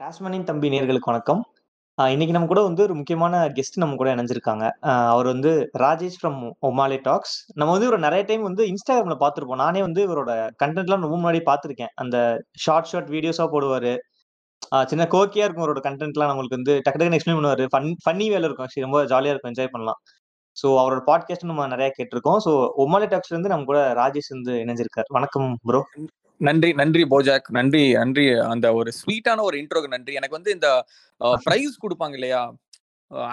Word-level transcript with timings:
டாஸ்மனின் 0.00 0.46
தம்பி 0.48 0.68
நேர்களுக்கு 0.72 1.10
வணக்கம். 1.10 1.40
இன்னைக்கு 1.98 2.34
நம்ம 2.34 2.46
கூட 2.50 2.60
வந்து 2.66 2.82
ஒரு 2.84 2.94
முக்கியமான 2.98 3.40
கெஸ்ட் 3.56 3.74
நம்ம 3.82 3.96
கூட 4.00 4.08
இணைஞ்சிருக்காங்க. 4.14 4.64
அவர் 5.14 5.26
வந்து 5.32 5.50
ராஜேஷ் 5.82 6.16
ஃப்ரம் 6.20 6.38
ஒமாலே 6.68 6.98
டாக்ஸ். 7.08 7.34
நம்ம 7.60 7.72
வந்து 7.74 7.88
ஒரு 7.90 7.98
நிறைய 8.04 8.24
டைம் 8.28 8.44
வந்து 8.48 8.62
இன்ஸ்டாகிராம்ல 8.70 9.16
பார்த்துருப்போம் 9.22 9.60
நானே 9.64 9.80
வந்து 9.86 10.00
இவரோட 10.06 10.30
கண்டென்ட்லாம் 10.62 11.04
ரொம்ப 11.06 11.16
முன்னாடி 11.24 11.40
பார்த்துருக்கேன் 11.50 11.92
அந்த 12.02 12.16
ஷார்ட் 12.64 12.88
ஷார்ட் 12.92 13.10
வீடியோஸா 13.16 13.46
போடுவாரு. 13.54 13.92
சின்ன 14.92 15.06
கோக்கியா 15.16 15.46
இருக்கும் 15.46 15.66
அவரோட 15.66 15.82
கண்டென்ட்லாம் 15.88 16.32
நம்மளுக்கு 16.32 16.58
வந்து 16.58 16.76
டக்கு 16.86 17.00
டக்குன்னு 17.00 17.18
எக்ஸ்பிளைன் 17.18 17.40
பண்ணுவாரு. 17.40 17.66
ஃபன் 17.74 17.90
ஃபன்னி 18.04 18.28
வேல 18.34 18.50
இருக்கும். 18.50 18.70
ரொம்ப 18.86 19.02
ஜாலியா 19.12 19.34
இருக்கும். 19.34 19.52
என்ஜாய் 19.54 19.72
பண்ணலாம். 19.74 20.00
ஸோ 20.56 20.70
அவரோட 20.84 21.02
பாட்காஸ்ட் 21.10 21.50
நம்ம 21.50 21.66
நிறைய 21.74 21.90
கேட்டுருக்கோம். 21.98 22.40
ஸோ 22.46 22.54
ஒமாலே 22.84 23.10
டாக்ஸ்லேருந்து 23.14 23.52
நம்ம 23.54 23.68
கூட 23.72 23.82
ராஜேஷ் 24.00 24.32
வந்து 24.36 24.54
இணைஞ்சிருக்காரு. 24.64 25.10
வணக்கம் 25.18 25.50
ப்ரோ. 25.70 25.82
நன்றி, 26.40 26.70
நன்றி 26.72 27.02
போஜாக். 27.04 27.48
நன்றி, 27.50 27.82
நன்றி. 27.94 28.24
அந்த 28.44 28.66
ஒரு 28.74 28.90
ஸ்வீட்டான 28.92 29.42
ஒரு 29.42 29.56
இன்ட்ரோக்கு 29.62 29.88
நன்றி. 29.88 30.12
எனக்கு 30.14 30.38
வந்து 30.38 30.50
இந்த 30.50 30.68
பிரைஸ் 31.42 31.74
குடுப்பாங்க 31.82 32.14
இல்லையா? 32.14 32.42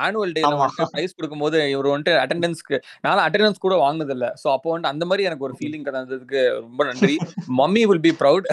ஆனுவல். 0.04 0.34
வந்துட்டு 0.54 0.86
பிரைஸ் 0.94 1.16
குடுக்கும்போது 1.18 1.58
இவரு 1.74 1.92
வந்துட்டு 1.94 2.14
அட்டெண்டன்ஸ்க்கு 2.22 2.76
நான்லாம் 3.04 3.26
அட்டெண்டன்ஸ் 3.28 3.66
கூட 3.66 3.76
வாங்குனதில்ல. 3.76 4.28
ஸோ 4.42 4.48
அப்போ 4.52 4.70
வந்துட்டு 4.70 4.94
அந்த 4.94 5.06
மாரி 5.06 5.24
எனக்கு 5.24 5.44
ஒரு 5.44 5.56
ஃபீலிங் 5.60 5.86
தந்ததுக்கு 5.88 6.42
ரொம்ப 6.58 6.84
நன்றி. 6.84 7.16
Mummy 7.60 7.84
will 7.86 8.06
be 8.08 8.14
proud. 8.22 8.48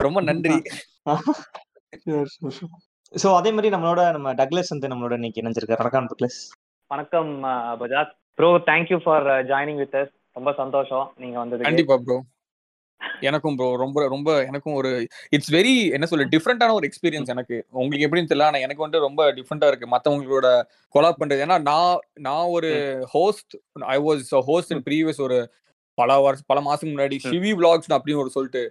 ரொம்ப 0.00 0.20
நன்றி. 0.20 0.56
ஸோ 3.12 3.28
அதே 3.36 3.50
மாரி 3.50 3.68
நம்மளோட 3.68 4.02
நம்ம 4.12 4.32
டக்ளஸ் 4.32 4.72
வந்து 4.72 4.90
நம்மளோட 4.90 5.14
இன்னைக்கு 5.14 5.42
இணைஞ்சிருக்காரு. 5.42 5.82
வணக்கம். 5.82 6.08
வணக்கம் 6.90 7.32
அ 7.44 7.54
Bajaj. 7.76 8.12
Bro 8.38 8.50
thank 8.66 8.90
you 8.90 8.98
for 8.98 9.26
joining 9.50 9.76
with 9.76 9.96
us. 9.96 10.12
ரொம்ப 10.36 10.50
சந்தோஷம் 10.52 11.06
நீங்க 11.16 11.36
வந்ததுக்கு. 11.38 11.68
கண்டிப்பா 11.70 11.96
ப்ரோ. 11.98 12.18
எனக்கும் 13.20 13.56
ப்ரோ. 13.56 13.68
ரொம்ப 13.76 14.08
ரொம்ப 14.08 14.30
எனக்கும் 14.44 14.74
ஒரு 14.74 14.90
இட்ஸ் 15.30 15.52
வெரி 15.52 15.74
என்ன 15.90 16.06
சொல்ல 16.06 16.26
டிஃபரண்டான 16.26 16.74
ஒரு 16.74 16.86
எக்ஸ்பீரியன்ஸ் 16.88 17.32
எனக்கு. 17.34 17.56
உங்களுக்கு 17.72 18.06
எப்படின்னு 18.06 18.30
தெரியல. 18.30 18.48
ஆனா 18.50 18.58
எனக்கு 18.58 18.84
வந்துட்டு 18.84 19.06
ரொம்ப 19.08 19.30
டிஃபரண்டா 19.32 19.68
இருக்கு. 19.68 19.86
மத்தவங்களோட 19.86 20.48
கொலாப் 20.94 21.20
பண்றது. 21.20 21.44
ஏன்னா 21.46 21.58
நான் 21.62 21.96
நான் 22.20 22.48
ஒரு. 22.48 22.70
Host 23.12 23.54
I 23.88 23.98
was 23.98 24.34
host 24.50 24.72
in. 24.72 24.84
Previous 24.88 25.20
ஒரு 25.20 25.38
பல 25.98 26.18
வருஷ 26.20 26.42
பல 26.46 26.60
மாசம் 26.60 26.90
முன்னாடி. 26.92 27.16
ஷிவி 27.26 27.52
விளாக்ஸ் 27.58 27.96
அப்படின்னு 27.96 28.22
ஒரு 28.24 28.30
சொல்லிட்டு. 28.30 28.64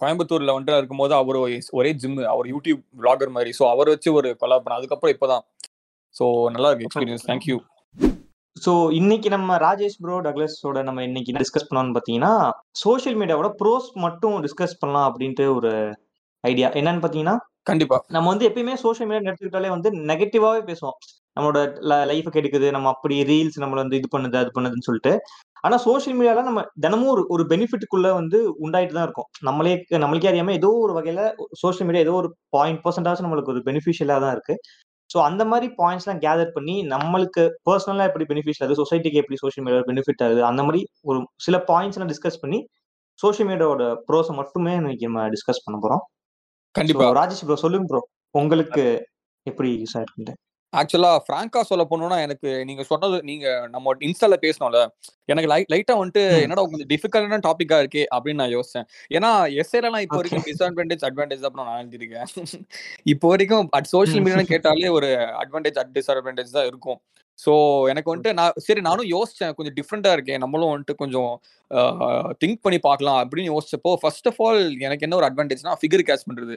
கோயம்புத்தூர்ல 0.00 0.54
வந்துட்டு 0.54 0.80
இருக்கும்போது 0.80 1.14
அவரு 1.14 1.38
ஒரே 1.72 1.92
ஜிம் 1.94 2.18
அவர் 2.32 2.46
யூடியூப் 2.46 2.82
விளாகர் 2.98 3.34
மாரி. 3.36 3.52
ஸோ 3.58 3.64
அவர 3.70 3.86
வச்சு 3.90 4.10
ஒரு 4.12 4.30
கொலாப் 4.42 4.64
பண்ணேன். 4.64 4.80
அதுக்கப்புறம் 4.80 5.14
இப்பதான். 5.16 5.44
ஸோ 6.14 6.24
நல்லா 6.48 6.70
இருக்கு 6.70 6.86
எக்ஸ்பீரியன்ஸ். 6.88 7.26
Thank 7.30 7.48
you. 7.48 7.56
ஸோ 8.56 8.70
இன்னைக்கு 8.92 9.28
நம்ம 9.28 9.56
ராஜேஷ் 9.58 9.98
ப்ரோ, 10.02 10.14
டக்ளஸோட 10.26 10.82
நம்ம 10.82 11.00
இன்னைக்கு 11.02 11.30
என்ன 11.32 11.40
டிஸ்கஸ் 11.44 11.66
பண்ணலாம்னு 11.68 11.94
பார்த்தீங்கன்னா, 11.96 12.32
சோசியல் 12.82 13.18
மீடியாவோட 13.20 13.48
ப்ரோஸ் 13.60 13.88
மட்டும் 14.04 14.36
டிஸ்கஸ் 14.46 14.78
பண்ணலாம் 14.80 15.08
அப்படின்ட்டு 15.10 15.46
ஒரு 15.56 15.70
ஐடியா. 16.44 16.68
என்னன்னு 16.80 17.02
பார்த்தீங்கன்னா, 17.02 17.36
கண்டிப்பா. 17.64 17.96
நம்ம 18.10 18.26
வந்து 18.32 18.46
எப்பயுமே 18.48 18.74
சோசியல் 18.84 19.08
மீடியா 19.08 19.22
எடுத்துக்கிட்டாலே 19.24 19.70
வந்து 19.74 19.90
நெகட்டிவாவே 20.10 20.62
பேசுவோம். 20.68 20.96
நம்மளோட 21.36 21.60
லைஃப 22.10 22.28
கெடுக்குது. 22.30 22.68
நம்ம 22.76 22.88
அப்படி 22.88 23.16
ரீல்ஸ் 23.30 23.58
நம்மள 23.62 23.80
வந்து 23.84 23.98
இது 24.00 24.08
பண்ணுது, 24.14 24.38
அது 24.42 24.50
பண்ணுதுன்னு 24.56 24.88
சொல்லிட்டு. 24.88 25.12
ஆனா 25.64 25.76
சோசியல் 25.84 26.16
மீடியால 26.18 26.44
நம்ம 26.48 26.60
தினமும் 26.80 27.12
ஒரு 27.14 27.22
ஒரு 27.30 27.44
பெனிஃபிட்க்குள்ள 27.52 28.08
வந்து 28.14 28.38
உண்டாயிட்டு 28.64 28.96
தான் 28.98 29.06
இருக்கோம். 29.08 29.28
நம்மளே 29.42 29.72
நம்மளுக்கே 29.98 30.30
அறியாம 30.32 30.54
ஏதோ 30.58 30.70
ஒரு 30.84 30.94
வகையில 30.98 31.22
சோசியல் 31.62 31.88
மீடியா 31.88 32.04
ஏதோ 32.06 32.14
ஒரு 32.16 32.30
0.% 32.54 33.10
ஆச்சும் 33.10 33.28
நம்மளுக்கு 33.28 33.54
ஒரு 33.54 33.62
பெனிஃபிஷியலா 33.68 34.18
தான் 34.24 34.34
இருக்கு. 34.36 34.56
ஸோ 35.10 35.18
அந்த 35.20 35.42
மாரி 35.44 35.66
பாயிண்ட்ஸ்லாம் 35.80 36.20
கேதர் 36.24 36.54
பண்ணி 36.54 36.74
நம்மளுக்கு 36.94 37.42
பெர்சனலா 37.68 38.06
எப்படி 38.08 38.24
பெனிஃபிஷியல் 38.24 38.64
ஆகுது, 38.66 38.80
சொசைட்டிக்கு 38.82 39.20
எப்படி 39.22 39.36
சோசியல் 39.42 39.64
மீடியா 39.66 39.84
பெனிஃபிட் 39.90 40.24
ஆகுது, 40.26 40.40
அந்த 40.44 40.62
மாரி 40.62 40.80
ஒரு 41.02 41.18
சில 41.46 41.58
பாயிண்ட்ஸ்லாம் 41.68 42.10
டிஸ்கஸ் 42.12 42.40
பண்ணி 42.40 42.58
சோசியல் 43.20 43.48
மீடியாவோட 43.50 43.84
ப்ரோஸ 44.08 44.34
மட்டுமே 44.34 44.72
இன்னைக்கு 44.74 45.06
நம்ம 45.08 45.28
டிஸ்கஸ் 45.28 45.64
பண்ண 45.64 45.76
போறோம். 45.82 46.02
ஸோ 46.66 46.74
கண்டிப்பா. 46.74 47.04
ராஜேஷ் 47.20 47.44
ப்ரோ 47.44 47.58
சொல்லுங்க 47.64 47.86
ப்ரோ. 47.92 48.00
உங்களுக்கு 48.34 48.84
எப்படி 49.46 49.70
யூஸ் 49.82 49.96
ஆயிருக்குன்ட்டு? 49.96 50.34
ஆக்சுவலா 50.80 51.10
ஃபிராங்கா 51.24 51.60
சொல்ல 51.68 51.84
போணும்னா 51.90 52.18
எனக்கு 52.24 52.48
நீங்க 52.68 52.82
சொன்னது 52.90 53.16
நீங்க 53.30 53.46
நம்ம 53.74 53.94
இன்ஸ்டால 54.06 54.36
பேசினோம்ல. 54.44 54.80
எனக்கு 55.32 55.50
லை 55.52 55.60
லைட்டா 55.72 55.94
வந்துட்டு. 56.00 56.24
என்னடா 56.44 56.62
கொஞ்சம் 56.64 56.90
டிஃபிகல்ட்டான 56.92 57.40
டாபிக்கா 57.46 57.78
இருக்கே 57.82 58.04
அப்படின்னு 58.16 58.42
நான் 58.42 58.54
யோசிச்சேன். 58.56 58.86
ஏன்னா 59.16 59.30
எஸ்ஸேலலாம் 59.62 60.04
இப்போ 60.06 60.16
ஓகே. 60.16 60.20
வரைக்கும் 60.22 60.46
டிஸ்அட்வான்டேஜ், 60.48 61.04
அட்வான்டேஜ் 61.08 61.44
தான் 61.46 61.60
நான் 61.62 61.82
எழுதியிருக்கேன். 61.82 62.26
இப்போ 63.14 63.28
வரைக்கும் 63.32 63.68
அட் 63.78 63.90
சோசியல் 63.94 64.20
ம். 64.20 64.26
மீடியான்னு 64.26 64.52
கேட்டாலே 64.54 64.90
ஒரு 64.98 65.10
அட்வான்டேஜ், 65.42 65.78
அட் 65.84 65.94
டிஸ்அட்வான்டேஜ் 65.98 66.56
தான் 66.58 66.68
இருக்கும். 66.72 66.98
ஸோ 67.38 67.52
எனக்கு 67.92 68.10
வந்துட்டு 68.12 68.32
நான் 68.38 68.54
சரி 68.66 68.82
நானும் 68.86 69.08
யோசிச்சேன். 69.14 69.54
கொஞ்சம் 69.56 69.74
டிஃபரெண்ட்டா 69.78 70.12
இருக்கே. 70.16 70.36
நம்மளும் 70.44 70.72
வந்துட்டு 70.72 70.94
கொஞ்சம் 71.02 71.32
திங்க் 72.42 72.62
பண்ணி 72.64 72.78
பார்க்கலாம் 72.88 73.18
அப்படின்னு 73.22 73.50
யோசிச்சப்போ, 73.52 73.92
ஃபர்ஸ்ட் 74.02 74.28
ஆஃப் 74.30 74.40
ஆல் 74.46 74.62
எனக்கு 74.86 75.06
என்ன 75.06 75.16
ஒரு 75.20 75.28
அட்வான்டேஜ்னா 75.30 75.74
ஃபிகர் 75.80 76.06
கேட்ச் 76.10 76.28
பண்றது. 76.30 76.56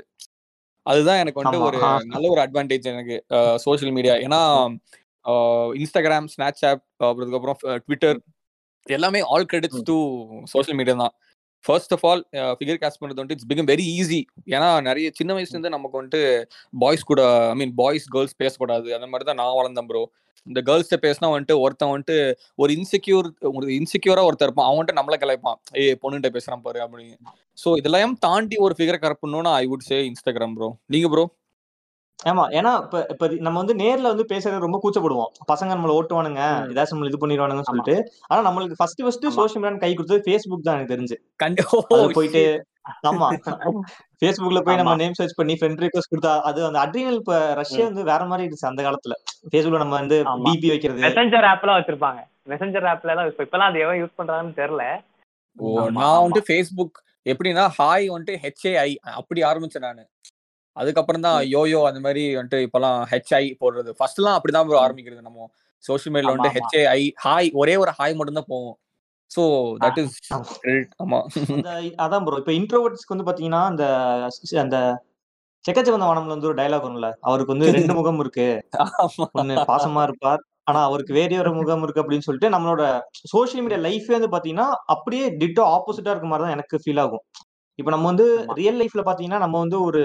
அதுதான் 0.85 1.17
எனக்கு 1.17 1.41
ஆமா. 1.49 1.65
ஒரு. 1.65 1.77
நல்ல 2.05 2.29
ஒரு 2.29 2.41
அட்வான்டேஜ் 2.41 2.83
எனக்கு 2.83 3.25
அ 3.31 3.59
சோசியல் 3.65 3.91
மீடியா. 3.91 4.13
ஏன்னா 4.15 4.41
அ 5.25 5.33
Instagram, 5.73 6.27
Snapchat 6.35 6.75
அப்புறம் 6.97 7.19
அதுக்கப்புறம் 7.19 7.83
Twitter 7.87 8.13
எல்லாமே 8.85 9.19
all 9.19 9.45
credits. 9.53 9.81
To 9.83 9.97
social 10.53 10.73
media 10.73 10.95
தான். 10.95 11.13
First 11.65 11.93
of 11.93 12.05
all 12.05 12.21
figure 12.57 12.79
catch 12.81 12.99
பண்றது 13.01 13.19
வந்துட்டு 13.19 13.31
இட்ஸ் 13.31 13.49
பிகம் 13.49 13.69
வெரி 13.71 13.85
ஈஸி. 13.99 14.19
ஏன்னா 14.47 14.69
நெறைய 14.81 15.09
சின்ன 15.13 15.33
வயசுல 15.33 15.51
ம். 15.51 15.55
இருந்து 15.55 15.69
நமக்கு 15.69 16.01
வந்துட்டு 16.01 16.21
பாய்ஸ் 16.79 17.03
கூட 17.03 17.21
ஐ 17.49 17.55
மீன் 17.55 17.75
பாய்ஸ், 17.75 18.07
கேர்ள்ஸ் 18.07 18.35
பேசக்கூடாது. 18.35 18.93
அந்த 18.93 19.07
மாரி 19.07 19.23
தான் 19.23 19.35
நான் 19.35 19.55
வளர்ந்தேன் 19.55 19.85
ப்ரோ. 19.85 20.03
இந்த 20.47 20.61
கேர்ள்ஸ்ட்ட 20.61 20.97
பேசினா 21.01 21.27
வந்துட்டு 21.27 21.59
ஒருத்தன் 21.59 21.89
வந்துட்டு 21.89 22.15
ஒரு 22.55 22.73
இன்செக்யூர் 22.73 23.27
ஒரு 23.51 23.67
இன்செக்யூரா 23.69 24.23
ஒருத்தன் 24.23 24.47
இருப்பான். 24.47 24.67
அவன் 24.67 24.79
வந்துட்டு 24.79 24.99
நம்மள 24.99 25.17
கலாய்ப்பான். 25.19 25.57
"ஏய் 25.73 25.97
பொண்ணுகிட்ட 26.03 26.29
பேசுறான் 26.35 26.61
பாரு" 26.61 26.79
அப்படின்னு. 26.79 27.17
ஸோ 27.57 27.77
இதெல்லாம் 27.77 28.17
தாண்டி 28.19 28.55
ஒரு 28.57 28.75
ஃபிகர 28.77 28.97
கரெக்ட் 28.97 29.23
பண்ணணும்னா 29.25 29.53
I 29.53 29.67
would 29.67 29.87
say 29.89 30.11
Instagram 30.11 30.55
bro. 30.55 30.69
நீங்க 30.87 31.09
ப்ரோ? 31.09 31.25
ஆமா. 32.19 32.43
ஏன்னா 32.51 32.71
இப்ப 32.81 33.05
இப்ப 33.09 33.27
நம்ம 33.37 33.57
வந்து 33.61 33.75
நேர்ல 33.75 34.01
வந்து 34.03 34.25
பேசுறது 34.29 34.59
ரொம்ப 34.59 34.79
கூச்சப்படுவோம். 34.83 35.29
பசங்க 35.51 35.71
நம்மள 35.73 35.91
ஓட்டுவானுங்க. 35.99 36.41
ஏதாச்சும் 36.71 36.95
நம்மள 36.95 37.05
இது 37.05 37.21
பண்ணிருவானுங்கன்னு 37.21 37.63
ஆமா. 37.63 37.71
சொல்லிட்டு. 37.71 37.95
ஆனா 38.27 38.39
நம்மளுக்கு 38.45 38.77
ஃபர்ஸ்ட் 38.77 39.01
ஃபர்ஸ்ட் 39.01 39.25
ஆமா. 39.25 39.35
சோசியல் 39.37 39.61
மீடியான்னு 39.61 39.77
கை 39.77 39.91
குடுத்தது 39.93 40.21
Facebook 40.27 40.61
தான் 40.61 40.75
எனக்கு 40.75 40.93
தெரிஞ்சு. 40.95 41.17
கண்டி 41.35 41.63
ஓ 41.71 41.79
அதுல 41.91 42.11
போயிட்டு. 42.11 42.43
ஆமா. 43.07 43.27
Facebookல 44.21 44.59
போய் 44.59 44.75
நம்ம. 44.75 44.95
நேம் 44.95 45.13
சர்ச் 45.13 45.35
பண்ணி 45.35 45.53
ஃப்ரெண்ட் 45.53 45.81
ரிக்வெஸ்ட் 45.83 46.11
குடுத்தா, 46.13 46.33
அது 46.41 46.65
அந்த 46.65 46.79
அட்ரினல் 46.79 47.19
இப்ப 47.19 47.35
ரஷ்ஷே 47.55 47.79
ம். 47.79 47.85
வந்து 47.85 48.03
வேற 48.03 48.25
மாரி 48.25 48.45
இருந்துச்சு 48.45 48.69
அந்த 48.71 48.83
காலத்துல. 48.83 49.15
Facebookல 49.51 49.77
நம்ம 49.77 49.95
வந்து. 49.95 50.17
டிபி 50.45 50.67
வைக்கிறது. 50.67 51.01
மெசஞ்சர் 51.01 51.49
ஆப்லாம் 51.51 51.79
வச்சிருப்பாங்க. 51.79 52.19
மெசஞ்சர் 52.47 52.89
ஆப்லலாம் 52.91 53.27
இப்ப 53.27 53.43
இப்பலாம் 53.43 53.69
அது 53.69 53.79
எவன் 53.79 54.01
யூஸ் 54.01 54.17
பண்றான்னு 54.17 54.53
தெரியல. 54.57 54.85
நான். 55.97 56.21
வந்துட்டு 56.23 56.49
Facebook 56.51 56.91
எப்படின்னா, 57.25 57.63
ஹாய் 57.79 58.05
வந்துட்டு 58.09 58.35
ஹெச்-ஏ-ஐ 58.43 58.91
அப்படி 59.15 59.41
ஆரம்பிச்சேன் 59.43 59.87
நானு. 59.87 60.03
அதுக்கப்புறம் 60.77 61.25
தான். 61.27 61.39
யோயோ 61.53 61.79
அந்த 61.89 61.99
மாரி 62.05 62.23
வந்துட்டு 62.35 62.59
இப்பலாம் 62.67 62.99
ஹெச்-ஐ 63.11 63.45
போடுறது. 63.61 63.91
ஃபர்ஸ்ட்லாம் 63.99 64.37
அப்படிதான் 64.37 64.67
ப்ரோ. 64.69 64.79
ஆரம்பிக்கிறது 64.85 65.21
நம்ம. 65.21 65.47
சோசியல் 65.83 66.13
மீடியால 66.13 66.33
வந்துட்டு 66.33 66.53
ஆமா. 66.53 66.57
ஹெச்-ஏ-ஐ, 66.57 67.01
ஹாய் 67.25 67.49
ஒரே 67.61 67.75
ஒரு 67.83 67.91
ஹாய் 67.99 68.17
மட்டும் 68.19 68.39
தான். 68.39 68.49
So 69.31 69.43
ah. 69.79 69.85
தட் 69.85 69.99
இஸ் 70.03 70.17
ஆமா. 71.03 71.19
அதான் 72.05 72.23
ப்ரோ. 72.25 72.37
இப்ப 72.41 72.53
இன்ட்ரோவர்ட்ஸ்க்கு 72.59 73.13
வந்து 73.15 73.27
பாத்தீங்கன்னா, 73.29 73.61
அந்த 73.71 73.83
அந்த 74.63 74.77
செக்கச்சிவந்த 75.65 76.07
வானம்ல 76.09 76.35
வந்து 76.35 76.49
ஒரு 76.49 76.57
டயலாக் 76.59 76.85
வரும்ல. 76.85 77.09
அவருக்கு 77.27 77.53
வந்து 77.53 77.67
2 77.69 77.93
முகம் 77.99 78.19
இருக்கு. 78.21 78.47
ஒண்ணு 79.35 79.55
பாசமா 79.69 80.01
இருப்பார். 80.09 80.41
ஆனா 80.69 80.81
அவருக்கு 80.87 81.13
வேறு 81.17 81.35
ஒரு 81.43 81.51
முகம் 81.57 81.83
இருக்கு 81.85 82.01
அப்படின்னு 82.03 82.27
சொல்லிட்டு 82.27 82.49
நம்மளோட 82.55 82.83
சோசியல் 83.31 83.63
மீடியா 83.65 83.81
லைஃபே 83.85 84.13
வந்து 84.17 84.31
பாத்தீங்கன்னா, 84.35 84.67
அப்படியே 84.93 85.25
டிட்டோ 85.41 85.63
ஆப்போசிட்டா 85.75 86.13
இருக்க 86.13 86.29
மாரி 86.29 86.43
தான் 86.45 86.55
எனக்கு 86.57 86.77
ஃபீல் 86.83 87.01
ஆகும். 87.05 87.23
இப்ப 87.79 87.91
நம்ம 87.95 88.07
வந்து. 88.11 88.27
ரியல் 88.59 88.79
லைஃப்ல 88.81 89.03
பாத்தீங்கன்னா, 89.07 89.41
நம்ம 89.45 89.57
வந்து 89.63 89.77
ஒரு 89.87 90.01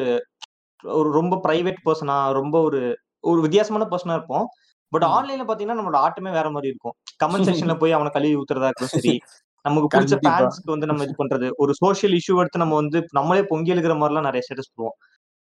ஒரு 0.84 1.08
ரொம்ப 1.12 1.34
பிரைவேட் 1.44 1.80
பெர்சனா, 1.86 2.16
ரொம்ப 2.34 2.56
ஒரு 2.62 2.80
ஒரு 3.24 3.40
வித்தியாசமான 3.42 3.84
பெர்சனா 3.90 4.16
இருப்போம். 4.18 4.46
பட். 4.92 5.06
ஆன்லைன்ல 5.12 5.44
பாத்தீங்கன்னா, 5.48 5.78
நம்மளோட 5.78 6.00
ஆட்டமே 6.06 6.32
வேற 6.32 6.48
மாரி 6.50 6.68
இருக்கும். 6.72 6.94
கமெண்ட் 7.22 7.48
செக்ஷன்ல 7.48 7.74
போய் 7.82 7.96
அவன 7.96 8.12
கழுவி 8.16 8.36
ஊத்துறதா 8.40 8.68
இருக்கட்டும் 8.70 8.94
சரி. 8.96 9.14
நமக்கு 9.64 9.88
புடிச்ச. 9.94 10.14
ஃபேன்ஸ்க்கு 10.24 10.72
வந்து 10.74 10.88
நம்ம 10.90 11.04
இது 11.06 11.14
பண்றது. 11.20 11.48
ஒரு 11.62 11.72
சோசியல் 11.80 12.14
இஷ்யூ 12.18 12.34
எடுத்து 12.42 12.62
நம்ம 12.64 12.76
வந்து 12.82 12.98
நம்மளே 13.18 13.44
பொங்கி 13.52 13.74
எழுகிற 13.74 13.94
மாரிலாம் 14.00 14.28
நெறைய 14.28 14.44
ஸ்டேட்டஸ் 14.46 14.72
போடுவோம். 14.72 14.96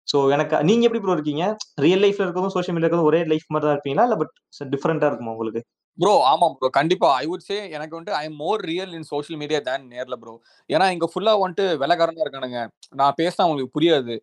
சோ 0.08 0.18
எனக்கு 0.36 0.56
நீங்க 0.70 0.86
எப்படி 0.88 1.02
ப்ரோ 1.04 1.16
இருக்கீங்க? 1.18 1.46
ரியல் 1.86 2.04
லைஃப்ல 2.06 2.26
இருக்கிறதும், 2.26 2.56
சோசியல் 2.56 2.76
மீடியா 2.76 2.88
இருக்கிறதும் 2.88 3.12
ஒரே 3.12 3.22
லைஃப் 3.32 3.48
மாரி 3.54 3.66
தான் 3.66 3.78
இருப்பீங்களா? 3.78 4.06
இல்ல 4.10 4.18
பட் 4.22 4.34
டிஃபரெண்ட்டா 4.76 5.10
இருக்குமா 5.12 5.34
உங்களுக்கு? 5.36 5.64
ப்ரோ 5.98 6.12
ஆமா 6.30 6.48
ப்ரோ. 6.54 6.68
கண்டிப்பா. 6.78 7.08
ஐ 7.18 7.26
வுட் 7.28 7.46
சே 7.48 7.58
எனக்கு 7.74 7.96
வந்துட்டு 7.96 8.18
I 8.20 8.28
more 8.38 8.62
real 8.68 8.94
in 8.94 9.08
social 9.10 9.40
media 9.42 9.60
then 9.62 9.86
நேர்ல 9.92 10.16
ப்ரோ. 10.22 10.34
ஏன்னா 10.70 10.86
இங்க 10.94 11.08
ஃபுல்லா 11.12 11.34
வந்துட்டு 11.42 11.66
வெலக்காரனா 11.82 12.24
இருக்கானுங்க. 12.26 12.60
நான் 12.94 13.18
பேசினா 13.20 13.46
அவங்களுக்கு 13.46 13.76
புரியாது. 13.76 14.16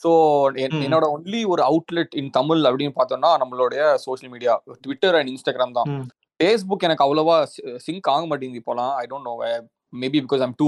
ஸோ. 0.00 0.10
என்னோட 0.84 1.04
ஒன்லி 1.14 1.40
ஒரு 1.52 1.62
அவுட்லெட் 1.62 2.14
இன் 2.20 2.30
தமிழ் 2.30 2.62
அப்படின்னு 2.70 2.96
பார்த்தோம்னா, 2.98 3.30
நம்மளுடைய 3.42 3.82
சோசியல் 4.06 4.32
மீடியா 4.34 4.54
Twitter 4.86 5.12
அண்ட் 5.20 5.32
Instagram 5.34 5.72
தான். 5.78 5.90
Facebook 6.40 6.80
எனக்கு 6.86 7.04
அவ்வளவா 7.04 7.36
சிங்க் 7.86 8.10
ஆக 8.14 8.24
மாட்டேங்குது 8.26 8.62
இப்போலாம். 8.62 8.94
I 9.00 9.06
don't 9.12 9.28
know 9.30 9.34
maybe 10.02 10.18
because 10.24 10.42
I 10.44 10.46
am 10.46 10.56
too 10.60 10.66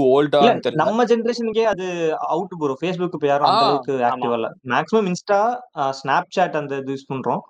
தெரியல. 0.65 0.79
நம்ம 0.83 1.03
ஜெனரேஷனுக்கே 1.11 1.65
அது 1.73 1.85
அவுட் 2.35 2.55
ப்ரோ. 2.61 2.75
Facebook 2.83 3.13
இப்ப 3.17 3.27
யாரும். 3.31 3.49
அந்த 3.49 3.65
அளவுக்கு. 3.65 3.95
ஆக்டிவா 4.09 4.37
இல்ல. 4.39 4.49
மேக்ஸிமம் 4.73 5.09
Insta, 5.11 5.39
அ 5.81 5.93
Snapchat 6.01 6.55
அந்த 6.61 6.77
இது 6.83 6.93
யூஸ் 6.95 7.09
பண்றோம். 7.11 7.43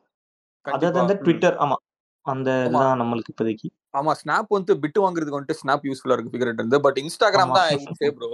தட் 0.65 1.13
ம். 1.13 1.23
Twitter 1.27 1.53
ஆமா. 1.65 1.77
அந்த. 2.25 2.49
இதுதான் 2.65 2.99
நம்மளுக்கு 3.01 3.31
இப்போதைக்கு. 3.33 3.67
ஆமா. 3.99 4.11
ஸ்னாப் 4.21 4.51
வந்து 4.55 4.73
பிட் 4.83 4.99
வாங்குறதுக்கு 5.03 5.37
வந்துட்டு 5.37 5.59
ஸ்னாப் 5.61 5.85
யூஸ்ஃபுல்லா 5.89 6.15
இருக்கு 6.17 6.33
ஃபிகர்ட்ட 6.33 6.63
இருந்து. 6.63 6.79
பட் 6.87 6.99
ஆமா. 7.45 7.55
தான் 7.59 7.69
ப்ரோ. 8.17 8.29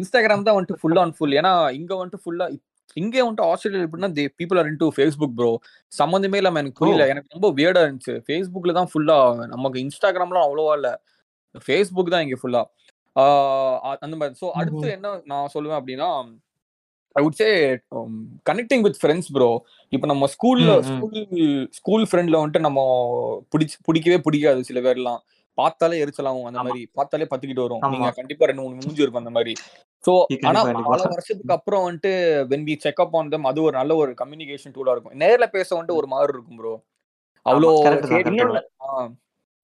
Instagram 0.00 0.40
தான் 0.46 0.56
வந்துட்டு 0.58 0.80
ஃபுல் 0.82 1.00
ஆன் 1.04 1.14
ஃபுல். 1.18 1.34
ஏன்னா 1.40 1.52
இங்க 1.80 1.92
வந்துட்டு 2.00 2.22
ஃபுல்லா 2.24 2.48
இங்கே 2.96 3.20
வந்துட்டு 3.22 3.46
ஆஸ்திரேலியா 3.50 3.86
எப்படின்னா 3.86 4.10
they 4.18 4.24
people 4.40 4.58
are 4.60 4.68
into 4.70 4.88
Facebook 4.96 5.36
bro 5.38 5.50
சம்மந்தமே 5.92 6.40
இல்லாம 6.40 6.60
எனக்கு 6.62 6.80
புரியல. 6.82 7.04
எனக்கு 7.12 7.34
ரொம்ப 7.36 7.48
வியர்டா 7.58 7.82
இருந்துச்சு. 7.86 8.14
ஃபேஸ்புக்ல 8.26 8.74
தான் 8.78 8.90
ஃபுல்லா 8.92 9.18
நமக்கு 9.54 9.78
இன்ஸ்டாகிராம்லாம் 9.84 10.46
அவ்வளோவா 10.48 10.74
இல்ல. 10.80 10.90
ஃபேஸ்புக் 11.66 12.12
தான் 12.14 12.24
இங்க 12.26 12.38
ஃபுல்லா 12.42 12.62
அந்த 14.04 14.14
மாதிரி. 14.20 14.34
ஸோ 14.42 14.48
அடுத்து 14.60 14.86
என்ன 14.96 15.14
நான் 15.32 15.52
சொல்லுவேன் 15.54 15.78
அப்படின்னா 15.80 16.08
I 17.16 17.20
would 17.24 17.40
say 17.40 17.48
connecting 18.50 18.84
with 18.86 18.98
friends 19.00 19.28
bro 19.34 19.50
இப்போ 19.92 20.06
நம்ம 20.12 20.28
ஸ்கூல்ல. 20.32 20.72
ஸ்கூல் 20.88 21.20
ஸ்கூல் 21.78 22.04
ஃப்ரெண்ட்ல 22.10 22.38
வந்துட்டு 22.40 22.66
நம்ம 22.66 22.80
பிடிச்சு 23.52 23.76
பிடிக்கவே 23.88 24.18
பிடிக்காது 24.26 24.68
சில 24.70 24.80
பேர்லாம். 24.86 25.20
பார்த்தாலே 25.54 26.04
எரிச்சலாகும் 26.04 26.46
அந்த. 26.46 26.62
மாதிரி 26.62 26.88
பார்த்தாலே 26.92 27.26
பத்திக்கிட்டு 27.30 27.64
வரும். 27.66 27.82
நீங்க 27.90 28.10
கண்டிப்பா 28.10 28.46
ரெண்டு 28.46 28.62
மூணு 28.62 28.74
மூஞ்சி 28.74 29.02
இருக்கும் 29.02 29.24
அந்த 29.24 29.30
மாதிரி. 29.30 29.52
சோ 30.04 30.12
ஆனா. 30.46 30.62
பல 30.62 31.02
வருஷத்துக்கு 31.04 31.54
அப்புறம் 31.54 31.84
வந்துட்டு 31.88 32.12
when 32.52 32.66
we 32.68 32.74
check 32.76 33.00
up 33.00 33.16
on 33.16 33.28
them 33.28 33.44
அது 33.44 33.62
ஒரு 33.62 33.76
நல்ல 33.76 33.94
ஒரு 33.94 34.14
கம்யூனிகேஷன் 34.22 34.74
டூலா 34.76 34.94
இருக்கும். 34.94 35.16
நேர்ல 35.18 35.46
பேச 35.46 35.68
வந்துட்டு 35.76 35.94
ஒரு 35.94 36.06
மாதிரி 36.06 36.32
இருக்கும் 36.32 36.56
ப்ரோ 36.56 36.74
அவ்வளோ 37.46 37.70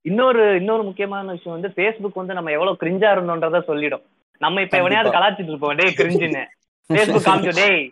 இன்னொரு 0.04 0.56
இன்னொரு 0.56 0.82
முக்கியமான 0.82 1.32
விஷயம் 1.32 1.60
வந்து 1.60 1.70
ஃபேஸ்புக் 1.76 2.20
வந்து 2.20 2.34
நம்ம 2.34 2.50
எவ்வளவு 2.50 2.80
கிரிஞ்சா 2.80 3.08
இருந்தோன்றத 3.14 3.64
சொல்லிடும். 3.64 4.04
நம்ம 4.40 4.60
இப்ப 4.60 4.76
எவனையாவது. 4.76 5.16
கலாச்சிட்டு 5.16 5.50
இருப்போம். 5.52 5.76
டேய் 5.76 5.96
கிரிஞ்சுன்னு 5.96 6.44
ஃபேஸ்புக் 6.90 7.26
காமிச்சு 7.28 7.52
டேய் 7.54 7.82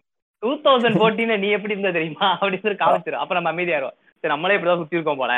டூ 0.42 0.50
தௌசண்ட் 0.64 0.96
ஃபோர்டீன் 0.98 1.38
நீ 1.38 1.48
எப்படி 1.50 1.74
இருந்த 1.74 1.90
தெரியுமா? 1.90 2.28
அப்படின்னு 2.40 2.62
சொல்லி 2.62 2.78
காமிச்சிடும் 2.78 3.22
அப்புறம் 3.22 3.42
நம்ம 3.42 3.52
அமைதியாயிரும் 3.52 3.94
சரி 4.24 4.32
நம்மளே 4.34 4.56
இப்படிதான் 4.56 4.80
சுத்தி 4.82 4.96
இருக்கோம் 4.96 5.16
போல. 5.16 5.32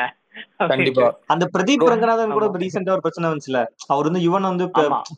கண்டிப்பா. 0.71 1.21
அந்த 1.29 1.49
பிரதீப் 1.55 1.91
ரங்கநாதன் 1.91 2.31
கூட 2.31 2.47
ஆமா. 2.47 2.59
ரீசெண்டா 2.63 2.91
ஒரு 2.91 3.01
பிரச்சனை 3.01 3.31
வந்துச்சுல. 3.31 3.65
அவர் 3.89 4.09
வந்து 4.09 4.27
யுவன் 4.27 4.49
வந்து. 4.49 4.71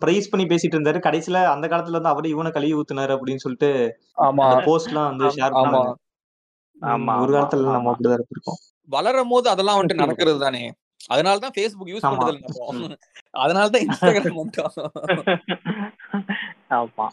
பிரைஸ் 0.03 0.31
பண்ணி 0.31 0.47
பேசிட்டு 0.47 0.77
இருந்தாரு. 0.77 0.99
கடைசியில 1.07 1.53
அந்த 1.53 1.69
காலத்துல 1.69 1.93
வந்து 1.93 2.09
அவரு 2.09 2.29
இவனை 2.29 2.53
கழுவி 2.53 2.75
ஊத்துனாரு 2.75 3.17
அப்படின்னு 3.17 3.39
சொல்லிட்டு 3.39 3.95
ஆமா. 4.23 4.47
அந்த 4.47 4.67
போஸ்ட் 4.67 4.89
எல்லாம் 4.89 5.11
வந்து. 5.11 5.37
ஷேர் 5.37 5.53
ஆமா 5.53 5.67
பண்ணாங்க. 5.67 5.95
ஆமா, 6.91 7.23
ஒரு 7.23 7.35
காலத்துல 7.35 7.71
நம்ம. 7.71 7.93
அப்படிதான் 7.93 8.19
இருந்திருக்கோம். 8.19 8.59
வளரும் 8.89 9.29
போது 9.29 9.51
அதெல்லாம் 9.51 9.79
வந்துட்டு 9.79 10.03
நடக்கிறது 10.03 10.41
தானே. 10.41 10.73
அதனால 11.11 11.39
தான் 11.39 11.53
ஃபேஸ்புக் 11.55 11.93
யூஸ் 11.93 12.03
ஆமா. 12.03 12.13
பண்றது 12.13 12.35
இல்லை 12.35 12.49
நம்ம 12.73 12.97
அதனால 13.41 13.69
தான் 13.69 13.85
இன்ஸ்டாகிராம் 13.85 14.57
ஆமா. 16.77 17.07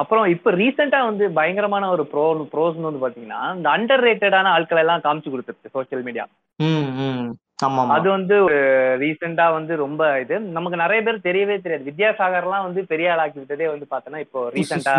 அப்புறம் 0.00 0.24
இப்ப 0.34 0.50
ரீசெண்டா 0.60 1.00
வந்து 1.08 1.24
பயங்கரமான 1.38 1.84
ஒரு 1.94 2.02
ப்ரோ 2.12 2.24
ப்ரோஸ்னு 2.52 2.88
வந்து 2.88 3.04
பாத்தீங்கன்னா 3.04 3.42
இந்த 3.58 3.68
அண்டர் 3.76 4.04
ரேட்டடான 4.06 4.52
ஆட்களை 4.56 4.82
எல்லாம் 4.84 5.04
காமிச்சு 5.06 5.32
கொடுத்துருக்கு 5.32 5.74
சோஷியல் 5.76 6.06
மீடியா 6.08 6.26
அது 7.94 8.08
வந்து 8.16 8.34
ஒரு 8.46 8.58
ரீசெண்டா 9.02 9.46
வந்து 9.56 9.72
ரொம்ப 9.84 10.02
இது. 10.24 10.36
நமக்கு 10.56 10.76
நிறைய 10.82 11.00
பேர் 11.06 11.24
தெரியவே 11.26 11.56
தெரியாது. 11.62 11.86
வித்யாசாகர்லாம் 11.88 12.66
வந்து 12.66 12.80
பெரிய 12.92 13.08
ஆளாக்கி 13.14 13.38
விட்டதே 13.40 13.66
வந்து 13.72 13.86
பார்த்தோன்னா 13.92 14.20
இப்போ 14.26 14.40
ரீசெண்டா 14.56 14.94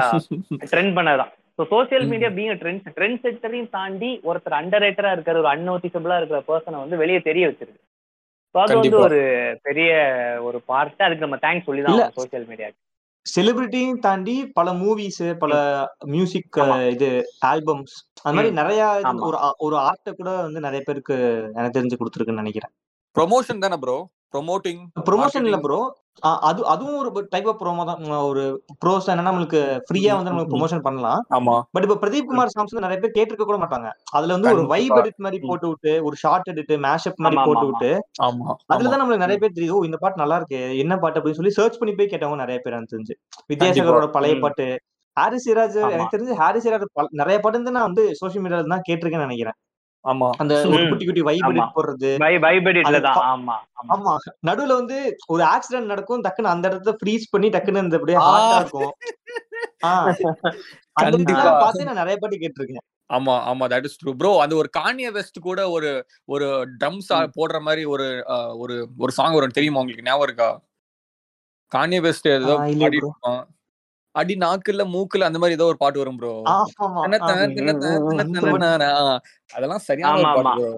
ட்ரெண்ட் 0.72 0.96
பண்ணதான். 0.98 1.32
So 1.58 1.64
social. 1.72 2.08
Media 2.12 2.30
being 2.38 2.60
trend 2.62 2.90
trend 2.98 3.22
செட்டரையும் 3.24 3.72
தாண்டி 3.78 4.12
ஒருத்தர் 4.30 4.58
அண்டர் 4.60 4.84
ரேட்டரா 4.86 5.14
இருக்கிற 5.16 5.38
ஒரு 5.44 5.52
அன்னோட்டிசபிளா 5.54 6.18
இருக்கிற 6.22 6.42
பர்சனை 6.50 6.80
வந்து 6.84 7.02
வெளியே 7.04 7.22
தெரிய 7.30 7.46
வச்சிருக்கு. 7.50 7.82
ஸோ 8.56 8.60
அது 8.64 8.76
வந்து. 8.80 9.00
ஒரு 9.08 9.22
பெரிய 9.70 9.90
ஒரு 10.50 10.60
பார்ட் 10.72 11.08
அதுக்கு 11.08 11.28
நம்ம 11.28 11.40
தேங்க்ஸ் 11.46 11.68
சொல்லி 11.70 11.84
இல்ல. 11.84 11.98
தான் 12.04 12.18
சோசியல் 12.20 12.48
மீடியா 12.52 12.70
செலிபிரிட்டியும் 13.36 14.00
தாண்டி 14.00 14.36
பல 14.50 14.74
மூவிஸ் 14.74 15.24
பல 15.38 15.54
மியூசிக். 16.06 16.58
இது 16.90 17.10
ஆல்பம்ஸ் 17.46 17.96
அது 18.22 18.36
மாதிரி. 18.36 18.52
நிறைய. 18.52 18.82
ஒரு 19.28 19.38
ஒரு 19.58 19.76
ஆர்ட்டை 19.86 20.14
கூட 20.14 20.30
வந்து 20.42 20.60
நிறைய 20.60 20.82
பேருக்கு 20.86 21.16
எனக்கு 21.54 21.78
தெரிஞ்சு 21.80 22.00
கொடுத்துருக்குன்னு 22.00 22.44
நினைக்கிறேன் 22.44 22.74
ப்ரொமோஷன் 23.16 23.64
தானே 23.66 23.78
ப்ரோ 23.78 23.98
ப்ரொமோட்டிங் 24.34 24.82
ப்ரொமோஷன் 25.10 25.46
இல்ல 25.46 25.60
ப்ரோ 25.60 25.80
அது 26.42 26.62
அதுவும் 26.66 26.98
ஒரு 27.02 27.22
டைப் 27.30 27.48
ஆஃப் 27.48 27.60
ப்ரோமோ 27.62 27.84
தான். 27.86 28.00
ஒரு 28.30 28.44
ப்ரோஸ் 28.82 29.10
என்னன்னா 29.12 29.30
நம்மளுக்கு 29.30 29.60
ஃப்ரீயா 29.88 30.14
வந்து 30.16 30.30
நம்மளுக்கு 30.30 30.54
ப்ரொமோஷன் 30.54 30.84
பண்ணலாம். 30.88 31.22
ஆமா. 31.38 31.56
பட் 31.74 31.86
இப்ப 31.88 31.98
பிரதீப் 32.02 32.30
குமார் 32.30 32.54
சாங்ஸ் 32.54 32.74
வந்து 32.74 32.86
நிறைய 32.88 33.00
பேர் 33.00 33.16
கேட்டிருக்க 33.18 33.46
கூட 33.46 33.60
மாட்டாங்க. 33.64 33.90
அதுல 34.12 34.36
வந்து 34.36 34.52
ஒரு 34.54 34.66
வைப். 34.74 34.98
எடிட் 35.00 35.24
மாதிரி 35.26 35.40
போட்டு 35.46 35.70
விட்டு 35.72 35.94
ஒரு 36.08 36.16
ஷார்ட் 36.16 36.50
எடிட் 36.54 36.74
மேஷப் 36.88 37.24
மாதிரி 37.26 37.40
போட்டு 37.48 37.66
விட்டு 37.70 37.92
அதுலதான் 38.74 39.02
நம்மளுக்கு 39.02 39.26
நிறைய 39.26 39.40
பேர் 39.44 39.58
தெரியும் 39.58 39.88
இந்த 39.90 39.98
பாட்டு 39.98 40.24
நல்லா 40.24 40.38
இருக்கு 40.42 40.62
என்ன 40.84 40.98
பாட்டு? 40.98 41.20
அப்படின்னு 41.20 41.40
சொல்லி 41.40 41.58
சர்ச் 41.58 41.80
பண்ணி 41.82 41.96
போய் 41.96 42.12
கேட்டவங்க 42.14 42.44
நிறைய 42.44 42.60
பேர் 42.60 42.78
எனக்கு 42.78 42.96
தெரிஞ்சு. 42.96 43.16
வித்யாசாகரோட 43.52 44.10
பழைய. 44.10 44.36
பாட்டு 44.46 44.68
ஹாரிஸ் 45.18 45.48
சிராஜ். 45.48 45.80
எனக்கு 45.88 46.14
தெரிஞ்சு 46.16 46.36
ஹாரிஸ் 46.42 46.66
சிராஜ் 46.66 46.86
நிறைய 47.22 47.38
பாட்டு 47.40 47.60
வந்து 47.60 47.76
நான் 47.78 47.88
வந்து 47.88 48.06
சோஷியல் 48.20 48.46
மீடியால 48.46 48.74
தான் 48.74 48.86
கேட்டிருக்கேன்னு 48.88 49.28
நினைக்கிறேன். 49.28 49.58
ஆமா. 50.06 50.28
அந்த. 50.38 50.54
குட்டி 50.90 51.06
குட்டி 51.06 51.22
வைப் 51.22 51.48
போடுறது. 51.76 52.10
ஆமா 53.26 53.56
ஆமா. 53.88 54.14
நடுவுல 54.48 54.74
வந்து 54.74 54.98
ஒரு 55.28 55.44
ஆக்சிடென்ட் 55.46 55.92
நடக்கும் 55.92 56.24
டக்குன்னு 56.24 56.54
அந்த 56.54 56.68
இடத்த 56.68 56.94
ஃப்ரீஸ் 57.00 57.26
பண்ணி 57.30 57.50
டக்குன்னு 57.50 57.96
அப்படியே 57.96 58.20
இருக்கும். 58.60 58.94
அந்த 59.84 61.12
கண்டிப்பா. 61.12 61.34
மாதிரிலாம் 61.34 61.60
பார்த்து 61.60 61.86
நான் 61.86 61.96
நிறைய 61.96 62.18
பாட்டு 62.22 62.38
கேட்டிருக்கேன். 62.38 62.86
ஆமா 63.10 63.36
ஆமா. 63.52 63.66
தட் 63.70 63.84
இஸ் 63.84 63.98
ட்ரூ 64.00 64.12
ப்ரோ 64.14 64.32
அது 64.40 64.54
ஒரு 64.56 64.70
கானிய 64.70 65.12
வெஸ்ட் 65.12 65.40
கூட 65.40 65.70
ஒரு 65.70 65.92
ஒரு 66.28 66.48
ட்ரம்ஸ் 66.80 67.10
போடுற 67.38 67.60
மாதிரி 67.60 67.84
ஒரு 67.94 68.08
ஒரு 68.58 68.76
ஒரு 68.98 69.12
சாங் 69.12 69.34
வரும் 69.34 69.50
தெரியுமா 69.50 69.80
உங்களுக்கு? 69.80 70.06
ஞாபகம் 70.06 70.28
இருக்கா? 70.28 70.50
கானிய 71.72 72.02
வெஸ்ட் 72.02 72.28
ஏதோ 72.34 72.54
ஆ, 72.56 72.68
இல்லையே 72.68 72.84
பாடிட்டு 72.84 73.02
bro. 73.02 73.10
இருப்பான். 73.10 73.42
அடி 74.20 74.36
நாக்குல 74.44 74.84
மூக்குல 74.94 75.28
அந்த 75.30 75.40
மாதிரி 75.42 75.58
ஏதோ 75.58 75.68
ஒரு 75.72 75.80
பாட்டு 75.82 76.02
வரும் 76.02 76.20
ப்ரோ. 76.20 76.34
அதெல்லாம் 79.56 79.84
சரியான 79.90 80.16
பாட்டு. 80.38 80.56
ப்ரோ 80.60 80.70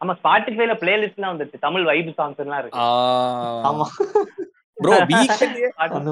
ஆமா 0.00 0.12
ஸ்பாட்டிஃபைல 0.18 0.72
பிளேலிஸ்ட்லாம் 0.80 1.32
வந்துச்சு 1.32 1.58
தமிழ் 1.64 1.84
வைப் 1.88 2.10
சாங்ஸ் 2.18 2.40
எல்லாம் 2.44 2.60
இருக்கு. 2.62 2.80
ஆமா. 3.68 3.86
ப்ரோ 4.76 4.94
வீக்கெண்டே 5.12 5.68
அந்த 5.98 6.10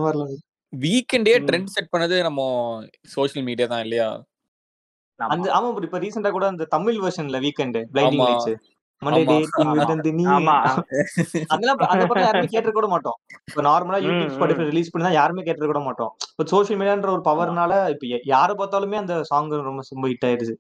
வீக்கெண்டே. 0.73 1.35
ட்ரெண்ட் 1.49 1.73
செட் 1.75 1.91
பண்ணது 1.93 2.17
நம்ம 2.27 2.41
சோஷியல் 3.13 3.47
மீடியா 3.49 3.67
தான் 3.73 3.85
இல்லையா. 3.87 4.09
அந்த 5.21 5.47
ஆமா 5.57 5.67
இப்ப 5.83 5.99
ரீசெண்டா 6.05 6.31
கூட 6.33 6.47
அந்த 6.53 6.65
தமிழ் 6.73 6.97
வெர்ஷன்ல 7.05 7.39
வீக்கெண்ட் 7.45 7.79
பிளைண்டிங் 7.95 8.25
கூட 12.75 12.87
மாட்டோம். 12.93 13.17
இப்ப 13.49 13.63
நார்மலா 13.63 13.99
யூடியூப். 14.05 14.33
ஸ்பாட்டிஃபை 14.37 14.67
ரிலீஸ் 14.71 14.91
பண்ணி 14.93 15.07
தான் 15.09 15.19
யாருமே 15.19 15.45
கேட்டிருக்க 15.47 15.73
கூட 15.73 15.83
மாட்டோம். 15.87 16.13
இப்ப 16.33 16.47
சோஷியல் 16.53 16.81
மீடியான்ற 16.81 17.11
ஒரு 17.17 17.25
பவர்னால 17.29 17.73
இப்ப 17.95 18.05
யாரை 18.33 18.55
பார்த்தாலுமே 18.61 18.99
அந்த 19.03 19.17
சாங் 19.31 19.51
ரொம்ப 19.63 19.83
ரொம்ப 19.93 20.09
ஹிட் 20.13 20.27
ஆயிருச்சு 20.29 20.57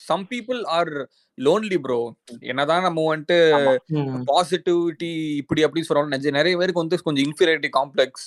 some 0.00 0.24
people 0.32 0.60
are 0.76 0.90
lonely 1.38 1.78
bro 1.84 2.00
என்னதான் 2.50 2.86
நம்ம 2.86 3.04
வந்துட்டு. 3.08 3.38
பாசிட்டிவிட்டி 4.30 5.10
இப்படி 5.40 5.60
அப்படி 5.66 5.82
சொல்றோம் 5.88 6.12
நிறைய 6.38 6.54
பேருக்கு 6.60 6.84
வந்து 6.84 6.98
கொஞ்சம் 7.06 7.24
இன்ஃபீரியாரிட்டி 7.26 7.70
காம்ப்ளெக்ஸ் 7.78 8.26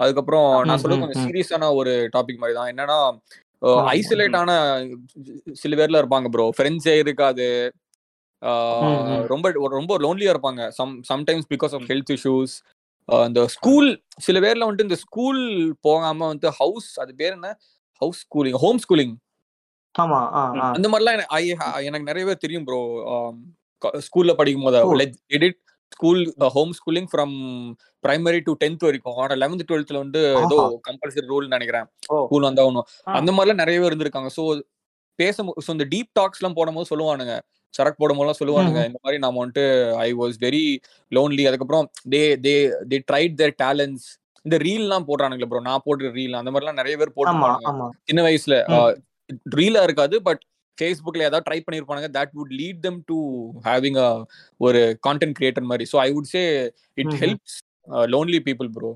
அதுக்கப்புறம் 0.00 0.48
நான் 0.68 0.82
சொல்ல 0.82 0.96
கொஞ்சம். 0.96 1.22
சீரியஸான 1.24 1.68
ஒரு 1.80 1.92
டாபிக் 2.14 2.42
மாதிரி 2.42 2.56
தான். 2.58 2.70
என்னன்னா. 2.72 2.98
ஐசோலேட் 3.92 4.36
ஆன 4.38 4.52
சில 5.60 5.72
பேர்ல 5.78 6.00
இருப்பாங்க 6.02 6.28
ப்ரோ 6.34 6.46
ஃப்ரெண்ட்ஸே 6.56 6.94
இருக்காது. 7.02 7.48
ரொம்ப 9.32 9.46
ரொம்ப 9.72 9.98
லோன்லியா 9.98 10.32
இருப்பாங்க. 10.34 10.62
Some 10.78 10.94
sometimes 11.10 11.48
because 11.54 11.74
of 11.78 11.86
health 11.90 12.12
issues 12.16 12.54
இந்த 13.26 13.40
ஸ்கூல் 13.54 13.88
சில 14.26 14.36
பேர்ல 14.40 14.66
வந்துட்டு 14.66 14.88
இந்த 14.88 14.98
ஸ்கூல் 15.04 15.40
போகாம 15.86 16.26
வந்து 16.26 16.48
ஹவுஸ் 16.60 16.88
அது 17.00 17.12
பேர் 17.14 17.36
என்ன? 17.38 17.50
House 18.02 18.20
schooling 18.24 18.58
home 18.64 18.80
schooling. 18.84 19.14
அந்த 20.76 20.88
மாதிரிலாம் 20.92 21.18
எனக்கு 21.88 22.08
நிறைய 22.10 22.24
பேர் 22.28 22.44
தெரியும் 22.44 22.66
ப்ரோ 22.68 22.80
ஸ்கூல்ல 24.06 24.32
படிக்கும் 24.40 24.66
போது. 24.66 24.80
Edit 25.36 25.58
school 25.92 26.20
home 26.54 26.72
schooling 26.78 27.08
from 27.12 27.34
primary 28.04 28.40
to 28.46 28.52
tenth 28.62 28.86
வரைக்கும். 28.86 29.18
ஆனா 29.22 29.34
லெவன்த் 29.42 29.66
டுவெல்த்ல 29.70 29.98
வந்து 30.04 30.20
ஏதோ. 30.44 30.58
கம்பல்சரி 30.88 31.26
ரூல் 31.32 31.52
நினைக்கிறேன். 31.54 31.86
ஸ்கூல் 32.26 32.46
வந்தாகணும் 32.48 32.86
ஆ. 33.08 33.12
அந்த 33.18 33.30
மாதிரிலாம் 33.32 33.62
நிறைய 33.62 33.78
பேர் 33.80 33.90
இருந்திருக்காங்க. 33.90 34.30
ஸோ 34.38 34.44
பேச 35.18 35.36
ஸோ 35.64 35.70
இந்த 35.76 35.86
டீப் 35.92 36.10
டாக்ஸ் 36.12 36.40
எல்லாம் 36.40 36.56
போடும்போது 36.58 36.90
சொல்லுவானுங்க. 36.92 37.34
சரக்கு 37.74 38.00
போடும்போதெல்லாம் 38.00 38.40
சொல்லுவானுங்க 38.40 38.80
இந்த 38.88 38.98
மாதிரி 39.02 39.20
நாம 39.24 39.40
வந்துட்டு 39.42 39.64
ஐ 40.06 40.08
வாஸ் 40.20 40.36
வெரி 40.40 40.64
லோன்லி 41.12 41.44
அதுக்கப்புறம் 41.50 41.86
they 42.14 42.22
they 42.46 42.54
they 42.90 42.98
tried 43.10 43.38
their 43.40 43.56
talents 43.64 44.08
இந்த 44.44 44.56
ரீல்லாம் 44.64 45.06
போடுறானுங்களே 45.08 45.50
ப்ரோ 45.50 45.66
நான் 45.66 45.84
போடுற 45.86 46.08
ரீல் 46.16 46.40
அந்த 46.40 46.52
மாதிரிலாம் 46.52 46.80
நிறைய 46.80 46.96
பேர் 47.00 47.12
ஆமா 47.32 47.50
சின்ன 48.08 48.22
வயசுல. 48.26 48.56
ரீலா 49.56 49.82
இருக்காது 49.88 50.16
பட் 50.28 50.42
ஃபேஸ்புக்ல 50.78 51.26
ஏதாவது 51.28 51.46
try 51.48 51.58
பண்ணிருப்பானுங்க 51.60 52.08
that 52.16 52.32
would 52.36 52.54
lead 52.60 52.80
them 52.86 52.96
to 53.10 53.16
having 53.66 53.98
a 54.04 54.08
ஒரு 54.60 54.80
கான்டென்ட் 55.06 55.36
கிரியேட்டர் 55.38 55.68
மாதிரி. 55.70 55.84
So 55.92 55.98
I 56.04 56.08
would 56.16 56.30
say 56.32 56.42
it. 56.98 57.12
Helps 57.22 57.58
lonely 58.14 58.40
people 58.48 58.70
bro 58.76 58.90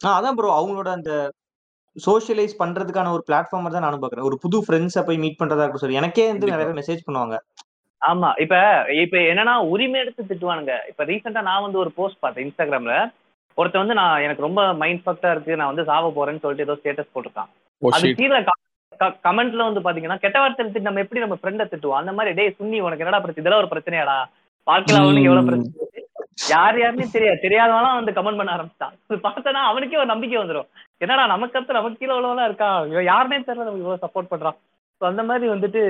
அதான் 0.00 0.36
ப்ரோ 0.38 0.50
அவங்களோட 0.58 0.88
அந்த 0.98 1.12
சோஷியலைஸ் 1.96 2.54
பண்றதுக்கான 2.60 3.10
ஒரு 3.16 3.22
பிளாட்ஃபார்ம் 3.28 3.74
தான் 3.74 3.86
நானும் 3.86 4.02
பாக்குறேன். 4.02 4.26
ஒரு 4.28 4.36
புது 4.44 4.58
ஃப்ரெண்ட்ஸை 4.66 5.02
போய் 5.08 5.22
மீட் 5.24 5.40
பண்றதா 5.40 5.64
இருக்கும் 5.64 5.84
சரி 5.84 5.98
எனக்கே 6.00 6.24
வந்து 6.30 6.52
நிறைய 6.52 6.74
மெசேஜ் 6.80 7.06
பண்ணுவாங்க. 7.06 7.36
ஆமா 8.02 8.28
இப்ப 8.42 8.54
இப்ப 9.02 9.16
என்னன்னா 9.32 9.54
உரிமை 9.72 9.98
எடுத்து 10.02 10.22
திட்டுவானுங்க. 10.30 10.74
இப்ப 10.90 11.04
ரீசெண்டா 11.10 11.42
நான் 11.48 11.64
வந்து 11.66 11.78
ஒரு 11.82 11.90
போஸ்ட் 11.98 12.22
பார்த்தேன் 12.22 12.44
இன்ஸ்டாகிராம்ல 12.46 12.96
ஒருத்தன் 13.58 13.82
வந்து 13.82 13.96
நான் 14.00 14.22
எனக்கு 14.26 14.46
ரொம்ப 14.46 14.60
மைண்ட் 14.82 15.02
ஃபக்டா 15.04 15.30
இருக்கு 15.34 15.58
நான் 15.60 15.72
வந்து 15.72 15.88
சாவ 15.90 16.10
போறேன்னு 16.16 16.42
சொல்லிட்டு 16.44 16.66
ஏதோ 16.66 16.76
ஸ்டேட்டஸ் 16.80 17.12
போட்டிருக்கான். 17.14 17.50
அது 17.82 18.08
கீழே 18.20 18.38
கமெண்ட்ல 19.26 19.66
வந்து 19.68 19.82
பாத்தீங்கன்னா 19.84 20.18
கெட்ட 20.24 20.38
வார்த்தை 20.42 20.64
திட்டு 20.66 20.88
நம்ம 20.88 21.02
எப்படி 21.04 21.22
நம்ம 21.24 21.36
ஃப்ரெண்டை 21.40 21.64
திட்டுவோம்? 21.70 22.00
அந்த 22.00 22.12
மாதிரி 22.16 22.34
டேய் 22.38 22.56
சுன்னி 22.58 22.78
உனக்கு 22.86 23.04
என்னடா 23.04 23.20
பிரச்சனை? 23.22 23.42
இதெல்லாம் 23.44 23.62
ஒரு 23.62 23.72
பிரச்சனையாடா? 23.72 24.16
வாழ்க்கையில 24.66 25.00
அவனுக்கு 25.04 25.30
எவ்வளவு 25.30 25.48
பிரச்சனை? 25.48 25.88
யார் 26.52 26.76
யாருன்னு 26.80 27.14
தெரியாது. 27.14 27.42
தெரியாதவனா 27.46 27.90
வந்து 27.98 28.12
கமெண்ட் 28.18 28.40
பண்ண 28.40 28.52
ஆரம்பிச்சான் 28.56 28.94
பார்த்தனா 29.26 29.62
அவனுக்கே 29.70 30.00
ஒரு 30.02 30.10
நம்பிக்கை 30.12 30.38
வந்துடும் 30.42 30.68
என்னடா 31.04 31.24
நமக்கு 31.34 31.56
அடுத்து 31.58 31.78
நமக்கு 31.78 32.00
கீழே 32.00 32.14
உள்ளவனா 32.18 32.46
இருக்கா? 32.50 32.68
யாருனே 33.10 33.40
தெரியல 33.48 33.66
நமக்கு 33.66 33.84
இவ்வளவு 33.84 34.04
சப்போர்ட் 34.04 34.32
பண்றான். 34.32 34.58
ஸோ 35.00 35.04
அந்த 35.10 35.22
மாதிரி 35.30 35.46
வந்துட்டு 35.54 35.82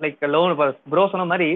லைக் 0.00 0.24
லோன் 0.30 0.52
ப்ரோ 0.88 1.04
சொன்ன 1.08 1.26
மாதிரி 1.26 1.48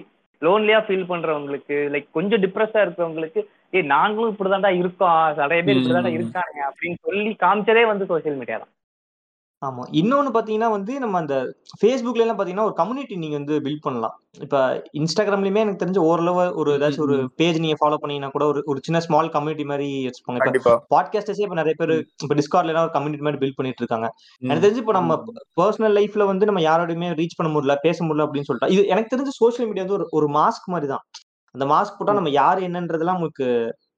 லோன்லியா 0.42 0.78
ஃபீல் 0.84 1.10
பண்றவங்களுக்கு 1.10 1.76
லைக் 1.92 2.08
கொஞ்சம் 2.10 2.42
டிப்ரெஸ்ஸா 2.42 2.80
இருக்கிறவங்களுக்கு 2.82 3.40
ஏய் 3.72 3.90
நாங்களும் 3.92 4.32
இப்படிதான்டா 4.32 4.70
இருக்கோம் 4.78 5.12
நிறைய 5.38 5.60
பேர் 5.62 5.78
இப்படிதான்டா. 5.78 6.12
இருக்காங்க 6.18 6.58
அப்படின்னு 6.68 6.98
சொல்லி 7.04 7.30
காமிச்சதே 7.40 7.84
வந்து 7.86 8.08
சோஷியல் 8.10 8.40
மீடியா 8.40 8.58
தான் 8.58 8.72
ஆமா 9.62 9.82
இன்னொன்னு 9.98 10.30
பாத்தீங்கன்னா 10.32 10.68
வந்து 10.72 10.92
நம்ம 11.02 11.16
அந்த 11.20 11.34
Facebookல 11.82 12.22
எல்லாம் 12.24 12.38
பாத்தீங்கன்னா 12.38 12.66
ஒரு 12.66 12.76
கம்யூனிட்டி 12.78 13.14
நீங்க 13.16 13.36
வந்து 13.38 13.54
பில்ட் 13.64 13.84
பண்ணலாம் 13.84 14.14
இப்ப 14.40 14.56
இன்ஸ்டாகிராம்லயுமே 14.98 15.62
எனக்கு 15.62 15.80
தெரிஞ்ச 15.82 16.00
ஓரளவு 16.08 16.42
ஒரு 16.54 16.70
ம், 16.70 16.76
ஏதாச்சும் 16.76 17.04
ஒரு 17.06 17.16
ம். 17.18 17.28
பேஜ் 17.38 17.60
நீங்க 17.64 17.76
ஃபாலோ 17.80 17.98
பண்ணீங்கன்னா 18.02 18.30
கூட 18.34 18.46
ஒரு 18.46 18.60
ஒரு 18.66 18.80
சின்ன 18.84 19.00
ஸ்மால் 19.04 19.30
கம்யூனிட்டி 19.34 19.66
மாதிரி 19.70 19.88
வச்சுக்கோங்க 20.06 20.38
இப்ப 20.38 20.48
கண்டிப்பா 20.48 20.72
பாட்காஸ்டர்ஸே 20.94 21.44
இப்ப 21.46 21.58
நிறைய 21.60 21.76
பேர் 21.80 21.92
ம். 21.94 22.02
இப்ப 22.24 22.36
எல்லாம் 22.64 22.84
ஒரு 22.84 22.94
கம்யூனிட்டி 22.96 23.26
மாதிரி 23.26 23.40
பில்ட் 23.42 23.58
பண்ணிட்டு 23.58 23.82
இருக்காங்க 23.84 24.08
ம். 24.08 24.44
எனக்கு 24.44 24.64
தெரிஞ்சு 24.64 24.82
இப்ப 24.84 24.96
நம்ம 24.98 25.16
ம். 25.24 25.38
பர்சனல் 25.58 25.96
லைஃப்ல 25.98 26.26
வந்து 26.32 26.48
நம்ம 26.50 26.62
யாரோடையுமே 26.66 27.10
ரீச் 27.20 27.38
பண்ண 27.38 27.50
முடியல 27.52 27.76
பேச 27.84 27.98
முடியல 28.04 28.26
அப்படின்னு 28.26 28.48
சொல்லிட்டா 28.50 28.70
இது 28.74 28.84
எனக்கு 28.92 29.12
தெரிஞ்சு 29.14 29.34
சோஷியல் 29.40 29.70
மீடியா 29.70 29.86
வந்து 29.86 29.98
ஒரு 30.00 30.08
ஒரு 30.18 30.28
மாஸ்க் 30.36 30.68
மாதிரி 30.74 30.90
தான் 30.92 31.04
அந்த 31.54 31.66
மாஸ்க் 31.68 31.98
போட்டா 31.98 32.12
ம். 32.12 32.20
நம்ம 32.20 32.32
யார் 32.36 32.60
என்னன்றதெல்லாம் 32.68 33.18
உங்களுக்கு 33.20 33.48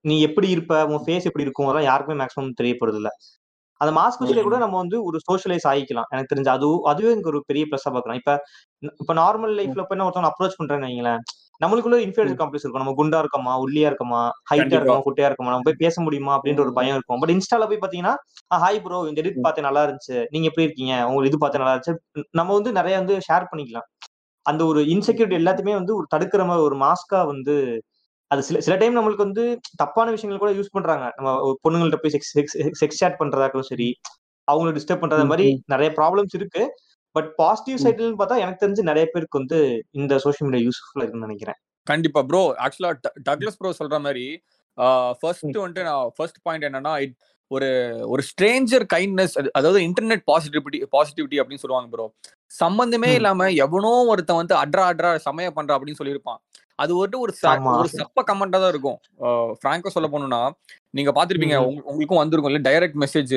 நீ 0.05 0.17
எப்படி 0.25 0.49
இருப்ப 0.51 0.75
உன் 0.89 1.05
ஃபேஸ் 1.05 1.29
எப்படி 1.29 1.45
இருக்கும் 1.45 1.67
அதெல்லாம் 1.67 1.89
யாருக்குமே 1.89 2.19
மேக்ஸிமம் 2.19 2.57
தெரியப்படுறது 2.59 3.01
இல்ல 3.01 3.11
அந்த 3.81 3.91
மாஸ்க் 3.97 4.21
வச்சுட்டே 4.21 4.45
கூட. 4.45 4.57
நம்ம 4.63 4.77
வந்து 4.79 4.97
ஒரு 5.09 5.19
சோஷியலைஸ் 5.27 5.67
ஆகிக்கலாம் 5.71 6.09
எனக்கு 6.13 6.31
தெரிஞ்சு 6.31 6.51
அது 6.53 6.69
அதுவே 6.91 7.11
எனக்கு 7.11 7.33
ஒரு 7.33 7.41
பெரிய 7.47 7.65
ப்ளஸ்ஸா 7.71 7.91
பார்க்கலாம் 7.91 8.21
இப்ப 8.21 8.33
இப்ப 9.01 9.15
நார்மல். 9.19 9.53
லைஃப்ல 9.59 9.85
போய் 9.85 9.99
நான் 9.99 10.09
ஒருத்தவங்க 10.09 10.31
அப்ரோச் 10.33 10.59
பண்றேன்னு 10.61 10.89
வைங்களேன் 10.89 11.21
நம்மளுக்குள்ள. 11.61 11.99
இன்ஃபீரியர் 12.05 12.39
காம்ப்ளெக்ஸ் 12.39 12.65
இருக்கும் 12.65 12.83
நம்ம 12.83 12.95
குண்டா 12.97 13.19
இருக்கோமா 13.23 13.53
ஒல்லியா 13.63 13.89
இருக்கோமா 13.91 14.21
ஹைட்டா 14.51 14.77
இருக்கோமா 14.77 15.05
குட்டையா 15.07 15.29
இருக்கோமா 15.29 15.53
நம்ம 15.53 15.67
போய் 15.69 15.81
பேச 15.83 16.01
முடியுமா 16.03 16.33
அப்படின்ற 16.37 16.63
ஒரு. 16.65 16.73
பயம் 16.79 16.97
இருக்கும் 16.97 17.21
பட் 17.23 17.33
இன்ஸ்டால 17.35 17.67
போய் 17.71 17.83
பாத்தீங்கன்னா 17.85 18.15
ஹாய் 18.61 18.81
ப்ரோ 18.85 19.01
இந்த 19.09 19.21
எடிட் 19.23 19.39
ம். 19.39 19.45
பார்த்தேன் 19.47 19.69
நல்லா 19.69 19.85
இருந்துச்சு 19.87 20.19
நீங்க 20.33 20.49
எப்படி 20.51 20.67
இருக்கீங்க 20.67 20.95
உங்களுக்கு 21.07 21.31
இது 21.31 21.41
பார்த்தேன் 21.41 21.65
நல்லா 21.65 21.75
இருந்துச்சு 21.77 21.95
நம்ம 22.35 22.51
வந்து 22.53 22.73
நிறைய 22.73 22.97
வந்து 22.97 23.17
ஷேர் 23.29 23.51
பண்ணிக்கலாம் 23.53 23.89
அந்த 24.47 24.63
ஒரு 24.67 24.81
இன்செக்யூரிட்டி 24.91 25.39
எல்லாத்தையுமே 25.39 25.75
வந்து 25.75 25.93
ஒரு 25.97 26.07
தடுக்கிற 26.15 26.43
மாதிரி 26.47 26.67
ஒரு 26.67 26.77
மாஸ்கா 26.83 27.21
வந்து 27.27 27.55
அது 28.31 28.43
சில 28.43 28.61
சில 28.61 28.75
டைம் 28.77 28.97
நம்மளுக்கு 28.97 29.25
வந்து 29.27 29.43
தப்பான 29.77 30.11
விஷயங்கள் 30.11 30.43
கூட 30.45 30.61
யூஸ் 30.61 30.73
பண்றாங்க 30.73 31.05
நம்ம 31.17 31.33
பொண்ணுங்கள்ட்ட 31.65 31.99
போய் 32.03 32.15
செக்ஸ் 32.15 32.33
செக்ஸ் 32.81 32.99
சேட் 33.03 33.19
பண்றதாக்கும் 33.19 33.67
சரி 33.71 33.89
அவங்கள 34.49 34.73
டிஸ்டர்ப் 34.79 35.03
பண்றத. 35.03 35.27
மாதிரி. 35.27 35.47
நிறைய 35.67 35.89
ப்ராப்ளம்ஸ் 35.97 36.35
இருக்கு 36.39 36.63
பட் 37.17 37.29
பாசிட்டிவ். 37.35 37.79
சைடுன்னு 37.85 38.19
பார்த்தா 38.21 38.37
எனக்கு 38.45 38.61
தெரிஞ்சு 38.67 38.83
நிறைய 38.91 39.07
பேருக்கு 39.13 39.41
வந்து 39.43 39.59
இந்த 39.91 40.19
சோஷியல் 40.19 40.51
மீடியா 40.51 40.69
யூஸ்ஃபுல்லா 40.69 41.01
இருக்குன்னு 41.03 41.27
நினைக்கிறேன் 41.27 41.59
கண்டிப்பா 41.87 42.23
ப்ரோ 42.23 42.43
ஆக்சுவலா 42.65 42.91
டக்ளஸ் 43.31 43.59
ப்ரோ 43.59 43.71
சொல்ற 43.79 43.99
மாதிரி. 44.01 44.27
ஃபர்ஸ்ட் 45.21 45.57
வந்துட்டு 45.59 45.83
நான் 45.83 46.11
ஃபர்ஸ்ட் 46.17 46.41
பாயிண்ட் 46.43 46.65
என்னன்னா 46.65 46.93
it- 47.05 47.17
ஒரு 47.51 47.69
ஒரு 48.13 48.23
ஸ்ட்ரேஞ்சர் 48.29 48.85
கைண்ட்னஸ் 48.95 49.35
அதாவது 49.51 49.81
இன்டர்நெட் 49.81 50.25
பாசிட்டிவிட்டி 50.31 50.79
பாசிட்டிவிட்டி 50.95 51.37
அப்படின்னு 51.41 51.63
சொல்லுவாங்க 51.65 51.89
ப்ரோ 51.91 52.07
சம்பந்தமே. 52.61 53.11
இல்லாம 53.15 53.49
எவனோ 53.65 53.93
ஒருத்தன் 54.09 54.41
வந்து 54.43 54.55
அட்ரா 54.63 54.85
அட்ரா 54.93 55.11
சமய 55.27 55.51
பண்றா 55.57 55.77
அப்படின்னு 55.77 56.01
சொல்லியிருப்பான் 56.01 56.41
அது 56.79 56.93
வந்துட்டு 56.95 57.21
ஒரு 57.25 57.33
ஒரு 57.77 57.89
சப்ப 57.99 58.23
கமெண்டா 58.31 58.59
தான் 58.63 58.73
இருக்கும். 58.75 58.99
ஃப்ராங்கா 59.61 59.93
சொல்ல 59.95 60.09
போனோம்னா 60.13 60.41
நீங்க 60.91 61.13
பாத்திருப்பீங்க 61.19 61.57
உங்களுக்கும் 61.91 62.23
வந்திருக்கும் 62.23 62.53
இல்ல 62.53 62.63
டைரக்ட் 62.69 62.99
மெசேஜ் 63.05 63.35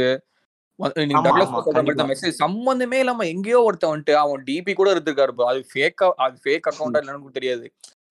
மெசேஜ் 2.09 2.35
சம்பந்தமே 2.43 2.97
இல்லாம 3.03 3.25
எங்கேயோ 3.33 3.59
ஒருத்தன் 3.67 3.91
வந்துட்டு 3.93 4.13
அவன் 4.21 4.43
டிபி 4.49 4.73
கூட 4.73 4.89
இருந்திருக்காரு. 4.95 5.33
அது 5.51 5.59
ஃபேக்கா 5.71 6.07
அது 6.25 6.35
ஃபேக் 6.43 6.69
அக்கௌண்டா 6.71 7.01
இல்லைன்னு 7.01 7.37
தெரியாது. 7.39 7.65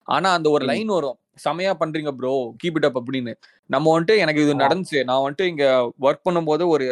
ஆனா 0.07 0.27
அந்த 0.37 0.47
ஒரு. 0.55 0.63
லைன் 0.71 0.91
வரும். 0.97 1.17
செமையா 1.45 1.73
பண்றீங்க 1.81 2.11
ப்ரோ 2.19 2.31
கீப் 2.61 2.77
இட் 2.79 2.87
அப் 2.89 2.99
அப்படின்னு. 2.99 3.33
நம்ம 3.69 3.91
வந்துட்டு 3.95 4.15
எனக்கு 4.23 4.43
இது. 4.45 4.53
நடந்துச்சு. 4.63 4.99
நான் 5.09 5.23
வந்துட்டு 5.25 5.49
இங்க 5.53 5.65
ஒர்க் 6.07 6.25
பண்ணும்போது 6.27 6.65
ஒரு 6.75 6.87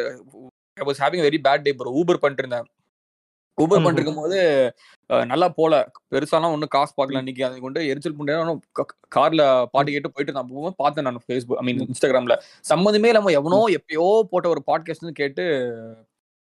I 0.78 0.86
was 0.90 1.02
having 1.04 1.26
very 1.28 1.40
bad 1.48 1.66
day 1.68 1.74
bro 1.80 1.94
Uber 2.02 2.22
பண்ணிட்டு 2.24 2.44
இருந்தேன். 2.46 2.68
ஊபர் 3.58 3.80
ம். 3.80 3.84
பண்ணிட்டு 3.84 4.02
இருக்கும்போது 4.02 4.38
அஹ், 5.10 5.26
நல்லா 5.30 5.48
போல 5.56 5.74
பெருசாலாம் 6.12 6.54
ஒன்றும் 6.56 6.72
காசு 6.74 6.92
பார்க்கல. 6.92 7.22
இன்னைக்கு 7.24 7.44
அதை 7.46 7.58
கொண்டு 7.60 7.80
எரிச்சல் 7.90 8.16
பண்ணி 8.16 8.56
கார்ல 9.16 9.44
பாட்டு 9.74 9.94
கேட்டு 9.94 10.12
போயிட்டு 10.12 10.36
நான் 10.36 10.50
போகும்போது 10.50 10.76
பார்த்தேன் 10.80 11.08
நான் 11.08 11.24
ஃபேஸ்புக் 11.24 11.60
ஐ 11.60 11.66
மீன். 11.68 11.82
இன்ஸ்டாகிராம்ல 11.86 12.36
சம்மந்தமே 12.66 13.12
இல்லாம 13.12 13.34
எவனோ. 13.38 13.60
எப்பயோ 13.78 14.04
போட்ட 14.32 14.48
ஒரு 14.50 14.64
பாட்காஸ்ட்னு 14.68 15.14
கேட்டு 15.22 15.46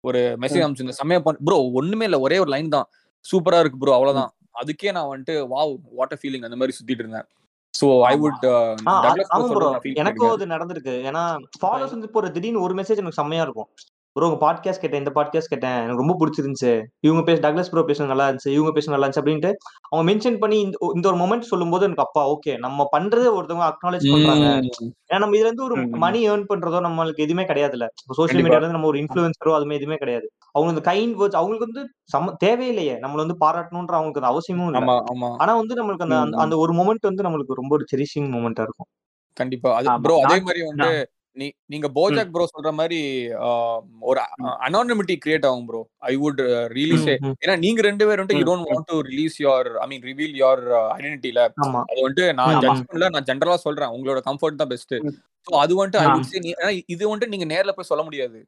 ஒரு 0.04 0.20
மெசேஜ். 0.42 0.62
அனுப்பிச்சிருந்தேன் 0.62 1.00
செம்மையா 1.00 1.20
ப்ரோ 1.42 1.58
ஒண்ணுமே 1.78 2.06
இல்ல 2.08 2.18
ஒரே 2.23 2.38
ஒரு 2.38 2.52
லைன் 2.52 2.75
தான் 2.75 2.88
சூப்பரா 3.25 3.61
இருக்கு 3.62 3.80
ப்ரோ. 3.80 3.94
அவ்வளவுதான் 3.96 4.30
அதுக்கே 4.56 4.92
நான் 4.92 5.08
வந்துட்டு 5.08 5.37
வாவ் 5.50 5.73
வாட் 5.94 6.14
ஃபீலிங் 6.20 6.46
அந்த 6.46 6.58
மாதிரி 6.58 6.76
சுத்திட்டு 6.76 7.04
இருந்தேன் 7.04 7.26
ஸோ 7.75 7.87
ஐ. 8.04 8.14
வுட் 8.20 8.44
எனக்கும் 10.02 10.32
அது 10.32 10.46
நடந்திருக்கு 10.52 10.94
ஏன்னா 11.08 11.23
ஃபாலோஸ் 11.58 11.94
வந்து 11.94 12.08
இப்போ 12.08 12.20
ஒரு 12.23 12.30
திடீர்னு 12.35 12.62
ஒரு 12.62 12.75
மெசேஜ் 12.78 13.00
எனக்கு 13.02 13.20
செம்மையா 13.20 13.42
இருக்கும் 13.42 13.68
ப்ரோ 14.16 14.28
உங்க 14.28 14.52
பாட்காஸ்ட் 14.52 14.78
கேட்டேன் 14.78 15.04
இந்த 15.04 15.11
பாட்காஸ்ட் 15.14 15.49
கேட்டேன். 15.49 15.70
எனக்கு 15.70 16.04
ரொம்ப 16.04 16.16
பிடிச்சிருந்துச்சு. 16.18 16.82
இவங்க 17.00 17.23
பேச 17.23 17.52
டக்ளஸ் 17.52 17.70
ப்ரோ 17.70 17.82
பேச 17.82 18.04
நல்லா 18.04 18.28
இருந்துச்சு 18.28 18.49
இவங்க 18.49 18.73
பேச 18.73 18.90
நல்லா 18.90 19.06
இருந்துச்சு 19.06 19.25
அப்படின்ட்டு 19.25 19.52
அவங்க 19.88 20.12
மென்ஷன் 20.12 20.38
பண்ணி 20.38 20.61
இந்த 20.94 21.12
ஒரு 21.12 21.16
மொமெண்ட் 21.16 21.40
சொல்லும்போது 21.40 21.85
எனக்கு 21.85 22.02
அப்பா 22.02 22.30
ஓகே 22.30 22.58
நம்ம 22.58 22.88
பண்றதை 22.96 23.30
ஒருத்தவங்க 23.30 23.64
அக்னாலேஜ் 23.64 24.12
பண்றாங்க. 24.12 24.61
ஏன்னா 24.85 25.18
நம்ம 25.18 25.37
இதுல 25.37 25.38
இருந்து 25.38 25.64
ஒரு. 25.64 25.88
மணி 25.88 26.30
ஏர்ன் 26.30 26.44
பண்றதோ 26.54 26.80
நம்மளுக்கு 26.88 27.14
எதுவுமே 27.14 27.46
கிடையாதுல்ல. 27.46 27.87
சோஷியல் 28.12 28.42
கண்டிப்பா. 28.42 28.49
மீடியால 28.49 28.56
இருந்து 28.56 28.68
நம்ம 28.68 28.87
ஒரு 28.87 28.99
இன்ஃபுளுசரோ 28.99 29.64
அதுமே 29.64 29.73
எதுவுமே 29.73 29.96
கிடையாது. 29.96 30.30
அவங்க 30.52 30.73
இந்த 30.75 30.92
கைண்ட் 30.92 31.20
வேர்ட்ஸ் 31.20 31.37
அவங்களுக்கு 31.37 31.68
வந்து 31.73 31.88
சம 32.02 32.35
தேவையில்லையே. 32.44 32.94
நம்மள 32.94 33.14
வந்து 33.14 33.35
பாராட்டணுன்ற 33.35 33.96
அவங்களுக்கு 33.96 34.20
அந்த 34.20 34.26
அவசியமும் 34.26 34.75
இல்ல. 34.75 35.02
ஆனா 35.38 35.56
வந்து 35.56 35.75
நம்மளுக்கு 35.75 36.02
அந்த. 36.08 36.37
அந்த- 36.37 36.56
ஒரு 36.56 36.73
மொமெண்ட் 36.73 37.00
வந்து 37.00 37.23
நம்மளுக்கு 37.23 37.52
ரொம்ப 37.52 37.66
ஒரு 37.68 37.85
செரிஷிங் 37.96 38.23
மொமெண்டா 38.23 38.61
இருக்கும். 38.61 38.87
கண்டிப்பா. 39.32 39.75
அது. 39.75 40.00
ப்ரோ 40.00 40.20
அதே 40.23 40.40
மாதிரி 40.40 40.66
வந்து 40.66 41.11
நீ 41.37 41.47
நீங்க. 41.66 41.88
போஜாக் 41.95 42.31
ப்ரோ 42.31 42.45
சொல்ற 42.50 42.71
மாதிரி 42.75 42.99
ஒரு. 44.02 44.21
அனானிமிட்டி 44.66 45.14
கிரியேட் 45.23 45.47
ஆகும் 45.47 45.66
bro 45.66 45.81
I 46.07 46.14
would 46.16 46.40
say 47.02 47.14
hmm, 47.21 47.35
ஏன்னா 47.43 47.55
நீங்க 47.59 47.81
ரெண்டு 47.83 48.07
பேர் 48.07 48.21
வந்துட்டு 48.21 48.40
you. 48.40 48.47
Don't. 48.49 48.69
Want 48.69 48.88
to 48.88 48.99
release 49.09 49.37
your 49.43 49.69
I 49.78 49.88
mean 49.88 50.05
reveal 50.05 50.35
your 50.38 50.62
ஐடென்டிட்டில 50.95 51.43
அது 51.85 52.00
வந்துட்டு 52.00 52.26
நான். 52.38 52.61
ஜட்ஜ் 52.64 52.85
பண்ணல 52.87 53.11
நான் 53.14 53.28
ஜென்ரலா 53.28 53.59
சொல்றேன் 53.64 53.93
உங்களோட 53.95 54.23
கம்ஃபர்ட் 54.26 54.57
தான் 54.57 54.73
பெஸ்ட். 54.73 54.97
ஸோ 55.47 55.55
அது 55.61 55.75
வந்துட்டு 55.76 56.02
ஐ. 56.02 56.09
வுட் 56.12 56.31
சே 56.31 56.38
ஏன்னா 56.52 56.71
இது 56.88 57.02
வந்துட்டு 57.09 57.35
நீங்க 57.35 57.49
நேர்ல 57.52 57.75
போய் 57.75 57.90
சொல்ல 57.90 58.05
முடியாது 58.05 58.40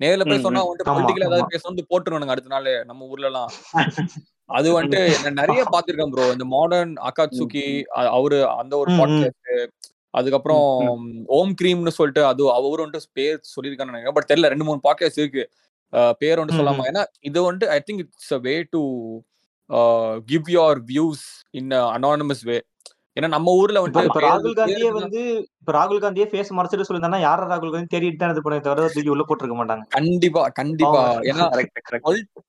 நேர்ல 0.00 0.24
போய். 0.26 0.40
சொன்னா. 0.40 0.62
வந்துட்டு 0.64 0.88
பொலிட்டிக்கல் 0.90 1.26
ஏதாவது 1.26 1.52
பேசணும்னு 1.52 1.90
போட்டுருவானுங்க 1.90 2.34
அடுத்த 2.34 2.50
நாள் 2.50 2.70
நம்ம 2.86 3.06
ஊர்ல 3.06 3.28
எல்லாம் 3.28 3.50
அது. 4.50 4.68
வந்துட்டு 4.74 5.00
நான் 5.22 5.38
நிறைய 5.40 5.62
பாத்திருக்கேன் 5.70 6.10
ப்ரோ 6.10 6.24
இந்த 6.32 6.46
மாடர்ன் 6.50 6.92
ம். 6.92 7.00
அகாட்சுகி 7.08 7.64
அ- 7.96 8.10
அவரு 8.14 8.38
அந்த 8.56 8.74
ஒரு 8.78 8.90
பாட்காஸ்ட் 8.98 9.52
அதுக்கப்புறம். 10.16 10.66
ஓம் 11.38 11.52
கிரீம்னு 11.60 11.96
சொல்லிட்டு 11.98 12.22
அது 12.30 12.42
அவரு 12.58 12.84
வந்துட்டு 12.84 13.10
பேர் 13.18 13.40
சொல்லியிருக்கான்னு 13.54 13.92
நினைக்கிறேன். 13.92 14.18
பட் 14.18 14.30
தெரியல 14.32 14.52
ரெண்டு 14.54 14.68
மூணு 14.68 14.80
பாட்காஸ்ட் 14.88 15.22
இருக்கு. 15.22 15.44
பேர் 16.22 16.38
வந்துட்டு 16.38 16.60
சொல்லாம. 16.60 16.86
ஏன்னா 16.90 17.02
இது 17.28 17.38
வந்துட்டு 17.46 17.72
I 17.74 17.80
think 17.88 18.02
it's 18.04 18.36
a 18.38 18.40
way 18.46 18.54
to 18.74 18.80
give 20.32 20.48
your 20.56 20.80
views 20.92 21.26
in 21.60 21.70
anonymous 21.96 22.44
way 22.50 22.58
ஏன்னா 23.16 23.28
நம்ம 23.34 23.52
ஊர்ல 23.60 23.80
பேர் 23.92 24.08
ராகுல் 24.24 24.56
காந்தியே 24.58 24.88
வந்து 24.96 25.20
இப்ப 25.60 25.70
ராகுல் 25.76 26.00
காந்தியே 26.02 26.26
ஃபேஸ் 26.30 26.50
மறைச்சிட்டு 26.56 26.86
சொல்லியிருந்தாங்கன்னா 26.86 27.26
யார 27.26 27.46
ராகுல் 27.52 27.72
காந்தி 27.74 27.90
தேடிட்டு 27.94 28.20
தான் 28.22 28.32
இது 28.34 28.42
பண்ணி 28.42 28.58
தவிர 28.66 28.88
தூக்கி 28.94 29.12
உள்ள 29.14 29.24
போட்டிருக்க 29.28 29.56
மாட்டாங்க. 29.60 29.84
கண்டிப்பா 29.96 30.42
கண்டிப்பா. 30.58 31.02
ஏன்னா 31.30 31.46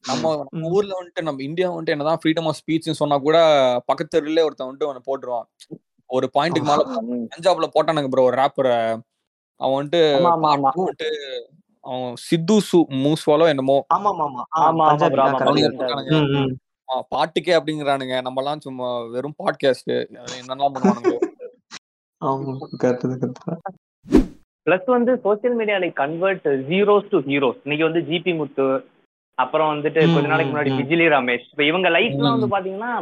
நம்ம 0.09 0.33
நம்ம 0.49 0.71
ஊர்ல 0.77 0.97
வந்துட்டு 0.99 1.27
நம்ம 1.29 1.43
இந்தியா 1.49 1.69
வந்துட்டு 1.71 1.95
என்னதான் 1.95 2.19
ஃப்ரீடம் 2.23 2.49
ஆஃப் 2.51 2.59
ஸ்பீச்னு 2.61 2.99
சொன்னா 3.01 3.17
கூட 3.27 3.37
பக்கத்து 3.85 4.13
தெருல 4.15 4.45
ஒருத்தன் 4.47 4.69
வந்துட்டு 4.69 4.89
அவனை 4.89 5.03
போட்டுருவான். 5.09 5.47
ஒரு 6.09 6.27
பாயிண்ட்டுக்கு 6.35 6.69
மேல. 6.69 6.83
பஞ்சாப்ல 7.33 7.67
போட்டானுங்க 7.75 8.09
ப்ரோ 8.11 8.25
ஒரு 8.29 8.37
ரேப்பரை 8.41 8.75
அவன் 9.59 9.77
வந்துட்டு 9.77 10.01
வந்துட்டு 10.79 11.09
அவன் 11.85 12.13
சித்து 12.27 12.55
சு 12.69 12.79
மூஸ்வாலோ 13.03 13.45
என்னமோ. 13.53 13.77
பாட்டுக்கே 17.13 17.53
அப்படிங்கிறானுங்க. 17.59 18.15
நம்மலாம் 18.27 18.63
சும்மா 18.65 18.89
வெறும் 19.13 19.37
பாட்காஸ்ட் 19.41 19.93
என்னெல்லாம் 20.39 20.75
கரெக்ட் 22.83 23.05
பிளஸ் 24.67 24.87
வந்து 24.95 25.11
social 25.25 25.57
media 25.59 25.77
like 25.81 25.97
convert 26.03 26.47
zeros 26.69 27.11
to 27.11 27.17
heroes 27.27 27.59
இன்னைக்கு 27.65 27.87
வந்து 27.89 28.01
ஜிபி 28.09 28.31
முத்து 28.39 28.65
அப்புறம் 29.37 29.69
வந்துட்டு 29.71 30.01
கொஞ்ச 30.13 30.27
நாளைக்கு 30.31 30.51
முன்னாடி. 30.53 30.71
விஜிலி 30.79 31.07
ரமேஷ். 31.13 31.45
இப்போ 31.51 31.63
இவங்க 31.71 31.87
லைஃப்லாம் 31.97 32.35
வந்து. 32.35 32.53
பாத்தீங்கன்னா 32.55 32.93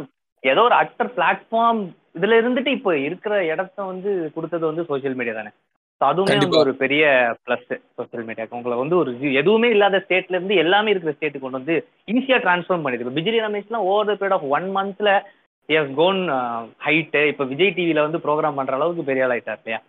ஏதோ 0.42 0.62
ஒரு 0.68 0.76
அக்டர் 0.82 1.10
பிளாட்ஃபார்ம் 1.16 1.80
இதுல 2.16 2.36
இருந்துட்டு 2.40 2.70
இப்போ 2.76 2.92
இருக்கிற 3.06 3.32
இடத்த 3.50 3.78
வந்து 3.88 4.10
கொடுத்தது 4.34 4.64
வந்து 4.68 4.84
சோஷியல் 4.88 5.16
மீடியா 5.18 5.34
தானே. 5.36 5.50
அதுவுமே 6.00 6.32
வந்து 6.34 6.58
ஒரு 6.62 6.72
பெரிய 6.80 7.04
ப்ளஸ் 7.44 7.68
சோஷியல் 7.96 8.26
மீடியாக்கு 8.26 8.56
உங்களை 8.58 8.76
வந்து 8.80 8.96
ஒரு 8.98 9.10
எதுவுமே 9.40 9.68
இல்லாத 9.74 10.00
ஸ்டேட்ல 10.02 10.36
இருந்து 10.36 10.60
எல்லாமே 10.62 10.92
இருக்கிற 10.92 11.12
ஸ்டேட்டுக்கு 11.14 11.44
கொண்டு 11.44 11.60
வந்து 11.60 11.76
ஈஸியா 12.12 12.38
ட்ரான்ஸ்ஃபார்ம் 12.42 12.84
பண்ணிது 12.84 13.04
இப்போ 13.04 13.16
Vijay 13.18 13.44
ரமேஷ்லாம் 13.44 13.86
over 13.90 14.08
the 14.08 14.16
period 14.16 14.36
of 14.36 14.48
one 14.52 14.68
மந்த்ல 14.76 15.12
எஸ் 15.68 15.92
கோன் 15.96 16.20
ஹைட்டு 16.84 17.22
இப்போ 17.30 17.44
விஜய் 17.52 17.72
டிவில 17.76 18.04
வந்து 18.04 18.20
ப்ரோக்ராம் 18.24 18.58
பண்ற 18.58 18.74
அளவுக்கு 18.78 19.08
பெரிய 19.08 19.24
ஆள் 19.24 19.34
ஆயிட்டார் 19.34 19.60
இல்லையா? 19.60 19.80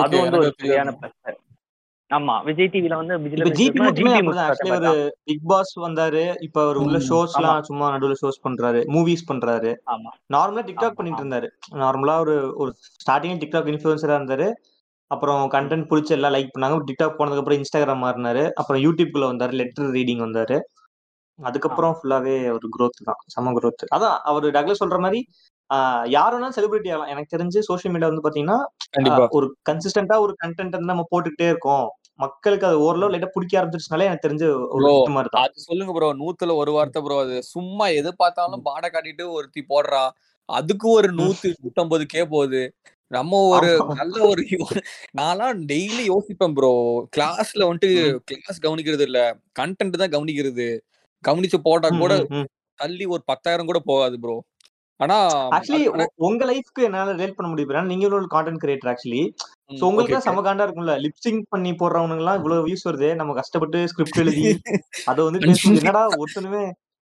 அது 0.00 0.16
வந்து 0.22 0.40
ஒரு 0.40 0.50
சரியான 0.58 0.94
ப்ளஸ் 0.98 1.16
ஆமா 2.10 2.34
விஜய் 2.44 2.70
டிவில 2.74 2.94
வந்து 2.98 3.14
பிக் 5.24 5.42
பாஸ் 5.50 5.72
வந்தாரு. 5.78 6.22
இப்ப 6.46 6.62
அவர் 6.64 6.78
உள்ள 6.82 6.98
ஷோஸ். 7.08 7.34
எல்லாம் 7.38 7.62
சும்மா 7.62 7.86
நடுவுல 7.94 8.14
ஷோஸ் 8.22 8.40
பண்றாரு. 8.46 8.80
மூவிஸ் 8.94 9.26
பண்றாரு. 9.30 9.70
நார்மலா 10.34 10.62
டிக்டாக் 10.68 10.96
பண்ணிட்டு. 10.98 11.22
இருந்தாரு. 11.24 11.48
நார்மலா 11.82 12.14
ஒரு 12.24 12.36
ஒரு 12.56 12.70
ஸ்டார்டிங் 13.00 13.38
டிக்டாக் 13.42 13.70
இன்ஃபுளுசரா 13.72 14.16
இருந்தாரு. 14.20 14.48
அப்புறம் 15.10 15.42
கண்டென்ட் 15.50 15.88
பிடிச்சி 15.90 16.14
எல்லாம் 16.16 16.34
லைக் 16.34 16.54
பண்ணாங்க. 16.54 16.78
டிக்டாக் 16.88 17.18
போனதுக்கு 17.18 17.42
அப்புறம் 17.42 17.60
இன்ஸ்டாகிராம் 17.60 18.04
மாறினாரு. 18.06 18.44
அப்புறம் 18.62 18.82
யூடியூப்குள்ள 18.82 19.26
வந்தாரு. 19.32 19.54
லெட்டர் 19.60 19.92
ரீடிங் 19.98 20.24
வந்தாரு. 20.26 20.58
அதுக்கப்புறம் 21.38 21.94
ஃபுல்லாவே 21.98 22.36
ஒரு 22.56 22.68
growth 22.76 22.98
தான். 23.04 23.20
செம 23.26 23.52
growth. 23.58 23.82
அதான் 23.96 24.16
அவர் 24.30 24.46
டக்ளஸ் 24.56 24.82
சொல்ற 24.84 24.98
மாதிரி 25.04 25.20
ஆஹ் 25.70 26.04
யார் 26.08 26.34
வேணாலும் 26.34 26.56
செலிபிரிட்டி 26.56 26.90
ஆகலாம். 26.92 27.10
எனக்கு 27.12 27.32
தெரிஞ்சு 27.34 27.58
சோஷியல் 27.68 27.92
மீடியா 27.94 28.10
வந்து 28.10 28.24
பாத்தீங்கன்னா 28.26 28.58
ஒரு 29.38 29.46
கன்சிஸ்டன்டா 29.70 30.16
ஒரு 30.24 30.32
கண்டென்ட் 30.42 30.76
வந்து 30.76 30.92
நம்ம 30.92 31.06
போட்டுக்கிட்டே 31.10 31.48
இருக்கோம். 31.48 31.86
மக்களுக்கு 32.16 32.66
அது 32.68 32.78
ஓரளவு 32.86 33.12
லைட்டா 33.12 33.28
பிடிக்க 33.34 33.58
ஆரம்பிச்சிருச்சுனாலே 33.58 34.06
எனக்கு 34.08 34.26
தெரிஞ்சு 34.26 34.46
ஒரு 34.76 34.86
அது 35.42 35.66
சொல்லுங்க 35.66 35.92
ப்ரோ 35.92 36.08
நூத்துல 36.22 36.54
ஒரு 36.54 36.70
வார்த்தை 36.72 37.00
ப்ரோ 37.02 37.18
அது 37.20 37.36
சும்மா 37.54 37.86
எது 38.00 38.10
பார்த்தாலும் 38.22 38.64
பாட 38.68 38.84
காட்டிட்டு 38.88 39.26
ஒருத்தி 39.36 39.62
போடுறா. 39.68 40.02
அதுக்கு 40.48 40.86
ஒரு 40.88 41.08
நூத்து 41.18 41.48
நூத்தம்பது 41.64 42.04
கே 42.06 42.20
போகுது. 42.26 42.62
நம்ம 43.10 43.40
ஒரு. 43.50 43.68
நல்ல 44.00 44.16
ஒரு 44.30 44.42
நான்லாம் 45.20 45.60
டெய்லி 45.70 46.04
யோசிப்பேன் 46.08 46.54
ப்ரோ 46.58 46.72
கிளாஸ்ல 47.16 47.62
வந்துட்டு. 47.68 47.90
கிளாஸ் 48.30 48.64
கவனிக்கிறது 48.66 49.06
இல்ல. 49.08 49.20
கண்டென்ட் 49.60 50.02
தான் 50.02 50.14
கவனிக்கிறது. 50.16 50.68
கவனிச்சு 51.24 51.60
போட்டா 51.62 51.90
கூட. 51.96 52.14
தள்ளி 52.78 53.04
ஒரு 53.06 53.22
பத்தாயிரம் 53.26 53.68
கூட 53.70 53.78
போகாது 53.86 54.16
ப்ரோ 54.20 54.34
ஆனா 55.00 55.16
ஆக்சுவலி 55.56 55.84
உங்க 56.28 56.44
லைஃப்க்கு 56.50 56.86
என்னால 56.86 57.12
ரிலேட் 57.16 57.36
பண்ண 57.36 57.48
முடியும் 57.50 57.90
நீங்க 57.90 58.06
ஒரு 58.12 58.28
கான்டென்ட் 58.34 58.62
கிரியேட்டர் 58.62 58.90
ஆக்சுவலி 58.92 59.22
சோ 59.70 59.84
உங்களுக்கு 59.88 60.12
okay, 60.12 60.20
okay. 60.20 60.26
செம 60.28 60.42
காண்டா 60.44 60.64
இருக்கும்ல. 60.66 60.94
லிப்சிங் 61.04 61.40
பண்ணி 61.54 61.72
போடுறவனுங்க 61.80 62.22
எல்லாம் 62.22 62.38
இவ்வளவு 62.40 62.66
வியூஸ் 62.66 62.86
வருது. 62.88 63.08
நம்ம 63.20 63.34
கஷ்டப்பட்டு 63.38 63.80
ஸ்கிரிப்ட் 63.90 64.20
எழுதி 64.22 64.44
அதை 65.10 65.20
வந்து 65.26 65.40
என்னடா 65.72 66.02
ஒருத்தனுமே? 66.16 66.62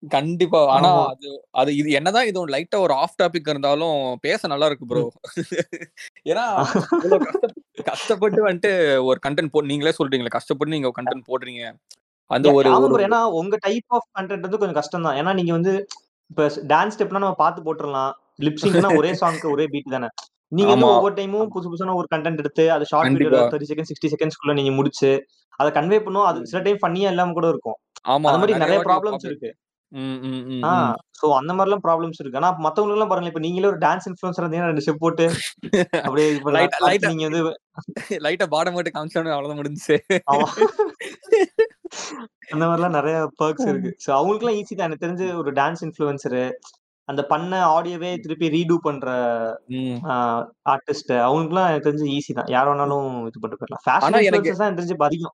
கண்டிப்பா. 0.02 0.60
ஆனா. 0.72 0.90
அது 1.12 1.28
அது 1.60 1.70
இது 1.76 1.88
என்னதான் 1.98 2.28
இது 2.30 2.40
லைட்டா 2.54 2.78
ஒரு 2.84 2.94
ஆஃப் 3.02 3.18
டாபிக் 3.20 3.50
இருந்தாலும் 3.52 3.96
பேச 4.26 4.48
நல்லா 4.52 4.68
இருக்கு 4.70 4.88
ப்ரோ 4.90 5.04
ஏன்னா 6.30 6.44
கஷ்டப்பட்டு 7.88 8.40
வந்துட்டு 8.48 8.72
ஒரு 9.08 9.18
கண்டென்ட் 9.26 9.54
போ 9.54 9.62
நீங்களே 9.70 9.94
சொல்றீங்களே 9.98 10.36
கஷ்டப்பட்டு 10.36 10.76
நீங்க 10.76 10.92
கண்டென்ட் 10.98 11.28
போடுறீங்க. 11.30 11.62
அந்த 12.30 12.48
ஒரு. 12.54 12.68
ஏன்னா 13.06 13.20
உங்க 13.40 13.56
டைப் 13.64 13.94
ஆஃப் 13.96 14.08
கண்டென்ட் 14.18 14.46
வந்து 14.46 14.60
கொஞ்சம் 14.60 14.80
கஷ்டம் 14.80 15.06
தான் 15.06 15.18
ஏன்னா 15.20 15.32
நீங்க 15.40 15.52
வந்து 15.58 15.74
இப்ப 16.34 16.44
டான்ஸ் 16.70 16.94
ஸ்டெப்னா 16.94 17.20
நம்ம 17.22 17.36
பார்த்து 17.38 17.64
போட்டுறலாம் 17.64 18.12
லிப்சிங்னா 18.40 18.88
ஒரே 18.98 19.10
சாங்க்கு 19.20 19.46
ஒரே 19.50 19.64
பீட் 19.66 19.92
தானே 19.92 20.08
நீங்க 20.52 20.70
வந்து. 20.72 20.86
ஒவ்வொரு 20.94 21.14
டைமும் 21.14 21.50
புதுசு 21.52 21.68
புதுசான 21.70 21.94
ஒரு 21.94 22.08
கண்டென்ட் 22.10 22.40
எடுத்து 22.42 22.64
அது 22.72 22.84
short 22.90 23.06
video. 23.14 23.30
Thirty 23.52 23.68
second 23.70 23.88
sixty 23.90 24.10
செகண்ட்ஸ்க்குள்ள 24.12 24.54
நீங்க 24.54 24.72
முடிச்சு 24.72 25.10
அதை 25.60 25.68
கன்வே 25.72 25.98
பண்ணும் 26.02 26.26
அது 26.26 26.40
சில 26.46 26.60
டைம் 26.62 26.80
ஃபன்னியா 26.82 27.10
இல்லாம 27.10 27.32
கூட 27.32 27.48
இருக்கும் 27.48 27.78
ஆமா 28.08 28.28
அந்த 28.28 28.38
மாதிரி 28.38 28.54
நிறைய 28.58 28.78
ப்ராப்ளம்ஸ். 28.88 29.26
இருக்கு. 29.30 29.50
சோ 31.22 31.36
அந்த 31.36 31.52
மாதிரிலாம் 31.52 31.78
ப்ராப்ளம்ஸ் 31.82 32.18
இருக்கு. 32.18 32.40
ஆனா 32.40 32.56
மத்தவங்களுக்கு 32.58 32.90
எல்லாம் 32.90 33.08
பாருங்க 33.08 33.28
இப்ப 33.28 33.40
நீங்களே 33.40 33.66
ஒரு 33.66 33.78
டான்ஸ் 33.78 34.08
இன்ஃபுளுசர் 34.10 34.40
இருந்தீங்கன்னா 34.40 34.64
ரெண்டு 34.64 34.82
ஸ்டெப் 34.84 34.96
போட்டு 34.98 35.30
அப்படியே 35.90 36.40
அடுத்து 36.42 36.86
லைட்டா- 36.88 37.14
நீங்க 37.14 37.28
வந்து 37.28 37.60
லைட்டா 38.10 38.46
பாடம் 38.46 38.74
மட்டும் 38.74 38.92
காமிச்சோன்னு 38.92 39.32
அவ்வளவுதான் 39.32 39.58
முடிஞ்சுச்சு. 39.58 39.98
அந்த 42.50 42.66
மாதிரிலாம் 42.66 42.90
நிறைய 42.90 43.30
பர்க்ஸ் 43.42 43.68
இருக்கு. 43.68 43.96
சோ 44.06 44.10
அவங்களுக்கு 44.10 44.46
எல்லாம் 44.46 44.62
ஈஸி 44.62 44.76
தான். 44.76 44.90
எனக்கு 44.90 45.06
தெரிஞ்சு 45.06 45.36
ஒரு 45.36 45.52
டான்ஸ் 45.52 45.80
இன்ஃபுளுசர் 45.80 46.52
அந்த 47.06 47.26
பண்ண 47.26 47.80
ஆடியோவே 47.80 48.18
திருப்பி 48.18 48.48
ரீடூ 48.48 48.78
பண்ற. 48.80 49.10
ஆர்டிஸ்ட் 50.70 51.08
அவங்களுக்குலாம் 51.08 51.68
எனக்கு 51.68 51.92
தெரிஞ்சு 51.92 52.18
ஈஸி 52.18 52.32
தான். 52.34 52.46
யார் 52.46 52.68
வேணாலும் 52.68 53.20
இது 53.20 53.40
பண்ணிட்டு 53.40 53.64
போயிடலாம். 53.64 53.88
ஃபேஷன் 53.88 54.02
எனக்கு- 54.28 54.42
தெரிஞ்சு 54.74 54.90
இப்ப 54.90 55.04
அதிகம். 55.04 55.32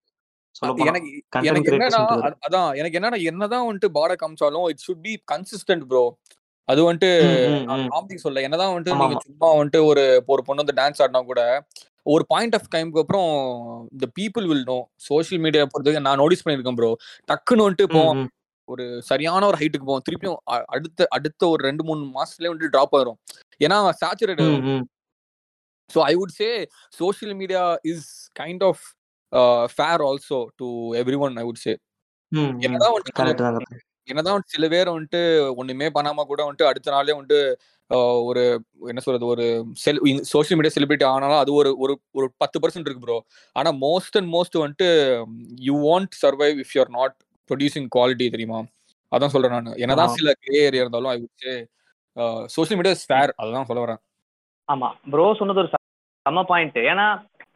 எனக்கு 1.50 1.70
என்னன்னா 1.72 2.00
அதான் 2.46 2.70
எனக்கு 2.80 2.98
என்னன்னா 2.98 3.20
என்னதான் 3.30 3.66
வந்துட்டு 3.66 3.90
பாட 3.98 4.14
காமிச்சாலும் 4.14 4.66
it 4.72 4.84
should 4.86 5.02
be 5.02 5.14
consistent 5.32 5.86
bro 5.90 6.04
அது 6.68 6.80
வந்துட்டு 6.82 7.10
நான் 7.68 7.84
காமெடி 7.92 8.18
சொல்ல 8.24 8.42
என்னதான் 8.46 8.72
வந்துட்டு 8.72 8.98
நீங்க 9.00 9.20
சும்மா 9.26 9.48
வந்துட்டு 9.54 9.80
ஒரு 9.84 10.02
ஒரு 10.28 10.42
பொண்ணு 10.42 10.62
வந்து 10.64 10.76
டான்ஸ் 10.80 11.00
ஆடினா 11.04 11.22
கூட 11.30 11.42
ஒரு 12.06 12.24
பாயிண்ட் 12.28 12.54
ஆஃப் 12.54 12.68
டைம்க்கு 12.74 13.02
அப்புறம் 13.02 13.30
இந்த 13.92 14.06
people 14.18 14.46
will 14.50 14.68
know 14.68 14.76
social 15.08 15.42
media 15.42 15.64
பொறுத்தவரைக்கும் 15.64 16.08
நான் 16.08 16.22
நோட்டீஸ் 16.22 16.44
பண்ணியிருக்கேன் 16.44 16.78
ப்ரோ 16.80 16.90
டக்குன்னு 17.28 17.66
வந்துட்டு 17.66 17.88
இப்போ 17.88 18.02
ஒரு 18.68 18.84
சரியான 19.00 19.46
ஒரு 19.46 19.58
ஹைட்டுக்கு 19.60 19.86
போவோம். 19.86 20.04
திருப்பியும் 20.06 20.38
அடுத்த 20.74 21.06
அடுத்த 21.10 21.42
ஒரு 21.48 21.60
ரெண்டு 21.64 21.82
மூணு 21.84 22.02
மாசத்துலயே 22.18 22.50
வந்துட்டு 22.50 22.74
ட்ராப் 22.76 22.94
ஆயிரும். 22.98 23.18
ஏன்னா 23.60 23.78
saturate 24.02 24.42
so 25.90 26.00
I 26.10 26.12
would 26.14 26.34
say 26.36 26.48
social 26.98 27.34
media 27.34 27.62
is 27.92 28.06
kind 28.40 28.64
of 28.64 28.82
fair 29.72 30.02
also 30.06 30.38
to 30.56 30.68
every 31.00 31.18
one 31.20 31.36
I 31.36 31.44
would 31.44 31.62
say 31.62 31.72
என்னதான் 32.64 32.94
வந்துட்டு. 32.94 33.78
என்னதான் 34.08 34.34
வந்துட்டு 34.34 34.56
சில 34.56 34.68
பேர் 34.68 34.94
வந்துட்டு 34.94 35.20
ஒண்ணுமே 35.56 35.88
பண்ணாம 35.96 36.24
கூட 36.24 36.40
வந்துட்டு 36.44 36.70
அடுத்த 36.70 36.90
நாளே 36.90 37.14
வந்துட்டு 37.16 37.40
ஒரு 38.24 38.42
என்ன 38.86 39.00
சொல்றது 39.00 39.26
ஒரு 39.26 39.44
செல் 39.78 40.00
சோஷியல் 40.30 40.58
மீடியா 40.58 40.74
செலிபிரிட்டி 40.74 41.06
ஆனாலும் 41.06 41.40
அது 41.40 41.52
ஒரு 41.52 41.70
ஒரு 41.78 41.94
ஒரு 42.14 42.26
பத்து 42.38 42.60
பர்சன்ட் 42.62 42.86
இருக்கு 42.86 43.04
ப்ரோ 43.06 43.18
ஆனா 43.56 43.70
மோஸ்ட் 43.82 44.18
அண்ட் 44.20 44.30
மோஸ்ட் 44.34 44.60
வந்துட்டு 44.62 44.88
you 45.68 45.74
want 45.86 46.14
survive 46.22 46.58
if 46.64 46.74
you 46.74 46.80
are 46.82 46.92
not 46.98 47.16
producing 47.50 47.88
quality 47.96 48.26
தெரியுமா? 48.28 48.60
அதான் 49.12 49.32
சொல்றேன் 49.34 49.54
நான். 49.56 49.78
என்னதான். 49.78 50.14
சில 50.16 50.32
கிரே 50.42 50.58
ஏரியா 50.66 50.84
இருந்தாலும் 50.84 51.12
I 51.12 51.18
would 51.20 51.42
say 51.44 51.52
social 52.54 52.78
media 52.80 52.94
is 52.98 53.08
fair 53.08 53.32
அதுதான் 53.40 53.68
சொல்ல 53.70 53.82
வரேன். 53.84 54.00
ஆமா. 54.68 54.88
ப்ரோ 55.12 55.26
சொன்னது 55.40 55.62
ஒரு 55.62 55.70
செம்ம 56.26 56.42
பாயிண்ட் 56.50 56.78
ஏன்னா 56.90 57.06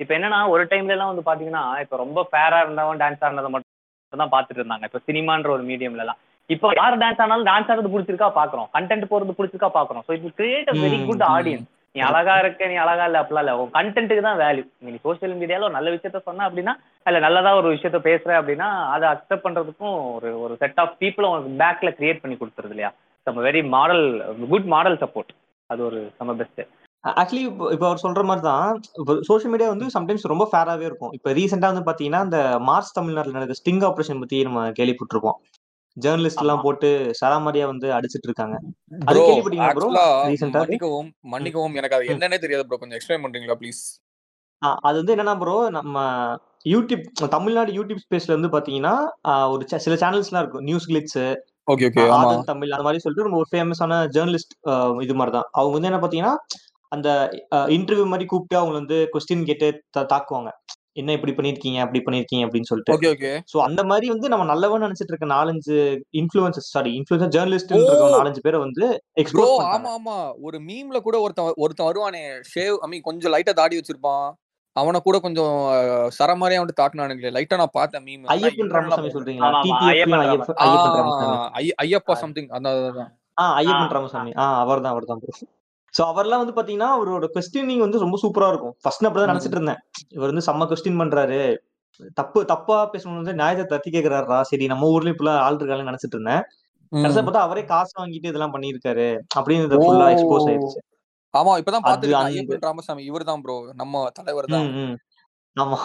இப்ப 0.01 0.11
என்னன்னா 0.17 0.41
ஒரு 0.53 0.63
டைம்ல 0.71 0.95
எல்லாம் 0.95 1.11
வந்து 1.11 1.29
பாத்தீங்கன்னா 1.29 1.65
இப்ப 1.83 1.97
ரொம்ப 2.03 2.21
ஃபேரா 2.31 2.59
இருந்தவன் 2.65 3.03
டான்ஸ் 3.03 3.25
ஆடினதை 3.27 3.51
மட்டும் 3.51 3.71
தான் 4.13 4.35
பாத்துட்டு 4.35 4.61
இருந்தாங்க. 4.61 4.87
இப்ப 4.89 5.01
சினிமான்ற 5.07 5.49
ஒரு 5.55 5.65
மீடியம்ல 5.69 6.05
எல்லாம். 6.05 6.21
இப்போ 6.51 6.69
யார் 6.79 7.01
டான்ஸ் 7.03 7.23
ஆனாலும் 7.25 7.49
டான்ஸ் 7.49 7.71
ஆடுறது 7.71 7.93
பிடிச்சிருக்கா 7.93 8.29
பாக்குறோம். 8.39 8.69
கண்டென்ட் 8.75 9.13
போறது 9.13 9.37
பிடிச்சிருக்கா 9.39 9.71
பாக்குறோம். 9.77 10.05
So 10.07 10.13
it 10.17 10.27
create 10.41 10.71
a 10.73 10.77
very 10.83 10.99
good. 11.09 11.25
Audience 11.35 11.69
நீ 11.95 12.01
அழகா 12.03 12.35
இருக்க 12.43 12.69
நீ 12.71 12.77
அழகா 12.83 13.05
இல்ல 13.09 13.19
அப்படிலாம் 13.21 13.45
இல்ல. 13.45 13.53
உன் 13.61 13.75
கண்டென்ட்டுக்கு 13.77 14.25
தான் 14.27 14.41
வேல்யூ 14.41 14.65
நீ 14.87 14.99
சோஷியல் 15.05 15.37
மீடியால 15.41 15.67
ஒரு 15.69 15.77
நல்ல 15.77 15.91
விஷயத்த 15.95 16.21
சொன்ன 16.25 16.47
அப்படின்னா 16.49 16.75
இல்ல 17.07 17.19
நல்லதா 17.25 17.51
ஒரு 17.61 17.69
விஷயத்த 17.75 17.99
பேசுற 18.09 18.33
அப்படின்னா 18.41 18.69
அதை 18.95 19.07
அக்செப்ட் 19.13 19.45
பண்றதுக்கும் 19.47 19.97
ஒரு 20.17 20.31
ஒரு 20.45 20.55
செட் 20.63 20.81
ஆஃப் 20.85 20.97
பீப்புள் 21.03 21.29
உனக்கு 21.31 21.53
பேக்ல 21.63 21.91
கிரியேட் 21.99 22.23
பண்ணி 22.23 22.37
கொடுத்துருது 22.37 22.75
இல்லையா? 22.75 22.91
நம்ம 23.27 23.43
very 23.47 23.63
model 23.75 24.05
good 24.51 24.69
model 24.73 24.99
support 25.03 25.33
அது 25.71 25.81
ஒரு 25.89 26.01
நம்ம 26.19 26.33
பெஸ்ட் 26.41 26.63
ஆக்சுவலி 27.05 27.43
இப்போ 27.49 27.65
இப்போ 27.75 27.87
அவர் 27.89 28.03
சொல்ற 28.05 28.23
மாதிரி 28.29 28.43
தான் 28.47 28.69
இப்போ 29.01 29.15
சோஷியல் 29.29 29.53
மீடியா 29.55 29.69
வந்து 29.73 29.87
சம்டைம்ஸ் 29.97 30.31
ரொம்ப 30.33 30.45
ஃபேராகவே 30.51 30.87
இருக்கும். 30.91 31.13
இப்போ 31.17 31.31
ரீசெண்டாக 31.39 31.73
வந்து 31.73 31.87
பார்த்தீங்கன்னா 31.89 32.21
இந்த 32.29 32.39
மார்ச் 32.69 32.95
தமிழ்நாட்டில் 32.99 33.37
நடக்கிற 33.37 33.57
ஸ்டிங் 33.61 33.83
ஆப்ரேஷன் 33.89 34.23
பத்தி 34.23 34.39
நம்ம 34.49 34.63
கேள்விப்பட்டிருப்போம். 34.79 35.39
ஜேர்னலிஸ்ட் 35.97 36.43
எல்லாம். 36.45 36.63
போட்டு 36.65 36.89
சராமரியா 37.21 37.67
வந்து 37.73 37.89
அடிச்சிட்டு 37.97 38.29
இருக்காங்க. 38.31 38.57
அது 39.09 39.17
ப்ரோ 39.19 39.27
கேள்விப்பட்டீங்களா 39.29 40.07
Recent 40.31 40.57
ஆ? 40.57 40.63
மன்னிக்கவும் 40.65 41.11
மன்னிக்கவும் 41.35 41.77
எனக்கு 41.81 41.97
அது. 41.99 42.09
என்னன்னே 42.15 42.39
தெரியாது 42.45 42.67
ப்ரோ 42.71 42.79
கொஞ்சம் 42.83 42.99
எக்ஸ்பிளைன் 43.01 43.25
பண்றீங்களா 43.27 43.59
ப்ளீஸ் 43.63 43.83
அது 44.87 44.97
வந்து 45.01 45.15
என்னன்னா 45.15 45.37
ப்ரோ 45.41 45.57
நம்ம 45.77 45.97
யூடியூப் 46.73 47.05
தமிழ்நாடு 47.37 47.71
யூடியூப் 47.79 48.05
ஸ்பேஸ்ல 48.05 48.37
வந்து 48.37 48.51
பாத்தீங்கன்னா 48.55 48.95
ஒரு 49.55 49.63
சில 49.87 49.97
சேனல்ஸ்லாம் 50.05 50.43
இருக்கும். 50.45 50.67
News 50.71 50.89
glitz 50.91 51.21
okay 51.73 51.87
okay 51.91 52.03
Tamil 52.51 52.73
அந்த 52.75 52.85
மாதிரி 52.87 53.03
சொல்லிட்டு 53.05 53.27
ரொம்ப 53.27 53.39
ஒரு 53.43 53.51
ஃபேமஸான 53.53 53.99
ஜேர்னலிஸ்ட் 54.17 54.55
இது 55.07 55.15
மாதிரி 55.21 55.35
தான் 55.37 55.49
அவங்க 55.59 55.75
வந்து 55.77 55.91
என்ன 55.91 56.01
பாத்தீங்கன்னா 56.03 56.35
அந்த 56.95 57.09
இன்டர்வியூ 57.75 58.07
மாதிரி 58.07 58.27
கூப்பிட்டு 58.27 58.57
அவங்க 58.57 58.75
வந்து 58.75 58.97
கொஸ்டின் 59.13 59.45
கேட்டு 59.45 59.67
தா- 59.97 60.09
தாக்குவாங்க. 60.11 60.51
என்ன 60.97 61.13
இப்படி 61.13 61.33
பண்ணிருக்கீங்க 61.33 61.79
அப்படி 61.81 62.01
பண்ணிருக்கீங்க 62.01 62.45
அப்படின்னு 62.45 62.69
சொல்லிட்டு. 62.69 62.93
Okay 62.95 63.09
okay. 63.11 63.31
சோ 63.53 63.57
அந்த 63.63 63.81
மாதிரி 63.85 64.07
வந்து 64.11 64.27
நம்ம 64.29 64.45
நல்லவன் 64.45 64.85
நினைச்சிட்டு 64.85 65.13
இருக்க 65.13 65.27
நாலஞ்சு 65.31 65.77
இன்ஃபுளுசர் 66.21 66.67
சாரி 66.69 66.91
இன்ஃபுளுசர் 66.99 67.33
ஜேர்னலிஸ்ட் 67.35 67.73
நாலஞ்சு 68.15 68.43
பேரை 68.43 68.59
வந்து 68.61 68.85
எக்ஸ்போஸ் 69.21 69.55
ஆமா 69.69 69.91
ஆமா. 69.95 70.17
ஒரு 70.41 70.59
மீம்ல 70.61 71.01
கூட 71.03 71.19
ஒருத்தன் 71.21 71.59
ஒருத்தன் 71.59 71.89
வருவானே 71.89 72.23
ஷேவ் 72.53 72.77
ஐ 72.81 72.89
மீன் 72.89 73.03
கொஞ்சம் 73.03 73.35
லைட்டா 73.35 73.55
தாடி 73.55 73.77
வச்சிருப்பான். 73.77 74.27
அவனை 74.77 75.01
கூட 75.01 75.17
கொஞ்சம் 75.21 75.57
அஹ், 75.73 76.09
சரமாரியா 76.17 76.61
வந்துட்டு 76.61 76.81
தாக்குனானுங்களே. 76.81 77.35
லைட்டா 77.37 77.57
நான் 77.57 77.75
பார்த்தேன் 77.75 78.05
மீம் 78.07 78.25
ஐயப்பன் 78.35 78.73
ராமசாமி 78.77 79.11
சொல்றீங்களா? 79.11 79.51
ஐயப்பா 81.83 82.15
சம்திங் 82.17 82.49
அந்த 82.51 82.69
அதான் 82.87 83.13
ஆ 83.39 83.45
ஐயப்பன் 83.59 83.93
ராமசாமி. 83.93 84.33
ஆ 84.39 84.47
அவர் 84.61 84.83
தான் 84.83 84.95
சோ 85.95 86.03
அவர்லாம் 86.11 86.43
வந்து 86.43 86.57
பாத்தீங்கன்னா 86.57 86.91
அவரோட 86.97 87.27
கொஸ்டினிங் 87.35 87.85
வந்து 87.85 87.99
ரொம்ப 87.99 88.17
சூப்பரா 88.23 88.49
இருக்கும். 88.49 88.75
ஃபர்ஸ்ட் 88.83 89.07
அப்படிதான். 89.09 89.33
நினைச்சிட்டு 89.33 89.59
இருந்தேன். 89.59 89.81
இவர் 90.09 90.31
வந்து 90.33 90.47
செம்ம 90.49 90.67
கொஸ்டின் 90.71 91.01
பண்றாரு. 91.03 91.41
தப்பு 92.19 92.39
தப்பா 92.45 92.77
பேசணும் 92.93 93.21
வந்து 93.21 93.35
நியாயத்தை 93.35 93.65
தட்டி 93.67 93.91
கேக்குறாரா 93.91 94.39
சரி 94.43 94.67
நம்ம 94.67 94.89
ஊர்லயும் 94.95 95.15
இப்பெல்லாம் 95.15 95.43
ஆள் 95.43 95.59
இருக்காங்கன்னு 95.59 95.91
நினைச்சிட்டு 95.91 96.17
இருந்தேன். 96.19 96.43
கடைசியா 96.93 97.23
பார்த்தா 97.23 97.45
அவரே 97.47 97.63
காசு 97.65 97.93
வாங்கிட்டு 98.01 98.31
இதெல்லாம் 98.31 98.55
பண்ணியிருக்காரு. 98.57 99.07
அப்படின்னு 99.39 99.81
ஃபுல்லா 99.85 100.09
எக்ஸ்போஸ் 100.15 100.49
ஆயிடுச்சு. 100.49 100.81
ஆமா 101.35 101.53
இப்பதான் 101.61 101.87
பாத்துருக்கேன் 101.87 102.67
ராமசாமி 102.67 103.05
இவர் 103.05 103.31
தான் 103.31 103.43
ப்ரோ 103.45 103.57
நம்ம 103.75 104.03
தலைவர் 104.19 104.53
தான். 104.55 104.69
ஆமா. 105.57 105.79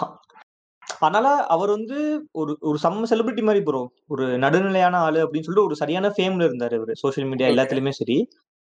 அதனால 1.02 1.28
அவர் 1.54 1.70
வந்து 1.70 1.98
ஒரு 2.32 2.52
ஒரு 2.60 2.78
செம்ம 2.78 3.08
செலிபிரிட்டி 3.10 3.42
மாதிரி 3.42 3.60
ப்ரோ 3.64 3.80
ஒரு 4.08 4.24
நடுநிலையான 4.38 5.00
ஆளு 5.06 5.18
அப்படின்னு 5.24 5.46
சொல்லிட்டு 5.46 5.68
ஒரு 5.68 5.76
சரியான 5.82 6.08
ஃபேம்ல 6.08 6.46
இருந்தாரு 6.48 6.74
இவரு. 6.80 6.94
Social 7.02 7.28
media. 7.28 7.50
எல்லாத்துலயுமே 7.52 7.92
சரி. 8.00 8.16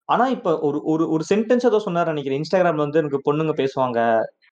ஆனா 0.09 0.25
இப்ப 0.35 0.49
ஒரு 0.67 0.77
ஒரு 0.91 1.03
ஒரு 1.13 1.23
சென்டென்ஸ் 1.29 1.67
ஏதோ 1.69 1.79
சொன்னாரு 1.85 2.11
நினைக்கிறேன் 2.13 2.39
இன்ஸ்டாகிராம்ல 2.41 2.85
வந்து 2.85 2.99
எனக்கு 3.01 3.19
பொண்ணுங்க 3.27 3.53
பேசுவாங்க 3.59 3.99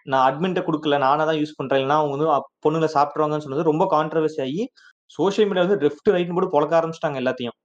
நான் 0.07 0.25
அட்மின்ட்ட 0.27 0.61
குடுக்கல. 0.65 0.97
நானா 1.03 1.23
தான் 1.25 1.39
யூஸ் 1.39 1.57
பண்றேன். 1.57 1.79
இல்லன்னா 1.79 1.99
அவங்க 1.99 2.13
வந்து 2.15 2.27
பொண்ணுங்கள 2.65 2.89
சாப்பிட்டுருவாங்கன்னு 2.95 3.45
சொன்னது 3.45 3.69
ரொம்ப 3.69 3.85
கான்ட்ரோவர்சி 3.93 4.39
ஆயி, 4.45 4.63
சோசியல் 5.11 5.47
மீடியா 5.49 5.65
வந்து 5.65 5.79
லெஃப்ட், 5.83 6.11
ரைட்ன்னு 6.15 6.37
போட்டு 6.37 6.55
பொளக்க 6.55 6.73
ஆரம்பிச்சுட்டாங்க 6.79 7.19
எல்லாத்தையும். 7.23 7.55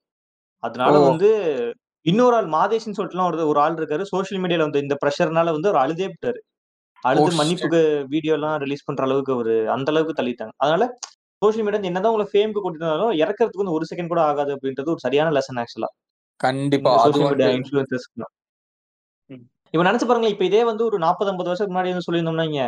அதனால! 0.62 0.94
வந்து 1.05 1.29
இன்னொரு 2.07 2.35
ஆள் 2.38 2.49
மாதேஷ்ன்னு 2.55 2.99
சொல்லிட்டுலாம் 2.99 3.29
ஒரு 3.31 3.49
ஒரு 3.51 3.61
ஆள் 3.62 3.79
இருக்காரு. 3.81 4.05
சோசியல் 4.12 4.42
மீடியால 4.42 4.66
வந்து 4.68 4.83
இந்த 4.85 4.97
பிரஷர்னால 5.03 5.53
வந்து 5.57 5.70
அவரு 5.70 5.83
அழுதே 5.85 6.09
புட்டாரு. 6.12 6.40
ஓ 7.14 7.23
அழுது! 7.27 7.33
மன்னிப்புக்கு 7.38 7.81
வீடியோலாம் 8.14 8.57
ரிலீஸ் 8.64 8.87
பண்ற 8.88 9.03
அளவுக்கு 9.09 9.35
அவரு 9.37 9.57
அந்த 9.75 9.88
அளவுக்கு 9.92 10.18
தள்ளிட்டாங்க. 10.20 10.55
அதனால 10.62 10.85
சோசியல் 11.42 11.66
மீடியா 11.66 11.90
என்னதான் 11.90 12.14
உங்கள 12.14 12.29
ஃபேம்க்கு 12.33 12.62
கூட்டிட்டு 12.62 12.88
வந்தாலும், 12.88 13.14
இறக்கறதுக்கு 13.23 13.62
வந்து 13.62 13.77
1 13.77 13.90
செகண்ட் 13.90 14.12
கூட 14.12 14.23
ஆகாது 14.29 14.53
அப்படின்றது 14.57 14.94
ஒரு 14.94 15.05
சரியான 15.07 15.33
லெசன் 15.38 15.61
ஆக்சுவலா. 15.62 15.90
கண்டிப்பா. 16.40 16.92
ம். 19.31 19.42
இப்ப 19.75 19.85
நெனச்சு 19.85 20.07
பாருங்களேன், 20.07 20.35
இப்ப 20.35 20.44
இதே 20.44 20.62
வந்து 20.64 20.83
ஒரு 20.85 20.97
40, 20.99 21.31
50 21.31 21.49
வருஷத்துக்கு 21.49 21.75
முன்னாடி 21.75 21.92
வந்து 21.92 22.07
சொல்லியிருந்தோம்னா 22.07 22.44
வைங்க, 22.44 22.62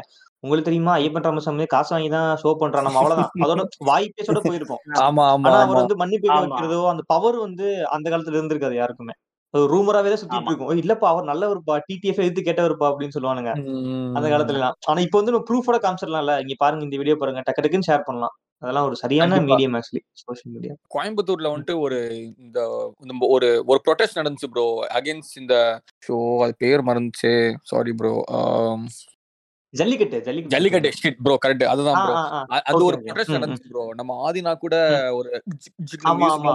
உங்களுக்கு 0.44 0.68
தெரியுமா 0.68 0.92
ஐயப்பன் 0.98 1.26
ராமசாமி 1.26 1.66
காசு 1.68 1.92
வாங்கி 1.94 2.10
தான் 2.10 2.30
ஷோ 2.42 2.50
பண்றான். 2.62 2.86
நம்ம 2.86 3.00
அவ்வளவுதான். 3.02 3.32
அதோட 3.44 3.60
வாய் 3.84 4.08
பேச்சோட 4.14 4.40
போயிருக்கும். 4.42 4.82
ஆமா, 5.02 5.24
ஆமா, 5.32 5.48
ஆனா 5.48 5.58
அவர். 5.62 5.80
வந்து 5.80 5.94
மன்னிப்பு. 5.96 6.28
வைக்கிறதோ, 6.36 6.80
அந்த 6.92 7.02
பவர் 7.08 7.38
வந்து 7.40 7.66
அந்த 7.94 8.06
காலத்துல 8.10 8.38
இருந்திருக்காது 8.38 8.76
யாருக்குமே. 8.76 9.14
ரூமராவே 9.54 10.08
தான் 10.08 10.22
சுத்திட்டு. 10.22 10.50
இருக்கும். 10.50 10.68
"ஓய் 10.68 10.82
இல்லப்பா 10.82 11.06
அவர் 11.12 11.26
நல்லவருப்பா. 11.26 11.74
டிடிஎஃப் 11.86 12.20
எதிர்த்து 12.22 12.46
கேட்டவருப்பா" 12.48 12.86
அப்படின்னு 12.90 13.16
சொல்லுவானுங்க. 13.16 13.52
அந்த 14.14 14.26
ம். 14.26 14.32
காலத்துலலாம். 14.32 14.76
ஆனா 14.86 15.00
இப்ப 15.00 15.18
வந்து 15.18 15.32
நம்ம 15.32 15.46
ப்ரூஃபோட 15.50 15.78
காமிச்சிடலாம்ல. 15.84 16.34
இங்க 16.44 16.56
பாருங்க 16.58 16.84
இந்த 16.88 16.98
வீடியோ 16.98 17.16
பாருங்க. 17.18 17.42
டக்கு 17.48 17.64
டக்குன்னு 17.64 17.88
ஷேர் 17.90 18.06
பண்ணலாம். 18.08 18.34
அதெல்லாம் 18.62 18.86
ஒரு 18.86 18.96
சரியான. 18.96 19.38
Medium 19.40 19.74
actually 19.78 20.02
social 20.22 20.52
media. 20.52 20.74
கோயம்புத்தூர்ல. 20.94 21.48
வந்துட்டு 21.54 21.74
ஒரு 21.78 21.98
இந்த 22.38 22.58
ஒரு 23.28 23.48
ஒரு 23.66 23.80
புரொடெஸ்ட் 23.86 24.18
நடந்துச்சு 24.20 24.48
ப்ரோ. 24.50 24.66
அகைன்ஸ்ட் 24.94 25.40
இந்த 25.40 25.56
ஷோ 26.06 26.16
அது 26.38 26.54
பேர் 26.58 26.86
மறந்துச்சே. 26.86 27.34
Sorry 27.64 27.92
bro. 27.92 28.14
Jallikattu 29.74 30.18
Jallikattu 30.20 30.54
Jallikattu. 30.54 30.90
Shit 31.00 31.20
bro 31.22 31.34
correct. 31.44 31.64
அதுதான் 31.64 31.98
ப்ரோ. 32.00 32.14
அது 32.68 32.84
ஒரு. 32.84 32.96
புரொடெஸ்ட். 33.06 33.36
நடந்துச்சு 33.36 33.70
ப்ரோ. 33.70 33.84
நம்ம 33.94 34.18
ஆதினா 34.26 34.54
கூட. 34.56 34.76
ஒரு. 35.12 35.30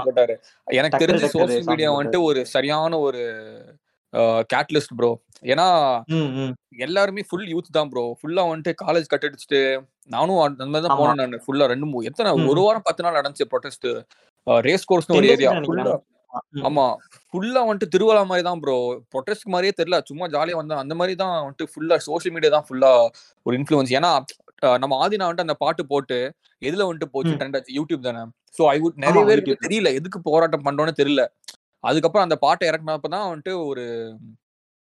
போட்டாரு. 0.08 0.36
எனக்கு 0.80 1.02
தெரிஞ்சு 1.06 1.30
சோசியல் 1.36 1.70
மீடியா 1.72 1.92
வந்துட்டு. 1.94 2.22
ஒரு 2.22 2.42
சரியான 2.56 3.00
ஒரு 3.00 3.22
அ 4.14 4.22
கேட்டலிஸ்ட் 4.54 4.96
ப்ரோ. 5.00 5.12
ஏன்னா. 5.46 5.68
எல்லாருமே 6.86 7.22
ஃபுல் 7.30 7.48
யூத் 7.54 7.70
தான் 7.72 7.90
ப்ரோ. 7.92 8.04
ஃபுல்லா 8.20 8.44
வந்துட்டு 8.50 8.74
காலேஜ் 8.84 9.12
கட் 9.14 9.26
அடிச்சுட்டு 9.28 9.60
நானும் 10.10 10.42
அந்த 10.44 10.66
மாரி 10.68 10.84
தான். 10.86 10.98
போனேன் 11.00 11.22
நானு. 11.22 11.40
ஃபுல்லா 11.46 11.68
2 11.72 11.90
மூ 11.92 12.00
எத்தன 12.10 12.32
ம், 12.34 12.46
1 12.46 12.60
ம். 12.60 12.66
வாரம் 12.66 12.88
10 12.90 13.06
நாள் 13.06 13.18
நடந்துச்சு 13.20 13.48
புரொடெஸ்ட். 13.54 13.88
ரேஸ் 14.66 14.88
10 14.88 15.18
ஒரு 15.20 15.28
ஏரியா. 15.34 15.52
ஆமா. 16.68 16.86
ஃபுல்லா 17.30 17.62
வந்துட்டு 17.68 17.94
திருவிழா 17.94 18.22
மாரி 18.30 18.44
தான் 18.50 18.62
ப்ரோ. 18.64 18.76
புரொடெஸ்ட் 19.14 19.48
மாரியே 19.54 19.74
தெரியல. 19.80 19.98
சும்மா 20.10 20.26
ஜாலியா 20.36 20.58
வந்தோம். 20.60 20.82
அந்த 20.84 20.96
மாரி 21.00 21.14
தான் 21.24 21.36
வந்துட்டு 21.40 21.68
ஃபுல்லா 21.72 21.98
சோசியல் 22.08 22.36
மீடியா 22.36 22.52
தான் 22.56 22.68
ஃபுல்லா 22.68 22.92
ஒரு 23.46 23.56
இன்ஃப்ளூயன்ஸ். 23.60 23.94
ஏன்னா 24.00 24.12
நம்ம 24.82 24.96
ஆதினா 25.04 25.28
வந்துட்டு 25.28 25.48
அந்த 25.48 25.58
பாட்டு 25.62 25.84
போட்டு 25.92 26.18
எதுல 26.62 26.86
வந்துட்டு 26.88 27.14
போச்சு. 27.16 27.34
ட்ரெண்ட் 27.40 27.58
ஆச்சு? 27.60 27.72
யூடியூப் 27.78 28.08
தானே. 28.08 28.22
ஸோ 28.58 28.64
ஐ 28.74 28.78
வுட் 28.84 28.98
நெறைய 29.04 29.24
பேருக்கு. 29.30 29.54
தெரியல. 29.66 29.90
எதுக்கு 30.00 30.20
போராட்டம் 30.28 30.66
பண்றோம்னு 30.68 31.00
தெரியல. 31.00 31.24
அதுக்கப்புறம் 31.84 32.30
அந்த 32.30 32.38
பாட்ட 32.42 32.70
இறக்குனப்ப 32.70 33.10
தான் 33.10 33.28
வந்துட்டு 33.32 33.66
ஒரு 33.66 33.86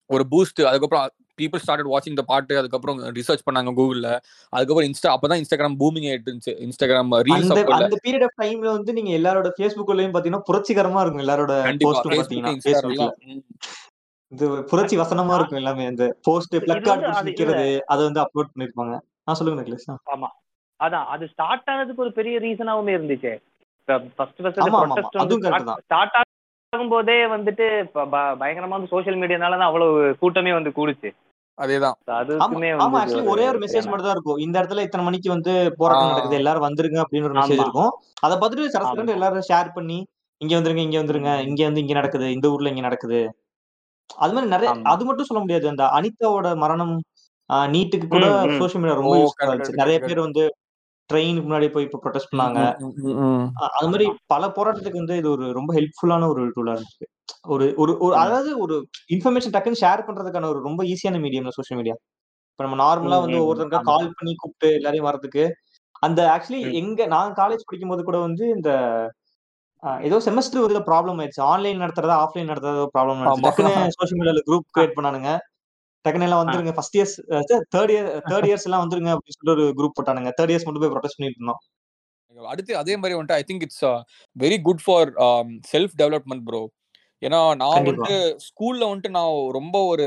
ஒரு 0.10 0.24
பூஸ்ட். 0.32 0.62
அதுக்கப்புறம் 0.64 1.06
பீப்பிள் 1.42 1.62
ஸ்டார்டட் 1.66 1.92
வாட்சிங் 1.92 2.14
த 2.14 2.22
பாட்டு. 2.22 2.58
அதுக்கப்புறம் 2.58 3.00
ரிசர்ச் 3.14 3.46
பண்ணாங்க 3.46 3.72
கூகுள்ல. 3.78 4.10
அதுக்கப்புறம் 4.54 4.90
இன்ஸ்டா 4.90 5.12
அப்பதான் 5.14 5.40
இன்ஸ்டாகிராம் 5.42 5.78
பூமிங் 5.80 6.08
ஆயிட்டு 6.12 6.30
இருந்துச்சு. 6.30 6.54
இன்ஸ்டாகிராம் 6.66 7.14
ரீல்ஸ் 7.22 7.54
அந்த 7.78 7.96
பீரியட் 8.04 8.24
ஆஃப் 8.24 8.38
டைம்ல 8.42 8.72
வந்து 8.72 8.94
நீங்க 8.94 9.12
எல்லாரோட 9.20 9.50
Facebookலயும் 9.60 10.16
பாத்தீங்கன்னா, 10.16 10.42
புரட்சிகரமா 10.52 11.02
இருக்கும் 11.02 11.24
எல்லாரோட 11.26 11.54
Facebook, 11.74 12.20
பாத்தீங்கன்னா. 12.20 13.42
இது 14.32 14.64
புரட்சி 14.64 14.98
வசனமா 14.98 15.36
இருக்கும் 15.36 15.58
எல்லாமே. 15.58 15.86
அந்த 15.86 16.18
போஸ்ட் 16.22 16.54
இது 16.54 16.66
பிளக் 16.66 16.84
கார்ட் 16.84 17.02
வந்து 17.02 17.08
புடிச்சு 17.08 17.16
அது 17.16 17.32
இல்ல. 17.34 17.56
நிக்கிறது, 17.56 17.80
அத 17.86 18.04
வந்து 18.04 18.22
அப்லோட் 18.22 18.52
பண்ணிருப்பாங்க. 18.54 18.94
ஆ 19.28 19.34
சொல்லுங்க 19.34 19.62
நெக்லஸ். 19.62 19.90
ஆமா. 20.16 20.30
அதான். 20.80 21.06
அது 21.06 21.28
ஸ்டார்ட் 21.28 21.70
ஆனதுக்கு 21.70 22.02
ஒரு 22.02 22.12
பெரிய 22.12 22.40
ரீசனாவுமே 22.40 22.94
இருந்துச்சே. 22.98 23.34
இந்த. 23.88 24.00
ஸ்டார்ட் 25.82 26.16
ஆகும்போதே 26.74 27.16
வந்துட்டு 27.34 27.66
பயங்கரமா 28.40 28.78
வந்து 28.78 28.92
சோசியல் 28.94 29.20
மீடியானால 29.22 29.58
தான் 29.58 29.70
அவ்வளவு 29.70 29.92
கூட்டமே 30.22 30.54
வந்து 30.54 30.72
கூடுச்சு. 30.74 31.10
அதேதான். 31.58 31.98
ஒரு 32.98 33.14
ஒரே 33.32 33.46
மெசேஜ் 33.64 33.88
மட்டும் 33.88 34.08
தான் 34.08 34.16
இருக்கும். 34.16 34.40
இந்த 34.46 34.56
இடத்துல 34.60 34.84
இத்தன 34.86 35.04
மணிக்கு 35.04 35.30
வந்து. 35.30 35.52
போராட்டம் 35.80 36.12
நடக்குது. 36.12 36.40
எல்லாரும் 36.40 36.66
வந்துருங்க 36.68 37.00
அப்படின்னு 37.04 37.28
ஒரு 37.30 37.38
மெசேஜ். 37.40 37.62
இருக்கும். 37.62 37.92
அத 38.24 38.34
பாத்துட்டு 38.36 38.66
சர 38.68 38.84
சரன்னு 38.86 39.12
ஆமா. 39.12 39.18
எல்லாரும் 39.18 39.48
ஷேர் 39.50 39.70
பண்ணி, 39.76 40.00
இங்க 40.42 40.54
வந்துருங்க, 40.58 40.84
இங்க 40.88 40.98
வந்துருங்க. 41.02 41.32
இங்க 41.50 41.62
வந்து 41.70 41.84
இங்க 41.84 41.96
நடக்குது. 42.00 42.28
இந்த 42.38 42.48
ஊர்ல 42.54 42.72
இங்க 42.74 42.84
நடக்குது. 42.88 43.20
அது 44.20 44.34
மாரி 44.36 44.48
நெறைய. 44.54 44.72
அது 44.94 45.04
மட்டும் 45.08 45.30
சொல்ல 45.30 45.42
முடியாது. 45.44 45.68
அந்த 45.74 45.86
அனிதாவோட 45.98 46.50
மரணம், 46.64 46.96
நீட்டுக்கு 47.74 48.08
கூட. 48.10 48.26
Social 48.58 48.84
media! 48.84 49.00
ரொம்ப 49.02 49.16
நெறைய 49.82 49.98
பேர். 50.04 50.22
வந்து 50.28 50.44
ட்ரெயினுக்கு 51.14 51.48
முன்னாடி 51.50 51.68
போய் 51.72 51.88
இப்ப 51.88 52.00
புரொடெஸ்ட் 52.04 52.32
பண்ணாங்க. 52.34 52.62
அது 53.78 53.88
ஆமா. 53.88 54.14
பல 54.28 54.44
போராட்டத்துக்கு 54.56 55.02
வந்து 55.02 55.18
இது 55.18 55.30
ஒரு 55.32 55.46
ரொம்ப 55.54 55.72
ஹெல்ப்ஃபுல்லான 55.74 56.30
ஒரு 56.30 56.44
டூலா 56.56 56.74
இருந்துச்சு. 56.76 57.06
ஒரு 57.48 57.66
ஒரு 57.78 57.94
ஒரு. 58.00 58.14
அதாவது 58.18 58.52
ஒரு 58.60 58.76
இன்ஃபர்மேஷன் 59.16 59.56
டக்குன்னு 59.56 59.82
ஷேர் 59.82 60.06
பண்றதுக்கான 60.08 60.50
ஒரு 60.54 60.62
ரொம்ப 60.62 60.82
ஈஸியான 60.86 61.20
மீடியம் 61.24 61.48
தான் 61.50 61.58
சோசியல் 61.60 61.80
மீடியா. 61.82 61.96
இப்ப 62.54 62.66
நம்ம 62.66 62.78
நார்மலா 62.84 63.20
வந்து. 63.22 63.40
ஒவ்வொருத்தருக்கா. 63.42 63.82
கால் 63.90 64.08
பண்ணி 64.18 64.34
கூப்ட்டு 64.42 64.70
எல்லாரையும் 64.74 65.10
வரதுக்கு, 65.10 65.44
அந்த 66.04 66.22
ஆக்சுவலி. 66.34 66.62
எங்க 66.76 67.06
நான் 67.08 67.34
காலேஜ் 67.34 67.68
படிக்கும்போது 67.68 68.04
கூட 68.04 68.20
வந்து 68.20 68.46
இந்த 68.58 68.72
ஏதோ 70.08 70.18
செமஸ்டர் 70.26 70.64
ஒரு 70.66 70.82
ப்ராப்ளம் 70.90 71.18
ஆயிருச்சு. 71.20 71.42
ஆன்லைன் 71.50 71.82
நடத்துறதா, 71.82 72.18
ஆஃப்லைன் 72.24 72.50
நடத்துறதா 72.52 72.86
ப்ராப்ளம். 72.96 73.24
டக்குன்னு 73.46 73.74
சோசியல் 73.98 74.20
மீடியால 74.22 74.44
குரூப். 74.50 74.68
கிரியேட் 74.76 74.98
பண்ணானுங்க. 74.98 75.32
டக்குன்னு 76.06 76.28
எல்லாம். 76.28 76.42
வந்துருங்க. 76.42 76.74
ஃபர்ஸ்ட் 76.78 76.98
இயர்ஸ் 76.98 77.16
3 77.76 77.92
இயர் 77.96 78.10
3 78.32 78.48
இயர்ஸ் 78.50 78.68
எல்லாம் 78.70 78.84
வந்துருங்க 78.84 79.12
அப்படின்னு 79.16 79.36
சொல்லிட்டு 79.36 79.56
ஒரு 79.58 79.66
குரூப் 79.80 79.98
போட்டானுங்க. 79.98 80.32
3 80.40 80.52
இயர்ஸ் 80.54 80.66
மட்டும் 80.68 80.84
போய் 80.84 80.94
புரொடெஸ்ட் 80.96 81.20
பண்ணிட்டு 81.20 81.40
இருந்தோம். 81.40 81.62
அடுத்து 82.36 82.74
அதே 82.82 82.94
மாரி 83.00 83.16
வந்துட்டு 83.16 83.40
I 83.40 83.44
think 83.50 83.66
it's 83.66 83.84
very 84.36 84.58
good 84.68 84.84
for 84.86 85.10
self 85.74 85.94
development 86.02 86.46
bro. 86.48 86.62
ஏன்னா 87.22 87.40
நான். 87.60 87.76
வந்துட்டு 87.80 88.16
ஸ்கூல்ல 88.46 88.84
வந்துட்டு 88.90 89.12
நான் 89.18 89.36
ரொம்ப 89.58 89.76
ஒரு 89.92 90.06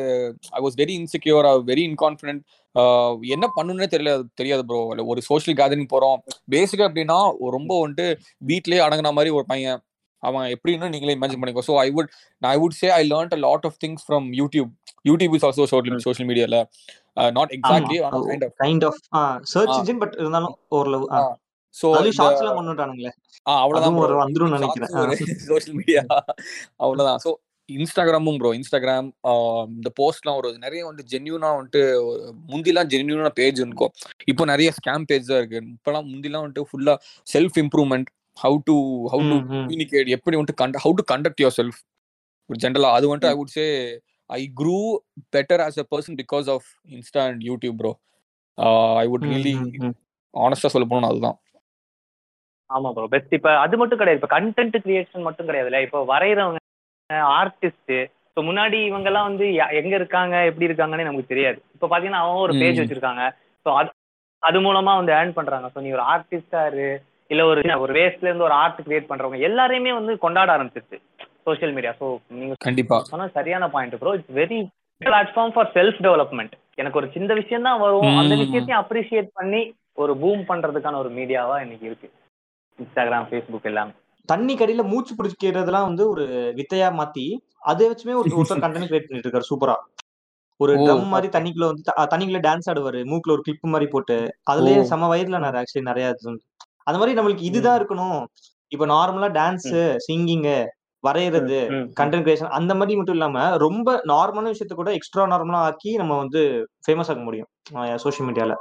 I 0.57 0.61
was 0.65 0.77
very 0.81 0.95
insecure, 1.01 1.47
very 1.71 1.85
inconfident. 1.91 2.43
என்ன 3.35 3.47
பண்ணணும்னே 3.57 3.89
தெரியல 3.95 4.11
தெரியாது 4.41 4.65
ப்ரோ. 4.71 4.81
ஒரு 5.13 5.23
சோசியல் 5.29 5.59
கேதரிங் 5.61 5.93
போறோம். 5.95 6.19
பேசிக்கா 6.55 6.87
எப்படின்னா 6.89 7.19
ரொம்ப 7.57 7.73
வந்துட்டு 7.83 8.07
வீட்லயே 8.51 8.83
அடங்குன 8.87 9.13
மாரி 9.19 9.33
ஒரு 9.39 9.47
பையன். 9.53 9.81
அவன் 10.23 10.47
எப்படின்னு 10.55 10.93
நீங்களே 10.93 11.17
இமேஜின் 11.17 11.41
பண்ணிக்கோ. 11.41 11.65
So 11.69 11.75
I 11.83 11.89
would 11.97 12.11
I 12.43 12.57
would 12.63 12.77
say 12.81 12.89
I 12.99 13.03
learnt 13.13 13.35
a 13.37 13.41
lot 13.47 13.67
of 13.69 13.79
things 13.85 14.05
from 14.07 14.27
YouTube. 14.41 14.71
YouTube 15.07 15.35
is 15.37 15.47
also 15.49 15.67
social 15.73 15.97
hmm. 15.97 16.05
Social 16.07 16.29
மீடியால. 16.31 16.59
Not. 17.37 17.53
Exactly 17.57 17.99
kind 18.23 18.45
of. 18.47 18.55
Kind 18.63 18.87
of 18.89 19.01
search. 19.53 19.75
Engine 19.79 20.01
but 20.03 20.15
இருந்தாலும் 20.21 20.57
ஓரளவு. 20.79 21.07
ஆ. 21.13 21.21
ஆ. 21.21 21.33
ஸோ 21.75 21.87
அதுலயும் 21.91 22.07
இந்த 22.09 22.19
shorts 22.19 22.43
எல்லாம் 22.43 22.59
கொண்டு 22.59 22.71
வந்துட்டானுங்களே. 22.71 23.11
ஆ 23.47 23.55
அவ்வளவுதான். 23.65 23.99
ஒரு 24.05 24.15
வந்துரும்னு 24.23 24.55
YouTube 24.55 24.61
நெனைக்கிறேன். 24.61 24.95
ஒரு 25.03 25.17
சோசியல் 25.49 25.77
மீடியா 25.81 26.03
அவ்வளவுதான். 26.85 27.21
ஸோ 27.25 27.31
இன்ஸ்டாகிராமும் 27.69 28.37
ப்ரோ. 28.41 28.51
இன்ஸ்டாகிராம் 28.59 29.07
இந்த 29.73 29.89
போஸ்ட்லாம் 29.97 30.37
ஒரு 30.41 30.51
நெறைய 30.65 30.83
வந்து 30.89 31.03
ஜென்யூனா 31.13 31.49
வந்துட்டு 31.57 31.81
முந்திலாம் 32.51 32.91
ஜென்யூனா 32.93 33.33
பேஜ் 33.41 33.59
இருக்கும். 33.63 33.93
இப்போ 34.33 34.45
நெறைய 34.53 34.71
ஸ்கேம் 34.77 35.07
பேஜ் 35.11 35.31
தான் 35.31 35.41
இருக்கு. 35.43 35.61
இப்பலாம் 35.75 36.07
முந்திலாம் 36.13 36.45
வந்துட்டு 36.45 36.67
ஃபுல்லா 36.69 36.95
self 37.27 37.59
improvement, 37.63 38.09
how 38.37 38.59
to 38.69 38.77
how 39.13 39.25
to. 39.31 39.39
Communicate 39.53 40.11
எப்படி 40.17 40.37
வந்துட்டு 40.37 40.61
கண்ட 40.63 40.83
how 40.85 40.97
to 40.99 41.05
conduct 41.13 41.43
your 41.45 41.57
self. 41.59 41.81
ஜெனரலா 42.51 42.91
அது 42.97 43.09
வந்துட்டு 43.11 43.31
I. 43.31 43.37
Would 43.41 43.55
say 43.57 43.67
I 44.31 44.41
grew 44.57 44.77
better 45.35 45.63
as 45.67 45.79
a 45.79 45.87
person 45.93 46.19
because 46.21 46.49
of 46.55 46.67
Insta 46.97 47.23
and 47.29 47.43
YouTube 47.49 47.77
bro. 47.77 47.93
Uh 48.59 48.69
would 49.11 49.25
hmm, 49.25 49.33
really 49.33 49.55
hmm, 49.59 49.71
hmm. 49.87 49.95
ஹானஸ்ட்டா 50.35 50.71
சொல்ல 50.75 50.87
போனா 50.93 51.11
அதுதான். 51.13 51.37
ஆமா 52.71 52.89
ப்ரோ. 52.93 53.07
பெஸ்ட் 53.13 53.35
இப்ப 53.35 53.51
அது 53.65 53.75
மட்டும் 53.77 54.01
கிடையாது. 54.01 54.21
இப்ப 54.21 54.31
கன்டென்ட் 54.35 54.77
கிரியேஷன் 54.85 55.27
மட்டும் 55.27 55.49
கிடையாதுல்ல. 55.49 55.81
இப்போ 55.87 55.99
வரையறவங்க, 56.09 56.61
ஆர்டிஸ்ட் 57.37 57.95
இப்போ 58.29 58.43
முன்னாடி 58.49 58.79
இவங்கலாம் 58.89 59.29
வந்து 59.29 59.47
ய 59.53 59.67
எங்க 59.73 59.95
இருக்காங்க, 59.97 60.37
எப்படி 60.49 60.67
இருக்காங்கன்னே 60.69 61.07
நமக்கு 61.07 61.33
தெரியாது. 61.33 61.59
இப்போ 61.75 61.87
பார்த்தீங்கன்னா, 61.87 62.23
அவன் 62.25 62.43
ஒரு 62.47 62.55
பேஜ். 62.61 62.81
வச்சிருக்காங்க. 62.81 63.23
ஸோ 63.67 63.71
அது 63.73 63.91
அது 64.43 64.59
மூலமா 64.61 64.93
வந்து 64.97 65.13
ஏர்ன் 65.13 65.33
பண்றாங்க. 65.33 65.67
ஸோ 65.75 65.81
நீ 65.81 65.91
ஒரு 65.93 66.05
ஆர்டிஸ்ட்டா 66.13 66.61
இரு, 66.71 66.89
இல்ல 67.31 67.43
ஒரு 67.47 67.61
ஒரு 67.85 67.93
வேஸ்ட்ல 67.99 68.29
இருந்து 68.29 68.47
ஒரு 68.49 68.57
ஆர்ட் 68.57 68.83
கிரியேட் 68.87 69.09
பண்றவங்க 69.09 69.39
எல்லாரையுமே 69.49 69.93
வந்து 69.93 70.13
கொண்டாட 70.19 70.51
ஆரம்பிச்சிருச்சு 70.57 70.99
சோஷியல் 71.47 71.75
மீடியா. 71.75 71.93
ஸோ 72.01 72.07
நீங்க 72.39 72.55
கண்டிப்பா. 72.61 72.99
சொன்னது 73.05 73.33
சரியான 73.33 73.65
point 73.71 73.99
bro. 73.99 74.13
It's 74.13 74.35
very 74.35 74.61
platform 75.01 75.53
for 75.55 75.71
self 75.75 76.01
development. 76.07 76.55
எனக்கு 76.75 76.99
ஒரு 76.99 77.09
சின்ன 77.13 77.35
விஷயம் 77.35 77.63
தான் 77.63 77.81
வரும். 77.81 78.11
அந்த. 78.21 78.35
விஷயத்தையும் 78.35 78.83
அப்ரிஷியேட் 78.83 79.29
பண்ணி 79.33 79.61
ஒரு 79.95 80.13
பூம் 80.17 80.43
பண்றதுக்கான 80.49 80.99
ஒரு 80.99 81.11
மீடியாவா 81.11 81.57
இன்னைக்கு 81.63 81.87
இருக்கு. 81.87 82.09
இன்ஸ்டாகிராம், 82.79 83.27
ஃபேஸ்புக் 83.29 83.65
எல்லாமே. 83.65 83.95
தண்ணிக்கு 84.29 84.65
அடியில 84.67 84.83
மூச்சு 84.87 85.13
பிடிக்கிறதெல்லாம் 85.15 85.89
வந்து 85.89 86.05
ஒரு 86.09 86.25
வித்தையா 86.57 86.89
மாத்தி, 86.99 87.27
அத 87.63 87.89
வச்சுமே 87.89 88.15
ஒரு 88.15 88.31
ஒருத்தர் 88.39 88.65
கன்டென்ட் 88.65 88.89
கிரியேட் 88.89 89.07
பண்ணிட்டு 89.07 89.29
இருக்காரு 89.29 89.51
சூப்பரா. 89.51 89.77
ஒரு! 90.61 90.73
Drum 90.83 91.11
okay. 91.13 91.29
தண்ணிக்குள்ள 91.29 91.67
வந்து 91.67 91.83
தண்ணிக்குள்ள 92.13 92.41
டான்ஸ் 92.43 92.69
ஆடுவாரு. 92.71 93.01
மூக்குல 93.05 93.33
ஒரு 93.33 93.43
கிளிப் 93.43 93.67
மாரி 93.67 93.87
போட்டு. 93.87 94.17
அதுலயே 94.51 94.79
செம்ம 94.91 95.09
வைரல் 95.13 95.35
ம். 95.35 95.39
ஆனாரு 95.39 95.59
ஆக்சுவலி 95.63 95.89
நெறைய. 95.89 96.07
அந்த 96.87 96.97
மாரி 96.99 97.15
நம்மளுக்கு. 97.15 97.49
இதுதான் 97.51 97.79
இருக்கணும். 97.81 98.21
இப்ப 98.73 98.87
நார்மலா 98.87 99.29
டான்ஸ், 99.37 99.69
ம். 99.73 99.97
வரைகிறது. 101.07 101.59
கண்டென்ட் 101.99 102.27
கிரியேஷன் 102.27 102.55
அந்த 102.59 102.73
மாதிரி 102.75 102.97
மட்டும் 102.99 103.17
இல்லாம 103.17 103.47
ரொம்ப 103.65 103.89
நார்மலான 104.11 104.53
விஷயத்த 104.55 104.77
கூட 104.77 104.93
எக்ஸ்ட்ரா 104.95 105.25
நார்மலா 105.33 105.63
ஆக்கி 105.69 105.93
நம்ம 105.97 106.17
வந்து 106.23 106.43
ஃபேமஸ் 106.85 107.11
ஆக 107.13 107.23
முடியும் 107.23 107.49
சோஷியல் 108.05 108.29
மீடியால. 108.29 108.55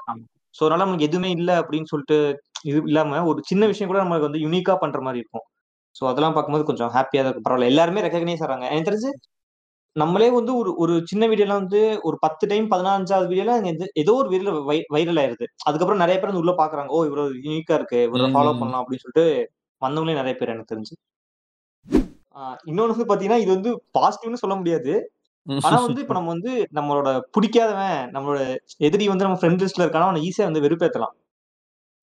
ஸோ 0.55 0.61
அதனால 0.65 0.83
நமக்கு 0.83 1.07
எதுவுமே 1.07 1.29
இல்ல 1.37 1.51
அப்படின்னு 1.61 1.91
சொல்லிட்டு 1.91 2.17
இது 2.63 2.77
இல்லாம 2.87 3.21
ஒரு 3.25 3.39
சின்ன 3.47 3.63
விஷயம் 3.65 3.89
கூட 3.89 4.01
நமக்கு 4.03 4.27
வந்து 4.27 4.43
யூனிக்கா 4.43 4.75
பண்ற 4.83 4.99
மாதிரி 5.01 5.21
இருக்கும் 5.21 5.45
ஸோ 5.95 6.03
அதெல்லாம் 6.09 6.35
பார்க்கும்போது 6.35 6.67
கொஞ்சம் 6.69 6.91
ஹாப்பியா 6.93 7.21
தான் 7.21 7.29
இருக்கும் 7.29 7.47
பரவாயில்ல 7.47 7.71
எல்லாருமே 7.71 8.03
ரெக்கக்னைஸ் 8.05 8.45
ஆறாங்க 8.45 8.65
எனக்கு 8.69 8.89
தெரிஞ்சு 8.89 9.11
நம்மளே 9.95 10.29
வந்து 10.31 10.51
ஒரு 10.61 10.71
ஒரு 10.75 10.93
சின்ன 11.05 11.23
வீடியோலாம் 11.27 11.61
வந்து 11.61 11.81
ஒரு 12.03 12.17
பத்து 12.23 12.45
டைம் 12.47 12.65
பதினஞ்சாவது 12.71 13.27
வீடியோல 13.31 13.53
ஏதோ 14.01 14.13
ஒரு 14.13 14.29
வீடியோல 14.31 14.53
வைரல் 14.95 15.19
ஆயிருது 15.21 15.45
அதுக்கப்புறம் 15.67 16.01
நிறைய 16.03 16.17
பேர் 16.17 16.31
வந்து 16.31 16.43
உள்ள 16.43 16.53
பாக்குறாங்க 16.57 16.91
ஓ 16.91 16.99
இவ்வளவு 17.05 17.39
யூனிக்கா 17.45 17.75
இருக்கு 17.79 17.99
இவ்வளவு 18.01 18.33
ஃபாலோ. 18.33 18.51
பண்ணலாம் 18.53 18.81
அப்படின்னு 18.81 19.03
சொல்லிட்டு 19.05 19.25
வந்தவங்களே 19.81 20.19
நிறைய 20.19 20.35
பேர் 20.35 20.53
எனக்கு 20.53 20.71
தெரிஞ்சு 20.73 20.95
இன்னொன்னு 22.65 22.95
வந்து 22.95 23.05
பாத்தீங்கன்னா 23.05 23.37
இது 23.37 23.53
வந்து 23.53 23.83
பாசிட்டிவ்னு 23.99 24.33
சொல்ல 24.33 24.55
முடியாது. 24.55 25.09
ஆனா 25.63 25.75
வந்து 25.85 26.01
இப்ப 26.01 26.13
நம்ம 26.13 26.29
வந்து 26.29 26.67
நம்மளோட 26.73 27.21
பிடிக்காதவன் 27.39 28.09
நம்மளோட 28.11 28.55
எதிரி 28.77 29.07
வந்து 29.07 29.23
நம்ம 29.23 29.39
ஃப்ரெண்ட் 29.39 29.61
லிஸ்ட்ல 29.61 29.79
இருக்கான 29.79 30.05
அவனை 30.05 30.21
ஈஸியா 30.27 30.43
வந்து 30.43 30.61
வெறுப்பேத்தலாம். 30.61 31.11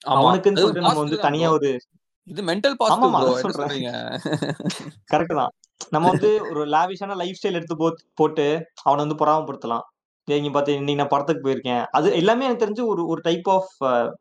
அவனுக்குன்னு 0.07 0.57
சொல்லிட்டு 0.57 0.81
நம்ம 0.81 0.99
வந்து 0.99 1.17
தனியா. 1.23 1.51
ஒரு 1.53 1.81
இது 2.25 2.43
மென்டல் 2.43 2.73
பாசிட்டிவ். 2.77 3.15
சொல்றீங்க? 3.55 4.19
கரெக்ட் 5.13 5.35
தான். 5.35 5.51
நம்ம 5.91 6.09
வந்து 6.11 6.39
ஒரு 6.51 6.67
லாவிஷான 6.67 7.17
லைஃப் 7.17 7.37
ஸ்டைல் 7.43 7.53
எடுத்து 7.53 7.77
போட்- 7.77 7.99
போட்டு 8.15 8.67
அவனை 8.83 9.07
வந்து 9.07 9.27
பொறாமப்படுத்தலாம். 9.27 9.81
இங்க 10.25 10.51
பாத்து 10.51 10.71
இன்னைக்கு 10.73 10.95
நான் 10.95 11.09
படத்துக்கு 11.09 11.49
போயிருக்கேன். 11.49 11.85
அது 11.91 12.15
எல்லாமே 12.15 12.45
எனக்கு 12.45 12.67
தெரிஞ்சு 12.67 12.87
ஒரு 12.87 13.07
ஒரு 13.07 13.21
டைப் 13.21 13.51
ஆஃப் 13.51 14.15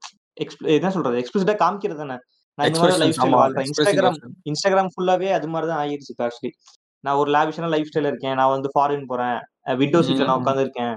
என்ன 0.59 0.91
சொல்றது 0.91 1.17
எக்ஸ்பிளிசிட்டா 1.17 1.55
காமிக்கிறது 1.55 1.95
தானே. 1.95 2.17
மாதிரி 2.55 2.97
லைஃப் 2.97 3.21
ஸ்டைல் 3.21 3.25
வாழ்றேன். 3.25 3.65
இன்ஸ்டாகிராம். 3.71 4.15
இன்ஸ்டாகிராம் 4.49 4.87
ஃபுல்லாவே 4.95 5.31
அது 5.31 5.47
மாதிரி 5.47 5.71
தான் 5.71 5.87
ஆயிருச்சு 5.87 6.21
ஆக்சுவலி 6.21 6.51
நான் 6.99 7.15
ஒரு 7.15 7.31
லாவிஷான 7.31 7.69
லைஃப் 7.69 7.87
ஸ்டைல் 7.93 8.07
இருக்கேன். 8.07 8.33
நான் 8.33 8.49
வந்து 8.49 8.69
ஃபாரின் 8.75 9.05
போறேன். 9.05 9.39
விண்டோ 9.77 9.99
சீட்ல 9.99 10.23
நான் 10.23 10.41
ம். 10.41 10.45
உட்காந்து 10.45 10.59
இருக்கேன் 10.59 10.95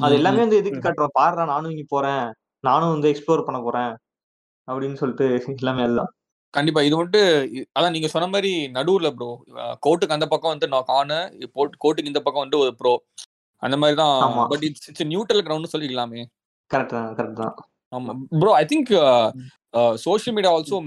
அது 0.00 0.14
எல்லாமே. 0.14 0.38
வந்து 0.38 0.56
எதுக்கு. 0.56 0.88
காட்டுறோம்? 0.88 1.20
பாடுறா 1.20 1.46
நானும் 1.46 1.70
இங்க 1.70 1.82
போறேன். 1.88 2.32
நானும் 2.60 2.90
வந்து 2.90 3.12
எக்ஸ்ப்ளோர் 3.12 3.44
பண்ண 3.44 3.60
போறேன். 3.60 3.96
அப்படின்னு 4.70 4.94
சொல்லிட்டு 4.94 5.44
எல்லாமே 5.56 5.82
அதுதான். 5.82 6.12
கண்டிப்பா 6.50 6.82
இது 6.82 7.04
இ- 7.04 7.64
அதான் 7.78 7.90
நீங்க 7.90 8.08
சொன்ன 8.08 8.28
மாதிரி 8.28 8.66
நடுவுல 8.66 9.10
ப்ரோ 9.10 9.44
கோர்ட்டுக்கு 9.86 10.12
அந்த 10.12 10.26
பக்கம் 10.26 10.50
வந்து 10.50 10.68
நான் 10.68 10.84
கானு 10.86 11.18
கோர்ட்டுக்கு 11.54 12.04
இந்த 12.04 12.20
பக்கம் 12.20 12.42
வந்து 12.42 12.58
ஒரு 12.58 12.74
ப்ரோ 12.76 13.02
அந்த 13.56 13.76
மாதிரி 13.76 13.96
தான். 13.96 14.48
But 14.48 14.62
it's 14.62 14.88
it's 14.88 15.02
neutral 15.02 15.42
ground 15.42 15.64
சொல்லிக்கலாமே. 15.78 16.24
Correct 16.74 16.86
தான் 16.86 17.14
கரெக்ட் 17.14 17.32
தான். 17.32 17.54
ஆமா. 17.96 18.38
Bro 18.38 18.54
I 18.54 18.64
think 18.64 19.30
social 20.04 20.34
media 20.36 20.52
also 20.56 20.78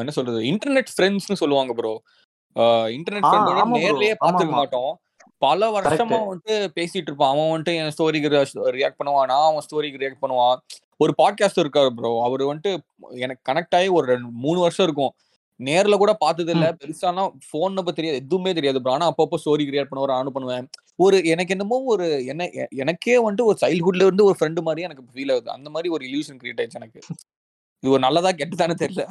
என்ன 0.00 0.12
சொல்றது? 0.18 0.40
இன்டர்நெட் 0.52 0.90
ஃப்ரெண்ட்ஸ்னு 0.94 1.40
சொல்லுவாங்க 1.42 1.74
ப்ரோ 1.80 1.92
இன்டர்நெட் 2.96 3.26
ஃப்ரெண்டோட. 3.28 3.60
நேர்லயே 3.78 4.14
ஆமா. 4.20 4.58
மாட்டோம். 4.60 4.92
பல 5.44 5.68
வருஷமா 5.74 6.18
வந்துட்டு 6.30 6.54
பேசிட்டு 6.78 7.08
இருப்பான். 7.10 7.32
அவன் 7.34 7.50
வந்துட்டு 7.52 7.74
என் 7.80 7.92
ஸ்டோரிக்கு 7.96 8.30
ரியாக்ட் 8.78 8.98
பண்ணுவான். 9.00 9.28
நான் 9.32 9.46
அவன் 9.50 9.64
ஸ்டோரிக்கு 9.66 10.00
ரியாக்ட் 10.02 10.22
பண்ணுவான். 10.24 10.56
ஒரு 11.04 11.12
பாட்காஸ்ட் 11.20 11.60
இருக்காரு 11.62 11.90
ப்ரோ 11.98 12.10
அவர் 12.26 12.42
வந்துட்டு 12.50 12.72
எனக்கு 13.24 13.42
கனெக்ட் 13.50 13.76
ஆகி 13.78 13.88
ஒரு 13.98 14.06
ரெண்டு 14.12 14.28
மூணு 14.44 14.58
வருஷம் 14.64 14.86
இருக்கும். 14.88 15.12
நேர்ல 15.60 15.94
கூட 16.02 16.12
பார்த்தது 16.24 16.52
இல்ல. 16.54 16.66
பெருசானா 16.82 17.24
போன் 17.52 17.74
நம்பர் 17.78 17.96
தெரியாது. 17.96 18.20
எதுவுமே 18.24 18.52
தெரியாது 18.58 18.78
ப்ரோ 18.82 18.92
ஆனா 18.96 19.08
அப்பப்போ 19.12 19.38
ஸ்டோரி 19.42 19.64
கிரியேட் 19.70 19.90
பண்ணுவார் 19.90 20.14
ஆன் 20.18 20.34
பண்ணுவேன். 20.36 20.66
ஒரு 21.04 21.16
எனக்கு 21.32 21.54
என்னமோ 21.56 21.78
ஒரு 21.94 22.06
என்ன 22.32 22.50
எனக்கே 22.82 23.16
வந்துட்டு 23.24 23.48
ஒரு 23.50 23.58
சைல்ட்ஹுட்ல 23.64 24.06
இருந்து 24.08 24.28
ஒரு 24.28 24.36
ஃப்ரெண்டு 24.40 24.62
மாதிரி 24.68 24.86
எனக்கு 24.88 25.04
ஃபீல் 25.14 25.32
ஆகுது. 25.34 25.50
அந்த 25.56 25.70
மாதிரி 25.76 25.90
ஒரு 25.96 26.04
இல்யூஷன் 26.10 26.40
கிரியேட் 26.42 26.60
ஆயிடுச்சு 26.62 26.80
எனக்கு. 26.82 27.02
இது 27.82 27.92
ஒரு 27.94 28.02
நல்லதா 28.06 28.30
கெட்டதானே 28.32 28.74
தெரியல. 28.82 29.04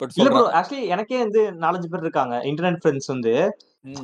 பட் 0.00 0.12
ஆக்சுவலி 0.58 0.84
எனக்கே 0.94 1.18
வந்து 1.18 1.40
நாலஞ்சு 1.64 1.88
பேர் 1.90 2.04
இருக்காங்க 2.06 2.34
இன்டர்நெட் 2.50 2.80
ஃப்ரெண்ட்ஸ் 2.82 3.10
வந்து. 3.12 3.32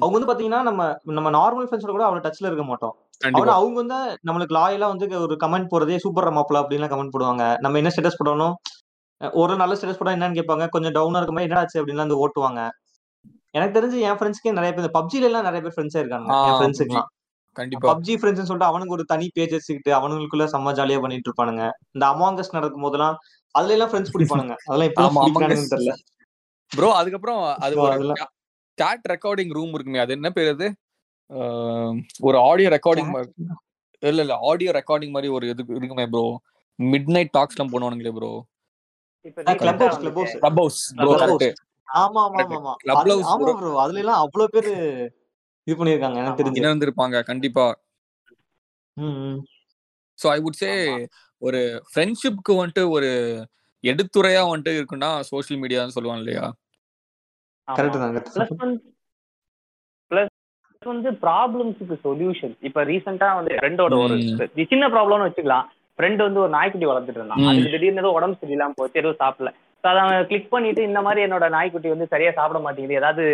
அவங்க 0.01 0.15
வந்து 0.17 0.31
பாத்தீங்கன்னா 0.31 0.61
நம்ம 0.63 0.83
நம்ம 1.19 1.31
நார்மல் 1.31 1.67
ஃப்ரெண்ட்ஸோட 1.67 1.95
கூட 1.97 2.07
அவ்வளவு 2.07 2.25
டச்ல 2.27 2.49
இருக்க 2.51 2.65
மாட்டோம். 2.65 2.95
ஆனா 3.39 3.53
அவங்க 3.61 3.77
வந்து 3.83 3.99
நம்மளுக்கு 4.29 4.57
லாயலா 4.59 4.89
வந்து 4.93 5.07
ஒரு 5.27 5.37
கமெண்ட் 5.45 5.71
போடுறதே 5.73 5.99
சூப்பர் 6.05 6.37
மாப்பிள 6.39 6.61
அப்படின்னு 6.63 6.91
கமெண்ட் 6.93 7.15
போடுவாங்க. 7.15 7.45
நம்ம 7.65 7.79
என்ன 7.79 7.93
ஸ்டேட்டஸ் 7.95 8.21
போடணும்? 8.21 8.55
ஒரு 9.43 9.55
நல்ல 9.57 9.75
ஸ்டேட்டஸ் 9.75 10.01
போட 10.01 10.11
என்னன்னு 10.17 10.39
கேட்பாங்க. 10.41 10.67
கொஞ்சம் 10.75 10.95
டவுனா 10.99 11.21
இருக்க 11.21 11.35
மாதிரி 11.37 11.49
என்னடாச்சு 11.49 11.79
அப்படின்னு 11.81 12.05
வந்து 12.05 12.21
ஓட்டுவாங்க. 12.25 12.61
எனக்கு 13.55 13.77
தெரிஞ்சு 13.79 13.99
என் 14.09 14.19
ஃப்ரெண்ட்ஸ்க்கே 14.19 14.53
நிறைய 14.53 14.73
பேர் 14.75 14.97
பப்ஜில 14.99 15.29
எல்லாம் 15.31 15.47
நிறைய 15.49 15.61
பேர் 15.65 15.75
ஃப்ரெண்ட்ஸா 15.77 16.03
இருக்காங்க. 16.03 16.29
என். 16.41 16.57
ஃப்ரெண்ட்ஸுக்குலாம் 16.59 17.09
கண்டிப்பா. 17.57 17.87
பப்ஜி 17.91 18.15
ஃப்ரெண்ட்ஸ் 18.19 18.49
சொல்லிட்டு 18.49 18.71
அவனுக்கு 18.71 18.95
ஒரு 18.97 19.05
தனி 19.05 19.27
பேஜ் 19.35 19.55
வச்சுக்கிட்டு 19.57 19.93
அவனுங்களுக்குள்ள 19.99 20.45
செம்ம 20.53 20.75
ஜாலியா 20.79 20.99
பண்ணிட்டு 21.05 21.29
இருப்பானுங்க. 21.31 21.63
இந்த 21.97 22.05
அமாங்கஸ் 22.13 22.57
நடக்கும் 22.57 22.85
போதெல்லாம் 22.87 23.17
அதுல 23.55 23.75
எல்லாம் 23.77 23.91
ஃப்ரெண்ட்ஸ் 23.91 24.13
பிடிப்பானுங்க. 24.15 24.55
அதெல்லாம் 24.69 25.17
பிடிக்கிறானுங்கன்னு 25.19 25.73
தெரியல. 25.75 25.95
ப்ரோ 26.73 26.89
அதுக்கப்புறம் 26.93 27.41
அது 27.67 27.75
ஒரு 27.85 27.99
சாட் 28.79 29.07
ரெக்கார்டிங் 29.13 29.55
ரூம் 29.55 29.73
இருக்குமே 29.75 30.03
அது 30.03 30.13
என்ன 30.13 30.29
பேர் 30.31 30.53
அது? 30.55 30.67
ஒரு 32.29 32.37
ஆடியோ 32.49 32.69
ரெக்கார்டிங் 32.77 33.11
இல்ல 34.03 34.21
இல்ல 34.25 34.35
ஆடியோ 34.49 34.73
ரெக்கார்டிங் 34.73 35.15
மாதிரி 35.15 35.29
ஒரு 35.37 35.47
இது 35.49 35.63
இருக்குமே 35.77 36.07
ப்ரோ 36.13 36.25
மிட் 36.79 37.11
நைட் 37.15 37.33
டாக்ஸ் 37.33 37.57
எல்லாம் 37.57 37.73
போனவனுங்களே 37.73 38.13
ப்ரோ 38.19 38.31
இப்ப 39.25 39.55
கிளப் 39.63 39.83
ஹவுஸ் 40.59 40.81
ப்ரோ 40.99 41.11
கரெக்ட். 41.23 41.47
ஆமா 41.89 42.21
ஆமா 42.29 42.45
ஆமா. 42.51 42.73
ப்ரோ 43.59 43.73
அதுல 43.83 44.01
எல்லாம் 44.03 44.21
அவ்வளவு 44.25 44.53
பேரு 44.55 44.73
இது 45.67 45.77
பண்ணிருக்காங்க 45.79 46.19
எனக்கு. 46.23 46.41
தெரிஞ்சு. 46.41 46.61
இணைந்திருப்பாங்க 46.63 47.23
கண்டிப்பா. 47.31 47.67
So 50.19 50.27
I 50.31 50.39
would 50.45 50.61
say. 50.61 50.71
ஒரு 51.43 51.61
ஃப்ரெண்ட்ஷிப்க்கு 51.91 52.53
வந்துட்டு 52.61 52.85
ஒரு 52.97 53.11
எடுத்துரையா 53.85 54.43
வந்துட்டு 54.51 54.79
இருக்குன்னா 54.79 55.11
சோஷியல் 55.31 55.61
மீடியான்னு 55.63 55.97
சொல்லுவாங்க 55.97 56.23
இல்லையா? 56.25 56.47
கரெக்ட் 57.69 58.01
தான் 58.03 58.15
கரெக்ட் 58.17 58.81
பிளஸ் 60.11 60.35
வந்து 60.83 61.11
ப்ராப்ளம்ஸுக்கு 61.25 61.97
சொல்யூஷன் 62.07 62.55
இப்ப 62.69 62.85
ரீசெண்டா 62.91 63.29
வந்து 63.39 63.55
ஃப்ரெண்டோட 63.61 63.95
ஒரு 64.05 64.17
சின்ன 64.73 64.85
ப்ராப்ளம்னு 64.95 65.29
வச்சுக்கலாம். 65.29 65.67
ஃப்ரெண்ட் 65.99 66.21
வந்து 66.27 66.41
ஒரு 66.43 66.53
நாய்க்குட்டி 66.57 66.87
வளர்த்துட்டு 66.91 67.21
இருந்தான். 67.21 67.45
அதுக்கு 67.51 67.73
திடீர்னு 67.75 68.03
ஏதோ 68.03 68.13
உடம்பு 68.19 68.37
சரியில்லாம 68.43 68.77
போச்சு. 68.79 69.01
எதுவும் 69.01 69.21
சாப்பிடல. 69.23 69.51
அதை 69.85 70.01
அவன் 70.05 70.29
கிளிக் 70.31 70.53
பண்ணிட்டு 70.53 70.81
இந்த 70.89 71.01
மாதிரி 71.07 71.21
என்னோட 71.27 71.47
நாய்க்குட்டி 71.55 71.89
வந்து 71.93 72.07
சரியா 72.13 72.31
சாப்பிட 72.39 72.59
மாட்டேங்குது. 72.65 72.99
ஏதாவது. 73.01 73.25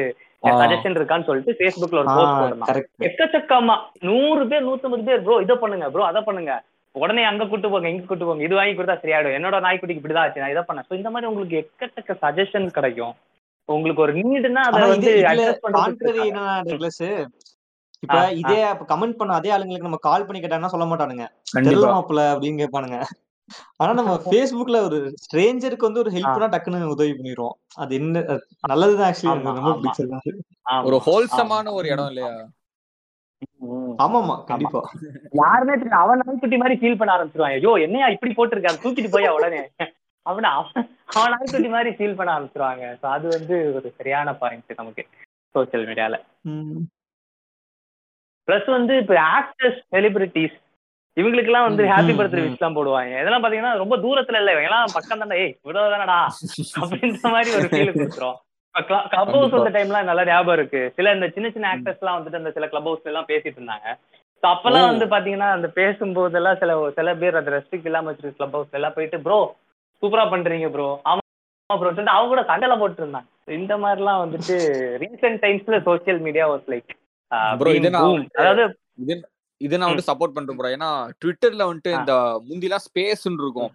சஜஷன் 0.60 0.96
இருக்கான்னு 0.98 1.28
சொல்லிட்டு 1.28 1.56
ஃபேஸ்புக்ல 1.58 2.00
ஒரு 2.02 2.10
போஸ்ட் 2.16 2.66
கரெக்ட் 2.70 3.04
எக்கச்சக்கமா 3.08 3.76
நூறு 4.08 4.42
பேர் 4.50 4.66
நூத்தம்பது 4.68 5.04
பேர் 5.08 5.22
ப்ரோ 5.26 5.36
இதை 5.46 5.56
பண்ணுங்க 5.62 5.86
ப்ரோ 5.94 6.04
அதை 6.10 6.22
பண்ணுங்க. 6.28 6.54
உடனே 6.94 7.22
அங்க 7.24 7.44
கூட்டு 7.44 7.68
போங்க 7.70 7.88
இங்க 7.88 8.04
கூட்டு 8.04 8.26
போங்க 8.26 8.44
இது 8.44 8.58
வாங்கி 8.58 8.74
கொடுத்தா 8.74 8.96
சரியாயிடும். 9.02 9.36
என்னோட 9.38 9.56
நாய்க்குட்டிக்கு 9.64 10.00
இப்படிதான் 10.00 10.24
ஆச்சு 10.24 10.42
நான் 10.42 10.54
இதை 10.54 10.62
பண்ணேன். 10.68 10.86
ஸோ 10.88 10.94
இந்த 11.00 11.10
மாதிரி 11.10 11.30
உங்களுக்கு 11.30 11.60
எக்கச்சக்க 11.62 12.14
சஜஷன் 12.22 12.68
கிடைக்கும். 12.76 13.14
உங்களுக்கு 13.68 14.04
ஒரு 14.06 14.12
நீடுனா 14.20 14.62
அதை 14.68 14.80
வந்து 14.94 15.12
இப்ப 18.02 18.16
இதே 18.40 18.56
கமெண்ட் 18.90 19.18
பண்ண 19.18 19.34
அதே 19.34 19.52
ஆளுங்களுக்கு 19.52 19.88
நம்ம 19.88 20.00
கால் 20.06 20.26
பண்ணி 20.26 20.40
கேட்டாங்கன்னா 20.40 20.72
சொல்ல 20.72 20.86
மாட்டானுங்க. 20.88 21.26
தெரியல 21.58 21.92
மாப்பிள்ள 21.92 22.24
அப்படின்னு 22.32 22.60
கேட்பானுங்க. 22.62 22.98
ஆனா 23.80 23.90
நம்ம 23.92 24.12
Facebookல 24.34 24.76
ஒரு 24.86 24.98
ஸ்ட்ரேஞ்சருக்கு 25.22 25.88
வந்து 25.88 26.02
ஒரு 26.02 26.10
ஹெல்ப்னா 26.10 26.46
டக்குன்னு 26.52 26.92
உதவி 26.92 27.12
பண்ணிடுவோம் 27.12 27.56
அது 27.76 27.92
என்ன 27.98 28.22
நல்லதுதான் 28.70 29.08
ஆக்சுவலி 29.08 29.32
ரொம்ப 29.32 29.50
ஆமா, 30.66 30.82
ஒரு. 30.88 30.98
ஹோல்சமான 31.06 31.72
ஒரு 31.78 31.88
இடம் 31.88 32.10
இல்லையா. 32.12 32.30
ஆமாமா 34.04 34.34
கண்டிப்பா. 34.50 34.80
யாருமே 35.42 35.74
அவன் 36.02 36.22
நாய்க்குட்டி 36.22 36.56
மாதிரி 36.62 36.76
ஃபீல் 36.80 36.98
பண்ண 37.00 37.12
ஆரம்பிச்சிருவான். 37.16 37.54
ஐயோ 37.58 37.72
என்னையா 37.86 38.08
இப்படி 38.14 38.32
போட்டிருக்க? 38.38 38.72
அதை 38.72 38.82
தூக்கிட்டு 38.84 39.14
போயா 39.14 39.30
உடனே? 39.38 39.62
அவன 40.26 40.50
அவன் 40.58 40.84
அவன் 41.16 41.32
நாய்க்குட்டி 41.34 41.70
மாதிரி 41.76 41.90
ஃபீல் 41.96 42.18
பண்ண 42.18 42.30
ஆரம்பிச்சிருவாங்க. 42.36 42.84
ஸோ 43.00 43.06
அது 43.16 43.26
வந்து 43.36 43.56
ஒரு 43.78 43.88
சரியான 43.98 44.36
பாயிண்ட் 44.42 44.78
நமக்கு 44.80 45.02
சோஷியல் 45.54 45.86
மீடியால. 45.90 46.16
ப்ளஸ் 48.48 48.68
வந்து 48.78 48.94
இப்போ 49.02 49.14
ஆக்டர்ஸ் 49.36 49.80
செலிபிரிட்டிஸ் 49.94 50.56
இவங்களுக்கெல்லாம் 51.16 51.66
வந்து 51.68 51.82
ஹாப்பி 51.90 52.12
பர்த்டே. 52.18 52.42
விஷ் 52.44 52.62
தான் 52.62 52.76
போடுவாங்க. 52.78 53.12
இதெல்லாம் 53.22 53.44
பாத்தீங்கன்னா 53.44 53.74
ரொம்ப 53.82 53.96
தூரத்துல 54.04 54.40
இல்ல. 54.42 54.52
இவங்க 54.54 54.70
எல்லாம் 54.70 54.94
பக்கம் 54.96 55.22
தானே 55.22 55.36
ஏய் 55.42 55.54
இவ்வளவு 55.64 55.92
தானடா 55.94 56.18
அப்படின்ற 56.80 57.30
மாதிரி 57.34 57.50
ஒரு 57.58 57.68
ஃபீல் 57.72 57.94
கொடுத்துரும். 57.94 58.38
Club 58.74 59.08
house. 59.30 59.54
அந்த 59.58 59.72
டைம்லாம் 59.74 60.08
நல்லா 60.08 60.24
ஞாபகம் 60.24 60.56
இருக்கு. 60.58 60.80
சில 60.96 61.12
இந்த 61.14 61.26
சின்ன 61.28 61.50
சின்ன 61.50 61.66
ஆக்டர்ஸ் 61.72 62.00
எல்லாம் 62.00 62.18
வந்துட்டு 62.18 62.40
அந்த 62.40 62.52
சில 62.52 62.66
கிளப் 62.68 62.88
ஹவுஸ்ல 62.88 63.10
எல்லாம் 63.12 63.28
பேசிட்டு 63.28 63.58
இருந்தாங்க. 63.60 63.88
அப்பெல்லாம். 64.42 64.88
வந்து 64.88 65.06
பாத்தீங்கன்னா 65.12 65.50
அந்த 65.52 65.68
பேசும்போதெல்லாம் 65.76 66.58
சில 66.58 66.72
சில 66.96 67.10
பேர் 67.14 67.36
அந்த 67.36 67.50
ரெஸ்ட்ரிக்ட் 67.54 67.86
இல்லாம 67.86 68.08
வச்சிருக்க 68.10 68.38
கிளப் 68.38 68.56
ஹவுஸ்ல 68.56 68.78
எல்லாம் 68.80 68.96
போயிட்டு 68.96 69.18
ப்ரோ 69.22 69.38
சூப்பரா 70.02 70.24
பண்றீங்க 70.32 70.68
ப்ரோ 70.70 70.88
ஆமா 71.06 71.22
ப்ரோ 71.70 71.90
அவங்க 72.08 72.28
கூட 72.30 72.42
சண்டைலாம் 72.50 72.82
போட்டு 72.82 73.02
இருந்தாங்க 73.02 73.28
இந்த 73.54 73.74
மாதிரிலாம் 73.82 74.20
வந்துட்டு 74.24 74.56
ரீசெண்ட் 75.02 75.40
டைம்ஸ்ல 75.42 75.78
சோஷியல் 75.86 76.20
மீடியா 76.20 76.46
வாஸ் 76.50 76.68
லைக் 76.68 76.92
வந்து- 78.08 78.40
அதாவது 78.40 78.64
இது 79.60 79.78
நான் 79.78 79.90
வந்து 79.90 80.08
சப்போர்ட் 80.08 80.36
பண்றேன் 80.36 80.58
ப்ரோ 80.58 80.72
ஏன்னா 80.72 80.90
ட்விட்டர்ல 81.20 81.68
வந்துட்டு. 81.68 81.92
இந்த 81.98 82.14
முந்திலாம் 82.48 82.84
ஸ்பேஸ்ன்னு 82.86 83.42
இருக்கும். 83.42 83.72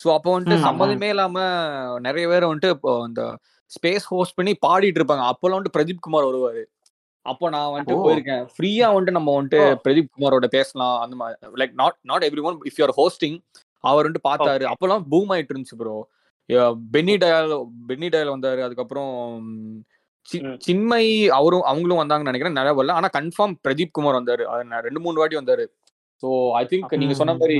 ஸோ 0.00 0.08
அப்போ 0.14 0.30
வந்துட்டு 0.32 0.56
சம்மதமே 0.66 1.08
இல்லாம 1.08 1.36
நிறைய 2.00 2.26
பேர் 2.28 2.48
வந்துட்டு 2.48 2.74
இப்போ 2.76 2.92
இந்த 3.08 3.22
ஸ்பேஸ் 3.72 4.06
ஹோஸ்ட் 4.12 4.36
பண்ணி 4.38 4.52
பாடிட்டு 4.66 5.00
இருப்பாங்க. 5.00 5.24
அப்போல்லாம் 5.32 5.58
வந்துட்டு 5.58 5.76
பிரதீப் 5.78 6.04
குமார் 6.06 6.28
வருவாரு. 6.30 6.62
அப்போ 7.26 7.48
நான் 7.48 7.72
வந்துட்டு. 7.72 7.96
போயிருக்கேன். 8.06 8.44
ஃப்ரீயா 8.54 8.86
வந்துட்டு 8.92 9.18
நம்ம 9.18 9.34
வந்துட்டு. 9.36 9.60
பிரதீப் 9.84 10.12
குமாரோட 10.16 10.46
பேசலாம். 10.46 10.96
அந்த 11.00 11.16
மாதிரி 11.16 11.52
like 11.62 11.74
not 11.74 11.98
not 12.02 12.24
every 12.24 12.42
one 12.42 12.58
if 12.70 12.80
you're 12.80 12.96
hosting 12.96 13.36
அவர் 13.84 14.06
வந்துட்டு 14.06 14.28
பார்த்தாரு. 14.30 14.64
அப்போல்லாம் 14.72 15.04
பூம் 15.08 15.30
ஆயிட்டு 15.30 15.54
இருந்துச்சு 15.54 15.78
ப்ரோ 15.78 15.94
பென்னி 16.94 17.14
டயல் 17.16 17.52
பென்னி 17.86 18.08
டயல் 18.08 18.34
வந்தாரு. 18.34 18.60
அதுக்கப்புறம். 18.62 19.12
சின்மை 20.58 21.04
அவரும் 21.28 21.62
அவங்களும் 21.62 22.00
வந்தாங்கன்னு 22.00 22.30
நினைக்கிறேன். 22.30 22.58
நிறைய 22.58 22.72
வரல. 22.78 22.92
ஆனா 22.92 23.08
கன்ஃபார்ம் 23.12 23.54
பிரதீப் 23.68 23.90
குமார் 23.90 24.18
வந்தாரு. 24.18 24.42
ரெண்டு 24.86 25.00
மூணு 25.00 25.20
வாட்டி 25.20 25.36
வந்தாரு. 25.36 25.64
ஸோ 26.22 26.28
ஐ 26.52 26.64
திங்க் 26.64 26.92
நீங்க 26.96 27.14
சொன்ன 27.14 27.34
மாதிரி 27.34 27.56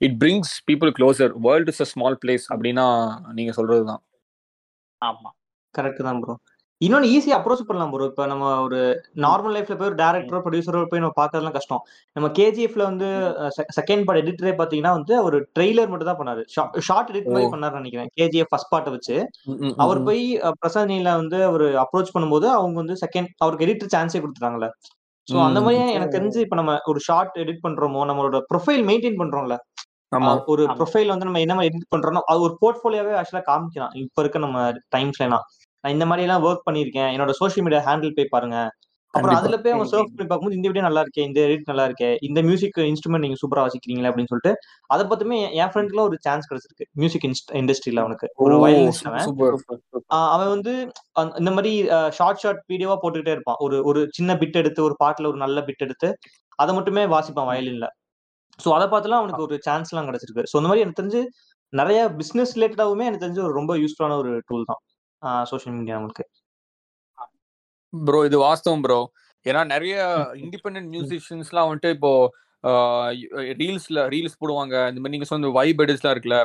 it 0.00 0.16
brings 0.24 0.52
people 0.70 0.90
closer 0.98 1.32
world 1.46 1.68
is 1.68 1.80
a 1.80 1.84
small 1.84 2.18
place 2.24 2.44
அப்படின்னா 2.48 2.86
நீங்க 3.32 3.52
சொல்றதுதான் 3.56 4.02
ஆமா. 5.02 5.30
கரெக்ட் 5.74 6.02
தான் 6.02 6.20
ப்ரோ 6.22 6.34
இன்னொன்னு 6.80 7.08
ஈஸியா 7.12 7.36
அப்ரோச் 7.36 7.66
பண்ணலாம் 7.66 7.90
ப்ரோ 7.92 8.06
இப்போ 8.08 8.24
நம்ம 8.26 8.44
ஒரு 8.62 8.78
நார்மல் 9.24 9.54
லைஃப்ல 9.56 9.74
போய் 9.76 9.88
ஒரு 9.88 9.98
டேரக்டரோ 10.00 10.38
ப்ரொடியூசரோ 10.44 10.78
போய் 10.90 11.02
நம்ம 11.02 11.14
பார்க்கறதுலாம் 11.18 11.56
கஷ்டம். 11.56 11.82
நம்ம 12.16 12.28
கேஜிஎஃப்ல 12.38 12.82
வந்து 12.88 13.08
செகண்ட் 13.78 14.04
பார்ட் 14.06 14.20
எடிட்டரே 14.22 14.52
பாத்தீங்கன்னா 14.58 14.92
வந்து 14.96 15.14
அவர் 15.18 15.36
ட்ரெய்லர் 15.56 15.90
மட்டும் 15.92 16.10
தான் 16.10 16.20
பண்ணாரு. 16.20 16.42
ஷார்ட் 16.86 17.10
எடிட் 17.12 17.28
மாதிரி. 17.28 17.50
பண்ணாரு 17.52 17.80
நினைக்கிறேன். 17.80 18.10
கேஜிஎஃப் 18.18 18.50
ஃபர்ஸ்ட் 18.50 18.72
பார்ட்டை 18.72 18.94
வச்சு. 18.96 19.16
அவர். 19.78 20.00
போய் 20.08 20.24
அஹ், 20.42 20.56
பிரசாத் 20.60 20.90
நீல 20.92 21.14
வந்து 21.20 21.38
அவர் 21.46 21.66
அப்ரோச் 21.84 22.14
பண்ணும்போது 22.16 22.48
அவங்க 22.56 22.76
வந்து 22.82 22.96
செகண்ட் 23.04 23.30
அவருக்கு 23.38 23.66
எடிட்டர் 23.66 23.92
சான்ஸே 23.94 24.22
கொடுத்துட்டாங்கல்ல. 24.22 24.70
சோ 25.28 25.36
அந்த. 25.42 25.58
மாதிரி 25.60 25.94
எனக்கு 25.96 26.16
தெரிஞ்சு 26.16 26.40
இப்ப 26.46 26.56
நம்ம 26.58 26.74
ஒரு 26.90 27.02
ஷார்ட் 27.06 27.38
எடிட் 27.42 27.64
பண்றோமோ 27.64 28.02
நம்மளோட 28.10 28.40
ப்ரொஃபைல் 28.50 28.84
மெயின்டைன் 28.88 29.20
பண்றோம்ல 29.20 29.56
ஒரு. 30.46 30.62
ப்ரொஃபைல் 30.78 31.12
வந்து 31.14 31.28
நம்ம 31.28 31.40
என்ன 31.40 31.54
மாதிரி 31.54 31.70
எடிட் 31.70 31.92
பண்றோம்னா 31.94 32.22
அது 32.32 32.40
ஒரு 32.40 32.54
போர்ட்ஃபோலியோவே 32.62 33.14
ஆக்சுவலா 33.20 33.44
காமிக்கலாம். 33.50 33.92
இப்ப 34.04 34.22
இருக்க 34.22 34.38
நம்ம 34.38 34.58
டைம்ஸ்ல 34.96 35.26
எல்லாம் 35.28 35.44
நான் 35.84 35.94
இந்த 35.96 36.06
மாதிரி 36.06 36.26
எல்லாம் 36.26 36.44
ஒர்க் 36.44 36.66
பண்ணிருக்கேன் 36.68 37.10
என்னோட 37.14 37.32
சோஷியல் 37.38 37.66
மீடியா 37.66 37.82
ஹேண்டில் 37.86 38.16
போய் 38.18 38.34
பாருங்க. 38.34 38.56
அப்புறம் 39.14 39.38
அதுல 39.38 39.56
போய் 39.62 39.72
அவங்க 39.72 39.88
சர்ச். 39.88 40.10
பண்ணி 40.10 40.28
பார்க்கும்போது 40.28 40.56
இந்த 40.56 40.68
வீடியோ 40.68 40.84
நல்லா 40.86 41.02
இருக்கே 41.04 41.22
இந்த 41.28 41.40
எடிட் 41.46 41.70
நல்லா 41.70 41.84
இருக்கே 41.88 42.10
இந்த 42.20 42.40
மியூசிக் 42.42 42.78
இன்ஸ்ட்ருமெண்ட் 42.82 43.24
நீங்க 43.24 43.38
சூப்பரா 43.40 43.62
வாசிக்கிறீங்களா 43.64 44.10
அப்படின்னு 44.10 44.32
சொல்லிட்டு 44.32 44.52
அதை 44.90 45.02
பத்தியுமே 45.06 45.38
என் 45.60 45.72
ஃப்ரெண்ட்ல 45.72 46.00
ஒரு 46.00 46.16
சான்ஸ் 46.20 46.48
கிடைச்சிருக்கு. 46.50 46.86
மியூசிக் 46.92 47.26
இண்டஸ்ட்ரியில 47.60 48.02
அவனுக்கு. 48.04 48.28
ஒரு 48.36 48.54
அவன். 50.34 50.52
வந்து 50.54 50.74
இந்த 51.40 51.50
மாதிரி 51.50 51.72
ஷார்ட் 52.18 52.42
ஷார்ட் 52.44 52.62
வீடியோவா 52.72 52.96
போட்டுக்கிட்டே 53.02 53.34
இருப்பான். 53.36 53.60
ஒரு 53.66 53.78
ஒரு 53.90 54.02
சின்ன 54.10 54.34
பிட் 54.34 54.60
எடுத்து 54.62 54.82
ஒரு 54.82 54.96
பாட்டுல 55.04 55.30
ஒரு 55.32 55.40
நல்ல 55.44 55.60
பிட் 55.68 55.84
எடுத்து 55.86 56.10
அதை 56.58 56.72
மட்டுமே 56.74 57.04
வாசிப்பான் 57.06 57.50
வயலின்ல 57.50 57.86
சோ 58.58 58.68
அதை 58.76 58.86
பார்த்துலாம் 58.92 59.22
அவனுக்கு 59.22 59.44
ஒரு 59.46 59.56
சான்ஸ் 59.66 59.90
எல்லாம் 59.92 60.08
கிடைச்சிருக்கு. 60.08 60.44
சோ 60.50 60.56
அந்த 60.58 60.68
மாதிரி 60.70 60.84
எனக்கு 60.84 61.00
தெரிஞ்சு 61.00 61.22
நிறைய 61.72 62.00
பிசினஸ் 62.20 62.54
ரிலேட்டடாவுமே 62.56 63.04
எனக்கு 63.08 63.24
தெரிஞ்சு 63.24 63.44
ஒரு 63.46 63.54
ரொம்ப 63.60 63.72
யூஸ்ஃபுல்லான 63.82 64.16
ஒரு 64.22 64.32
டூல் 64.48 64.68
தான். 64.70 64.80
சோஷியல் 65.50 65.76
மீடியா 65.78 65.98
நமக்கு 66.00 66.24
ப்ரோ 67.92 68.20
இது 68.28 68.36
வாஸ்தவம் 68.46 68.84
ப்ரோ 68.84 69.00
ஏன்னா 69.46 69.62
நிறைய 69.72 69.94
இண்டிபெண்டன்ட் 70.44 70.90
மியூசிஷியன்ஸ்லாம் 70.92 71.68
வந்துட்டு 71.68 71.90
இப்போ 71.96 72.12
ரீல்ஸ்ல 73.60 74.00
ரீல்ஸ் 74.12 74.40
போடுவாங்க. 74.42 74.74
இந்த 74.90 75.00
மாதிரி 75.00 75.14
நீங்க 75.14 75.28
சொன்ன 75.30 75.50
வைப் 75.56 75.80
எடிட்ஸ்லாம் 75.84 76.14
இருக்குல்ல 76.14 76.38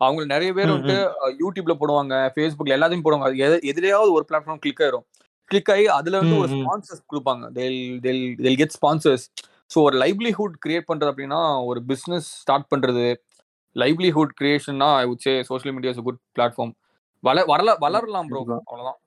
அவங்க 0.00 0.22
நிறைய 0.32 0.50
பேர் 0.56 0.72
வந்துட்டு 0.72 0.98
யூடியூப்ல 1.42 1.74
போடுவாங்க 1.80 2.14
ஃபேஸ்புக்ல 2.34 2.76
எல்லாத்தையும் 2.76 3.04
போடுவாங்க. 3.06 3.28
எதுலயாவது 3.72 4.10
ஒரு 4.16 4.24
பிளாட்ஃபார்ம் 4.28 4.60
கிளிக் 4.64 4.82
ஆயிரும். 4.84 5.04
கிளிக் 5.50 5.70
ஆகி 5.74 5.84
அதுல 5.98 6.18
வந்து 6.22 6.36
ஒரு. 6.42 6.50
ஸ்பான்சர்ஸ் 6.56 7.02
கொடுப்பாங்க. 7.12 7.44
தெல் 7.58 7.80
தெல் 8.06 8.24
தெல் 8.44 8.58
கெட் 8.60 8.76
ஸ்பான்சர்ஸ் 8.78 9.26
ஸோ 9.70 9.78
ஒரு 9.86 9.96
லைவ்லிஹுட் 10.02 10.54
கிரியேட் 10.64 10.88
பண்றது 10.88 11.10
அப்படின்னா 11.12 11.40
ஒரு 11.70 11.80
பிசினஸ் 11.90 12.28
ஸ்டார்ட் 12.40 12.70
பண்றது. 12.72 13.06
Livelihood 13.76 14.32
கிரியேஷன்னா 14.40 14.88
I 15.00 15.06
would 15.10 15.24
say 15.26 15.32
social 15.50 15.74
media 15.76 15.92
is 15.94 16.06
good 16.08 16.20
platform 16.36 16.72
வள 17.22 17.38
வரல 17.50 17.70
வளரலாம் 17.84 18.28
ப்ரோ 18.30 18.40
கண்டிப்பா. 18.42 18.58
அவ்வளவுதான். 18.70 18.98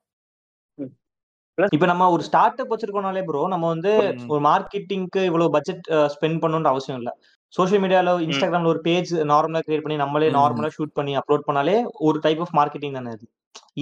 இப்ப 1.57 1.85
நம்ம 1.85 2.03
ஒரு 2.13 2.23
ஸ்டார்ட் 2.27 2.61
அப் 2.61 2.71
வச்சிருக்கோம்னாலே 2.73 3.23
ப்ரோ 3.27 3.41
நம்ம 3.53 3.65
வந்து. 3.73 3.91
ஒரு 4.33 4.41
மார்க்கெட்டிங்க்கு 4.47 5.21
இவ்வளவு 5.29 5.53
பட்ஜெட் 5.55 5.83
ஸ்பெண்ட் 6.15 6.41
பண்ணணும்னு 6.43 6.71
அவசியம் 6.71 6.99
இல்ல. 7.01 7.11
சோஷியல் 7.53 7.81
மீடியால 7.83 8.13
இன்ஸ்டாகிராம்ல 8.25 8.71
ஒரு 8.71 8.81
பேஜ் 8.87 9.11
நார்மலா 9.31 9.61
கிரியேட் 9.65 9.85
பண்ணி 9.85 9.97
நம்மளே. 10.03 10.29
நார்மலா 10.37 10.69
ஷூட் 10.77 10.97
பண்ணி 10.99 11.13
அப்லோட் 11.21 11.47
பண்ணாலே 11.49 11.75
ஒரு 12.07 12.19
டைப் 12.25 12.41
ஆஃப் 12.45 12.55
மார்க்கெட்டிங் 12.59 12.97
தானே 12.99 13.11
அது. 13.17 13.25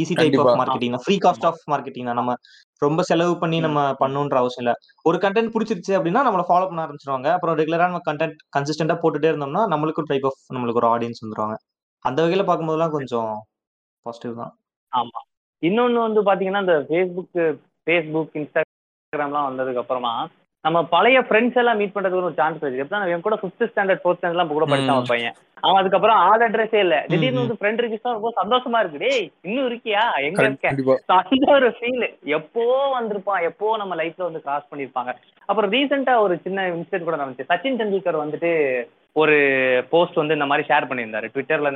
Easy 0.01 0.15
type. 0.21 0.39
ஆஃப் 0.43 0.57
மார்க்கெட்டிங் 0.61 0.95
தான். 0.95 1.03
ஃப்ரீ 1.05 1.17
காஸ்ட் 1.25 1.47
ஆஃப் 1.49 1.61
மார்க்கெட்டிங் 1.73 2.09
தான். 2.09 2.19
நம்ம 2.21 2.33
ரொம்ப 2.81 3.01
செலவு 3.01 3.37
பண்ணி. 3.37 3.59
நம்ம 3.59 3.79
பண்ணணுன்ற 3.99 4.35
அவசியம் 4.35 4.63
இல்ல. 4.65 4.73
ஒரு 5.05 5.17
கண்டென்ட் 5.17 5.53
பிடிச்சிருச்சு 5.55 5.93
அப்படின்னா 5.97 6.21
நம்மள 6.27 6.43
ஃபாலோ 6.49 6.67
பண்ண 6.69 6.85
ஆரம்பிச்சிருவாங்க. 6.85 7.27
அப்புறம் 7.31 7.57
ரெகுலரா 7.57 7.87
நம்ம 7.89 8.01
கண்டென்ட் 8.09 8.37
கன்சிஸ்டன்டா 8.57 8.97
போட்டுட்டே 9.03 9.31
இருந்தோம்னா 9.31 9.63
நம்மளுக்கு 9.73 10.07
டைப் 10.07 10.25
ஆஃப் 10.25 10.41
நம்மளுக்கு 10.53 10.81
ஒரு 10.83 10.89
ஆடியன்ஸ் 10.93 11.23
வந்துருவாங்க. 11.23 11.57
அந்த 12.05 12.19
வகையில 12.23 12.45
பார்க்கும்போதெல்லாம் 12.45 12.91
கொஞ்சம் 12.91 13.31
பாசிட்டிவ் 14.05 14.35
தான். 14.35 14.53
ஆமா. 14.91 15.19
இன்னொன்னு 15.63 15.99
வந்து 15.99 16.21
பாத்தீங்கன்னா 16.21 16.61
இந்த 16.61 16.77
ஃபேஸ்புக் 16.89 17.39
ஃபேஸ்புக் 17.87 18.37
இன்ஸ்டாகிராம்லாம் 18.39 19.47
வந்ததுக்கு 19.49 19.81
அப்புறமா 19.83 20.13
நம்ம 20.61 20.85
பழைய 20.85 21.21
ஃப்ரெண்ட்ஸ் 21.21 21.55
எல்லாம் 21.55 21.77
மீட் 21.77 21.91
பண்றதுக்கு 21.95 22.21
ஒரு 22.21 22.33
சான்ஸ் 22.35 22.63
கிடைச்சு 22.63 22.77
எப்படின்னா 22.77 23.07
என் 23.07 23.21
கூட 23.21 23.35
ஃபிஃப்த் 23.35 23.61
ஸ்டாண்டர்ட் 23.61 23.99
ஃபோர்த் 24.03 24.17
ஸ்டாண்டர்ட்லாம் 24.21 24.47
கூட 24.47 24.65
படிச்சான் 24.65 25.03
பையன். 25.07 25.33
அவன் 25.59 25.79
அதுக்கப்புறம் 25.79 26.15
ஆள் 26.15 26.51
அட்ரஸே 26.51 26.75
இல்ல. 26.75 27.05
திடீர்னு. 27.07 27.47
வந்து 27.47 27.83
ஃப்ரெண்ட் 27.85 27.87
ரிஜிஸ்டர் 27.87 28.11
ரொம்ப 28.11 28.33
சந்தோஷமா 28.43 28.79
இருக்கு. 28.79 28.97
டேய் 28.97 29.31
இன்னும் 29.41 29.69
இருக்கியா? 29.69 30.01
எங்க 30.21 30.43
இருக்க? 30.43 30.69
அந்த 31.07 31.51
ஒரு 31.51 31.69
ஃபீல் 31.69 32.19
எப்போ 32.23 32.97
வந்திருப்பான்? 32.99 33.41
எப்போ 33.41 33.77
நம்ம 33.77 33.95
லைஃப்ல 33.95 34.13
வந்து 34.17 34.41
கிராஸ் 34.41 34.73
பண்ணிருப்பாங்க? 34.75 35.15
அப்புறம் 35.45 35.71
ரீசெண்டா 35.71 36.19
ஒரு 36.19 36.37
சின்ன 36.37 36.69
இன்சிடென்ட் 36.69 37.03
கூட 37.03 37.15
நடந்துச்சு. 37.15 37.43
சச்சின் 37.49 37.77
டெண்டுல்கர் 37.81 38.27
வந்துட்டு 38.27 38.83
ஒரு 39.11 39.37
போஸ்ட் 39.89 40.13
வந்து 40.13 40.33
இந்த 40.33 40.45
மாதிரி 40.45 40.67
ஷேர் 40.67 40.87
பண்ணியிருந்தாரு. 40.87 41.29
ட்விட்டர்ல 41.33 41.71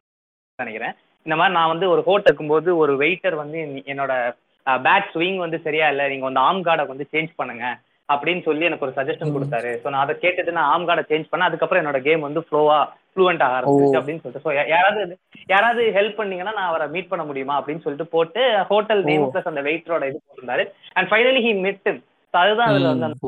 நினைக்கிறேன். 0.56 0.94
இந்த 1.18 1.36
மாதிரி 1.36 1.54
நான் 1.54 1.68
வந்து 1.68 1.90
ஒரு 1.90 2.04
ஹோட்டல் 2.04 2.24
இருக்கும்போது 2.24 2.78
ஒரு 2.78 2.98
வெயிட்டர் 2.98 3.36
வந்து 3.36 3.58
என்- 3.60 3.90
என்னோட 3.90 4.36
பேட் 4.66 5.06
ஸ்விங் 5.14 5.38
வந்து 5.38 5.60
சரியா 5.60 5.90
இல்லை. 5.90 6.10
நீங்க 6.10 6.24
வந்து 6.24 6.40
ஆம் 6.40 6.64
கார்டை 6.64 6.88
வந்து 6.88 7.08
சேஞ்ச் 7.12 7.30
பண்ணுங்க. 7.36 7.78
அப்படின்னு 8.10 8.44
சொல்லி 8.48 8.68
எனக்கு 8.68 8.86
ஒரு 8.88 8.96
சஜஷன். 8.98 9.34
கொடுத்தாரு. 9.36 9.72
ஸோ 9.84 9.88
நான் 9.92 10.04
அதை 10.06 10.16
கேட்டுட்டு 10.24 10.58
நான் 10.58 10.72
ஆம் 10.74 10.88
கார்டை 10.90 11.04
சேஞ்ச் 11.12 11.30
பண்ணேன். 11.30 11.50
அதுக்கப்புறம் 11.50 11.82
என்னோட 11.84 12.02
கேம் 12.08 12.28
வந்து 12.28 12.44
ஃப்ளோவா 12.48 12.78
ஃப்ளூவெண்ட் 13.14 13.44
ஆக 13.46 13.58
ஆரம்பிச்சு. 13.58 13.98
அப்படின்னு 14.00 14.22
சொல்லிட்டு. 14.24 14.46
ஸோ 14.46 14.54
யாராவது 14.74 15.18
யாராவது 15.54 15.84
ஹெல்ப் 15.98 16.20
பண்ணீங்கன்னா 16.20 16.56
நான் 16.60 16.72
அவரை 16.72 16.88
மீட் 16.96 17.12
பண்ண 17.12 17.26
முடியுமா 17.30 17.58
அப்படின்னு 17.60 17.86
சொல்லிட்டு 17.86 18.14
போட்டு 18.16 18.44
ஹோட்டல் 18.72 19.04
நேம். 19.10 19.26
பிளஸ் 19.34 19.52
அந்த 19.52 19.64
வெயிட்டரோட 19.70 20.10
இது 20.12 20.20
போட்டிருந்தாரு. 20.22 20.66
அண்ட் 20.98 21.10
ஃபைனலி 21.12 21.44
ஹி 21.48 21.54
மிட் 21.68 21.92
அதுதான் 22.34 22.70
அதுல 22.70 22.90
வந்து 22.94 23.08
அந்த 23.10 23.20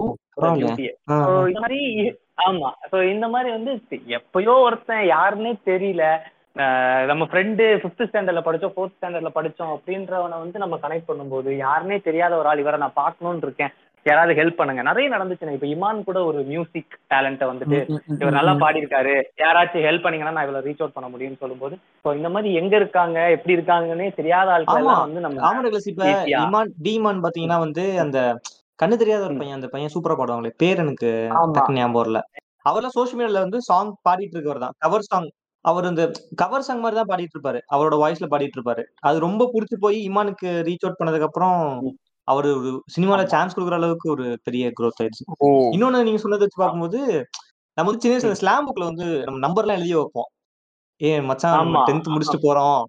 மாதிரி 1.64 1.82
ஆமா. 2.48 2.70
ஸோ 2.92 2.98
இந்த 3.12 3.26
மாதிரி 3.34 3.50
வந்து 3.58 3.72
எப்பயோ 4.18 4.56
ஒருத்தன் 4.66 5.06
யாருன்னே 5.16 5.54
தெரியல. 5.70 6.04
நம்ம 7.10 7.24
ஃப்ரெண்டு 7.32 7.64
ஃபிஃப்த் 7.82 8.08
ஸ்டாண்டர்ட்ல 8.10 8.42
படிச்சோம் 8.46 8.74
ஃபோர்த் 8.76 8.96
ஸ்டாண்டர்ட்ல 8.98 9.32
படிச்சோம் 9.36 9.74
அப்படின்றவனை 9.76 10.38
வந்து 10.44 10.58
நம்ம 10.64 10.76
கனெக்ட் 10.84 11.10
பண்ணும்போது 11.10 11.50
யாருன்னே 11.66 11.98
தெரியாத 12.08 12.36
ஒரு 12.38 12.50
ஆள் 12.52 12.62
இவரை 12.64 12.78
நான் 12.84 13.00
பார்க்கணும்னு 13.02 13.46
இருக்கேன். 13.48 13.74
யாராவது 14.08 14.38
ஹெல்ப் 14.40 14.60
பண்ணுங்க. 14.60 14.82
நிறைய 14.82 15.08
நடந்துச்சு 15.10 15.56
இப்ப 15.58 15.68
இமான் 15.68 16.00
கூட 16.04 16.20
ஒரு 16.30 16.40
மியூசிக் 16.52 16.94
டேலண்ட்டை 17.14 17.48
வந்துட்டு 17.50 17.80
இவர் 18.16 18.38
நல்லா. 18.38 18.54
பாடியிருக்காரு. 18.64 19.16
யாராச்சும் 19.44 19.86
ஹெல்ப் 19.88 20.06
பண்ணீங்கன்னா 20.06 20.36
நான் 20.36 20.48
இவ்வளவு 20.48 20.68
ரீச் 20.68 20.84
அவுட் 20.84 20.98
பண்ண 20.98 21.10
முடியும்னு 21.10 21.42
சொல்லும்போது 21.44 21.76
ஸோ 22.06 22.16
இந்த 22.16 22.30
மாதிரி 22.30 22.52
எங்க 22.62 22.74
இருக்காங்க? 22.82 23.18
எப்படி 23.36 23.56
இருக்காங்கன்னே 23.58 24.08
தெரியாத 24.20 24.48
ஆட்கள் 24.56 24.90
வந்து 25.00 25.26
நம்ம 25.26 25.66
இப்ப 25.92 26.12
இமான் 26.38 26.72
டிமான் 26.86 27.24
பாத்தீங்கன்னா 27.26 27.60
வந்து 27.66 27.86
அந்த 28.06 28.20
கண்ணு 28.80 28.96
தெரியாத 29.02 29.24
ஒரு. 29.28 29.36
பையன் 29.38 29.58
அந்த 29.58 29.70
பையன் 29.70 29.94
சூப்பரா 29.94 30.18
பாடுவாங்களே. 30.18 30.54
பேர் 30.62 30.82
எனக்கு 30.84 31.10
ஞாபகம் 31.76 31.98
வரல. 31.98 32.20
அவர்லாம் 32.66 32.96
சோஷியல் 32.96 33.20
மீடியால 33.20 33.44
வந்து 33.44 33.60
சாங் 33.68 33.92
பாடிட்டு 34.06 34.36
இருக்கவர் 34.36 34.64
தான். 34.64 34.76
கவர் 34.84 35.08
சாங் 35.08 35.28
அவர் 35.66 35.88
இந்த 35.90 36.04
கவர் 36.42 36.66
சாங் 36.66 36.82
மாதிரி 36.82 36.98
தான் 37.00 37.10
பாடிட்டு 37.10 37.36
இருப்பாரு 37.36 37.60
அவரோட 37.76 37.96
வாய்ஸ்ல 38.02 38.28
பாடிட்டு 38.34 38.58
இருப்பாரு 38.58 38.84
அது 39.02 39.18
ரொம்ப 39.26 39.48
புடிச்சு 39.54 39.78
போய் 39.80 39.98
இமானுக்கு 40.10 40.50
ரீச் 40.68 40.86
அவுட் 40.86 41.00
பண்ணதுக்கு 41.00 41.28
அப்புறம். 41.28 41.58
அவர் 42.28 42.48
ஒரு 42.54 42.72
சினிமால 42.96 43.24
சான்ஸ் 43.26 43.58
கொடுக்குற 43.58 43.74
அளவுக்கு 43.74 44.08
ஒரு 44.12 44.26
பெரிய 44.44 44.72
growth 44.80 44.98
ஆயிடுச்சு. 45.04 45.26
இன்னொன்னு 45.76 46.08
நீங்க 46.08 46.22
சொன்னதை 46.24 46.46
வச்சு. 46.46 46.62
பார்க்கும்போது 46.62 47.00
நம்ம 47.78 47.90
வந்து 47.90 48.02
சின்ன. 48.04 48.18
வயசுல 48.18 48.40
ஸ்லாம் 48.42 48.68
புக்ல 48.68 48.90
வந்து 48.90 49.08
நம்ம 49.24 49.40
நம்பர்லாம் 49.46 49.78
எழுதி 49.78 49.94
வைப்போம். 49.94 50.30
ஏ 51.02 51.22
மச்சான் 51.22 51.72
டென்த் 51.88 52.08
முடிச்சுட்டு 52.14 52.40
போறோம். 52.44 52.80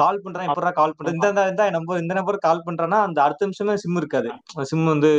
கால் 0.00 0.20
பண்றேன் 0.24 0.48
எப்படா 0.48 0.72
கால் 0.72 0.94
பண்றேன். 0.96 1.14
இந்த 1.16 1.46
இந்த 1.50 1.70
நம்பர் 1.70 2.00
இந்த 2.00 2.14
நம்பர் 2.14 2.38
கால் 2.38 2.64
பண்றேன்னா 2.66 2.98
அந்த 3.00 3.18
அடுத்த 3.22 3.46
நிமிஷமே 3.46 3.76
சிம் 3.76 3.96
இருக்காது. 3.96 4.30
சிம் 4.62 4.84
வந்து 4.84 5.10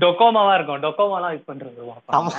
டொக்கோமாவா 0.00 0.54
இருக்கும். 0.54 0.82
டொக்கோமாலாம் 0.82 1.34
யூஸ் 1.36 1.48
பண்றது 1.50 1.92
ஆமா. 2.12 2.32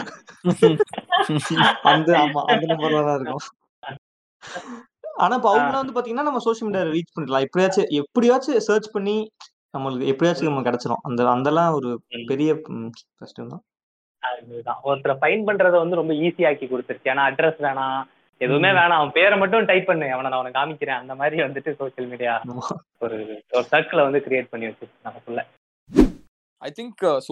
அந்த 1.92 2.10
ஆமா 2.18 2.42
அந்த 2.52 2.66
நம்பர்ல 2.74 3.04
தான் 3.04 3.18
இருக்கும். 3.18 3.44
ஆனா 5.18 5.36
இப்ப 5.36 5.58
அவங்கள 5.58 5.72
வந்து 5.72 6.02
பாத்தீங்கன்னா 6.02 6.24
நம்ம 6.24 6.40
சோஷியல் 6.40 6.74
மீடியா 6.74 6.92
ரீச் 6.92 7.20
பண்ணிடலாம். 7.20 7.42
எப்படியாச்சும் 7.42 7.86
எப்படியாச்சும் 7.88 8.60
சர்ச் 8.60 8.92
பண்ணி 8.92 9.32
நம்மளுக்கு 9.78 10.06
எப்படியாச்சும் 10.06 10.54
நம்ம 10.54 10.70
கிடைச்சிரும். 10.70 11.02
அந்த 11.02 11.30
அதெல்லாம் 11.30 11.74
ஒரு. 11.74 12.02
பெரிய 12.26 12.62
கஷ்டம் 13.18 13.48
தான். 13.48 13.62
அதுதான். 14.20 14.80
ஒருத்தரை 14.84 15.18
ஃபைன் 15.22 15.40
பண்றதை 15.40 15.72
வந்து 15.72 15.96
ரொம்ப 15.96 16.14
ஈஸியாக்கி 16.14 16.68
கொடுத்துருச்சு. 16.68 17.08
ஏன்னா 17.08 17.34
அட்ரஸ் 17.34 17.56
வேணாம் 17.60 18.04
எதுவுமே. 18.38 18.68
வேணாம். 18.68 18.90
அவன் 18.90 19.12
பேரை 19.12 19.38
மட்டும் 19.38 19.66
டைப் 19.66 19.86
பண்ணு. 19.86 20.12
அவனை 20.12 20.32
நான் 20.32 20.46
அவனை 20.46 20.62
காமிக்கிறேன். 20.62 21.00
அந்த 21.00 21.16
மாதிரி 21.16 21.42
வந்துட்டு 21.42 21.76
சோஷியல் 21.76 22.10
மீடியா. 22.10 22.42
ஒரு 23.00 23.44
ஒரு 23.52 23.68
சர்க்கிளை 23.72 24.02
வந்து 24.02 24.24
கிரியேட் 24.30 24.48
பண்ணி 24.50 24.66
வச்சு 24.66 24.88
நமக்குள்ள. 25.04 25.48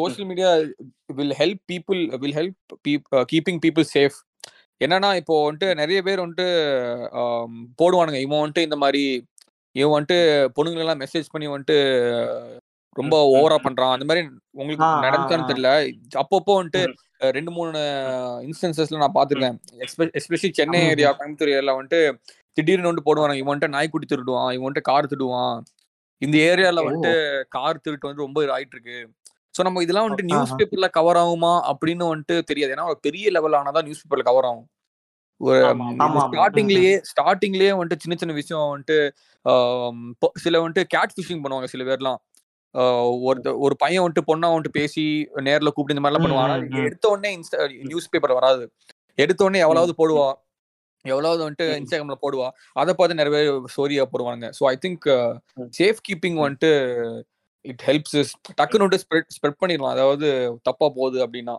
Social 0.02 0.26
media 0.26 0.72
will 1.16 1.32
help 1.40 1.54
people 1.72 2.16
will 2.22 2.36
help 2.36 2.52
peop, 2.88 3.02
uh, 3.16 3.24
keeping 3.34 3.60
people 3.66 3.84
safe. 3.94 4.35
என்னன்னா 4.82 5.16
இப்போ 5.16 5.36
வந்துட்டு 5.46 5.76
நிறைய 5.76 6.00
பேர் 6.02 6.20
வந்துட்டு 6.20 6.48
போடுவானுங்க. 7.82 8.20
இவன் 8.20 8.42
வந்துட்டு 8.42 8.66
இந்த 8.68 8.76
மாதிரி 8.76 9.04
இவன் 9.76 9.94
வந்துட்டு 9.96 10.18
பொண்ணுங்களெல்லாம் 10.58 11.02
மெசேஜ் 11.04 11.32
பண்ணி 11.32 11.48
வந்துட்டு 11.48 11.78
ரொம்ப 12.96 13.16
ஓவரா. 13.36 13.58
பண்றான். 13.66 13.94
அந்த 13.96 14.06
மாதிரி 14.06 14.22
உங்களுக்கு 14.52 14.86
நடந்துச்சான்னு. 15.06 15.50
தெரியல. 15.52 15.70
அப்பப்போ 16.16 16.54
வந்துட்டு 16.60 16.82
ரெண்டு 17.36 17.52
மூணு 17.52 17.80
இன்ஸ்டன்சஸ்ல 18.48 18.98
நான் 18.98 19.12
ம், 19.12 19.18
பார்த்துருக்கேன். 19.18 19.58
Especially 20.20 20.52
Chennai 20.52 20.82
area. 20.86 21.10
கோயம்புத்தூர் 21.18 21.54
ஏரியால 21.54 21.76
வந்துட்டு 21.78 22.00
திடீர்னு 22.58 22.90
வந்துட்டு 22.90 23.08
போடுவானுங்க. 23.08 23.36
இவன் 23.36 23.54
வந்துட்டு 23.54 23.68
நாய்க்குட்டி 23.68 24.08
திருடுவான். 24.12 24.54
இவன் 24.54 24.68
வந்துட்டு 24.68 24.90
கார் 24.92 25.06
திருடுவான். 25.06 25.58
இந்த 26.22 26.38
ஏரியால 26.50 26.84
வந்துட்டு 26.86 27.14
கார் 27.50 27.82
திருட்டு 27.82 28.08
வந்து 28.08 28.24
ரொம்ப 28.24 28.40
ஆயிட்டு 28.56 28.76
இருக்கு 28.78 28.98
சோ 29.56 29.62
நம்ம 29.68 29.82
இதெல்லாம் 29.84 30.06
வந்துட்டு 30.06 30.30
நியூஸ். 30.30 30.54
பேப்பர்ல 30.60 30.88
கவர் 30.98 31.20
ஆகுமா 31.24 31.52
அப்படின்னு 31.72 32.06
வந்துட்டு 32.12 32.38
தெரியாது. 32.50 32.74
ஏன்னா 32.76 32.88
ஒரு 32.92 33.00
பெரிய 33.08 33.32
லெவல் 33.36 33.58
ஆனாதான் 33.60 33.86
நியூஸ் 33.88 34.02
பேப்பர்ல 34.04 34.26
கவர் 34.30 34.48
ஆகும். 34.50 34.68
ஒரு. 35.42 35.60
ஸ்டார்டிங்லயே 36.26 36.94
ஸ்டார்டிங்லயே 37.12 37.72
வந்துட்டு 37.78 38.04
சின்ன 38.04 38.18
சின்ன 38.22 38.36
விஷயம் 38.42 38.70
வந்துட்டு 38.72 38.98
சில 40.46 40.62
வந்துட்டு 40.62 40.86
கேட் 40.96 41.16
ஃபிஷிங் 41.16 41.44
பண்ணுவாங்க 41.44 41.70
சில 41.74 41.84
பேர்லாம். 41.90 42.20
ஒருத்த 43.28 43.50
ஒரு 43.66 43.76
பையன் 43.84 44.04
வந்துட்டு 44.04 44.28
பொண்ணா 44.30 44.48
வந்துட்டு 44.54 44.78
பேசி 44.80 45.04
நேர்ல 45.48 45.70
கூப்பிட்டு 45.74 45.96
இந்த 45.96 46.04
மாதிரிலாம் 46.06 46.26
பண்ணுவாங்க. 46.26 46.82
எடுத்த 46.88 47.06
உடனே 47.14 47.30
இன்ஸ்டா 47.38 47.68
நியூஸ் 47.92 48.10
பேப்பர் 48.14 48.38
வராது. 48.40 48.64
எடுத்த 49.18 49.46
உடனே 49.48 49.62
எவ்வளவு 49.66 49.96
போடுவா. 50.02 50.28
எவ்வளவு 51.06 51.44
வந்துட்டு. 51.44 51.68
இன்ஸ்டாகிராம்ல 51.80 52.18
போடுவா. 52.24 52.48
அதை 52.82 52.92
பார்த்து 52.94 53.20
நிறைய 53.20 53.34
பேர் 53.36 53.70
ஸ்டோரியா 53.74 54.06
போடுவாங்க 54.14 54.46
so 54.58 54.64
I 54.72 54.76
think. 54.86 55.08
Safe 55.80 56.02
keeping 56.08 56.40
வந்துட்டு 56.44 56.72
இட் 57.66 57.84
ஹெல்ப்ஸ் 57.86 58.16
இஸ் 58.22 58.34
டக்குன்னு 58.60 58.86
வந்துட்டு 58.86 59.04
ஸ்ப்ரெட் 59.04 59.34
ஸ்ப்ரெட் 59.36 59.62
பண்ணிடலாம். 59.62 59.96
அதாவது 59.96 60.28
தப்பா 60.64 60.90
போகுது 60.98 61.20
அப்படின்னா. 61.26 61.56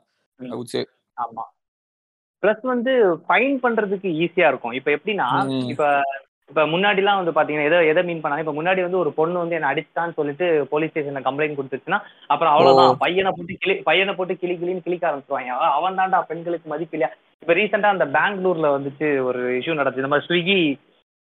ஆமா. 1.17 1.45
பிளஸ் 2.43 2.65
வந்து 2.75 2.93
ஃபைன் 3.27 3.57
பண்றதுக்கு 3.63 4.09
ஈஸியா 4.25 4.49
இருக்கும். 4.49 4.73
இப்ப 4.73 4.91
எப்படின்னா. 4.91 5.29
இப்ப 5.73 5.85
இப்ப 6.51 6.65
முன்னாடி 6.67 7.01
எல்லாம் 7.03 7.19
வந்து 7.21 7.33
பாத்தீங்கன்னா 7.37 7.69
எதை 7.69 7.79
எதை 7.89 8.03
மீன் 8.05 8.21
பண்ணாங்க? 8.23 8.43
இப்ப 8.45 8.53
முன்னாடி 8.53 8.81
வந்து 8.83 8.99
ஒரு 8.99 9.11
பொண்ணு 9.13 9.37
வந்து 9.39 9.55
என்ன 9.55 9.71
அடிச்சான்னு 9.73 10.17
சொல்லிட்டு 10.19 10.47
போலீஸ் 10.73 10.93
ஸ்டேஷன்ல 10.93 11.23
கம்ப்ளைண்ட் 11.25 11.59
கொடுத்துச்சுன்னா 11.59 11.99
அப்புறம் 12.27 12.53
அவ்வளவுதான். 12.53 13.01
பையனை 13.05 13.31
போட்டு 13.37 13.55
கிளி 13.63 13.75
பையனை 13.89 14.13
போட்டு 14.15 14.35
கிளி 14.37 14.55
கிளின்னு 14.61 14.85
கிளிக்க 14.85 15.05
ஆரம்பிச்சுவாங்க 15.09 15.57
அவன் 15.79 15.99
தான்டா 16.01 16.21
பெண்களுக்கு 16.31 16.73
மதிப்பு 16.73 16.97
இல்லையா? 16.97 17.11
இப்ப 17.43 17.55
ரீசெண்டா 17.55 17.91
அந்த 17.95 18.07
பெங்களூர்ல 18.19 18.69
வந்துச்சு 18.77 19.09
ஒரு 19.29 19.41
இஷ்யூ 19.59 19.75
நடந்துச்சு. 19.81 20.03
இந்த 20.05 20.13
மாதிரி 20.13 20.29
ஸ்விக்கி 20.29 20.59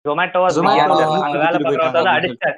ஜொமேட்டோவா 0.10 0.47
வந்து 0.55 1.03
அங்க 1.26 1.38
வேலை 1.43 1.53
வந்து 1.55 1.70
போயிருக்காங்க 1.70 2.16
அடிச்சாரு. 2.18 2.57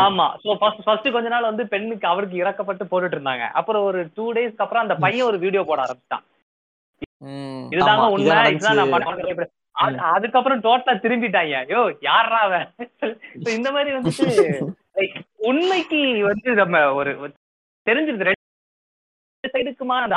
ஆமா. 0.00 0.26
சோ 0.44 0.58
ஃபர்ஸ்ட் 0.62 0.82
ஃபர்ஸ்ட் 0.86 1.14
கொஞ்ச 1.16 1.28
நாள் 1.34 1.50
வந்து 1.50 1.64
பெண்ணுக்கு 1.74 2.06
அவருக்கு 2.12 2.42
இறக்கப்பட்டு 2.42 2.90
போட்டுட்டு 2.90 3.16
இருந்தாங்க. 3.18 3.46
அப்புறம் 3.60 3.86
ஒரு 3.90 4.00
டூ 4.16 4.26
டேஸ்க்கு 4.38 4.64
அப்புறம் 4.66 4.84
அந்த 4.86 4.96
பையன் 5.04 5.28
ஒரு 5.30 5.38
வீடியோ 5.44 5.62
போட 5.70 5.80
ஆரம்பிச்சான். 5.86 6.26
இதுதாங்க 7.74 8.06
உண்மை 8.14 8.36
இதுதான் 8.54 10.04
அதுக்கப்புறம் 10.12 10.60
டோட்டலா 10.64 10.94
திரும்பிட்டாங்க. 11.02 11.56
ஐயோ 11.64 11.82
யாரா 12.06 12.38
அவன்? 12.46 12.66
இந்த 13.56 13.68
மாதிரி 13.74 13.90
வந்துட்டு 13.96 14.26
லைக் 14.98 15.16
உண்மைக்கு 15.50 16.00
வந்து 16.30 16.48
நம்ம 16.60 16.80
ஒரு 17.00 17.12
ஒரு 17.22 17.32
தெரிஞ்சிருது. 17.86 18.28
ரெண்டு 18.30 19.52
சைடுக்குமா 19.54 19.96
அந்த 20.04 20.16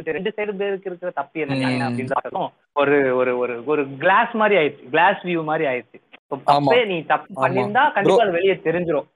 argument 0.00 0.16
ரெண்டு 0.16 0.32
சைடு 0.36 0.56
பேருக்கு 0.56 0.90
இருக்கிற 0.90 1.10
தப்பு 1.10 1.40
என்ன 1.40 1.54
நியாயம் 1.54 1.80
ம். 1.80 1.98
அப்படின்னு 2.00 2.48
ஒரு 2.76 2.96
ஒரு 3.16 3.32
ஒரு 3.38 3.64
ஒரு 3.66 3.82
கிளாஸ் 3.98 4.32
மாதிரி 4.32 4.56
ஆயிடுச்சு. 4.60 4.88
கிளாஸ் 4.90 5.20
வியூ 5.24 5.44
மாதிரி 5.44 5.64
ஆயிடுச்சு. 5.66 5.98
தப்பே 6.46 6.86
நீ 6.86 7.02
தப்பு 7.04 7.30
ஆமா. 7.32 7.40
பண்ணியிருந்தா 7.42 7.84
கண்டிப்பா 7.92 8.22
அது 8.22 8.32
வெளியே 8.32 8.56
தெரிஞ்சிரும். 8.66 9.08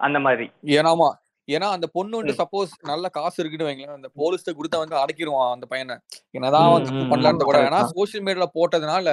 அந்த 0.00 0.18
மாதிரி. 0.18 0.46
ஏனாமா 0.74 1.08
ஏன்னா 1.48 1.68
அந்த 1.68 1.86
பொண்ணு 1.92 2.16
வந்து 2.16 2.32
சப்போஸ் 2.32 2.72
நல்ல 2.82 3.08
காசு 3.08 3.36
இருக்குன்னு 3.38 3.68
வைங்களேன் 3.68 3.94
அந்த 3.94 4.08
போலீஸ்ட 4.16 4.50
கொடுத்தா 4.52 4.78
வந்து 4.78 4.96
அடக்கிடுவான் 4.96 5.52
அந்த 5.52 5.66
பையனை. 5.66 5.94
என்னதான் 6.30 6.66
ம், 6.90 7.08
பண்ணலான்னு 7.12 7.44
கூட. 7.44 7.58
ஏன்னா. 7.62 7.80
சோசியல் 7.92 8.24
மீடியால 8.26 8.46
போட்டதுனால 8.54 9.08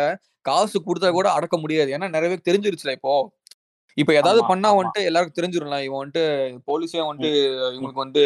காசு 0.46 0.80
கொடுத்தா 0.80 1.12
கூட 1.12 1.32
அடக்க 1.32 1.58
முடியாது. 1.58 1.98
ஏன்னா 1.98 2.10
நிறைய 2.10 2.28
பேருக்கு 2.28 2.50
தெரிஞ்சிருச்சுல 2.52 2.92
இப்போ. 2.92 3.14
இப்ப 3.98 4.14
ஏதாவது 4.14 4.46
பண்ணா. 4.46 4.70
வந்துட்டு 4.76 5.02
எல்லாருக்கும் 5.04 5.38
தெரிஞ்சிரும்ல. 5.40 5.84
இவன் 5.84 6.00
வந்துட்டு 6.02 6.24
போலீஸே 6.68 7.02
வந்துட்டு 7.02 7.32
இவங்களுக்கு 7.70 8.04
வந்து 8.04 8.24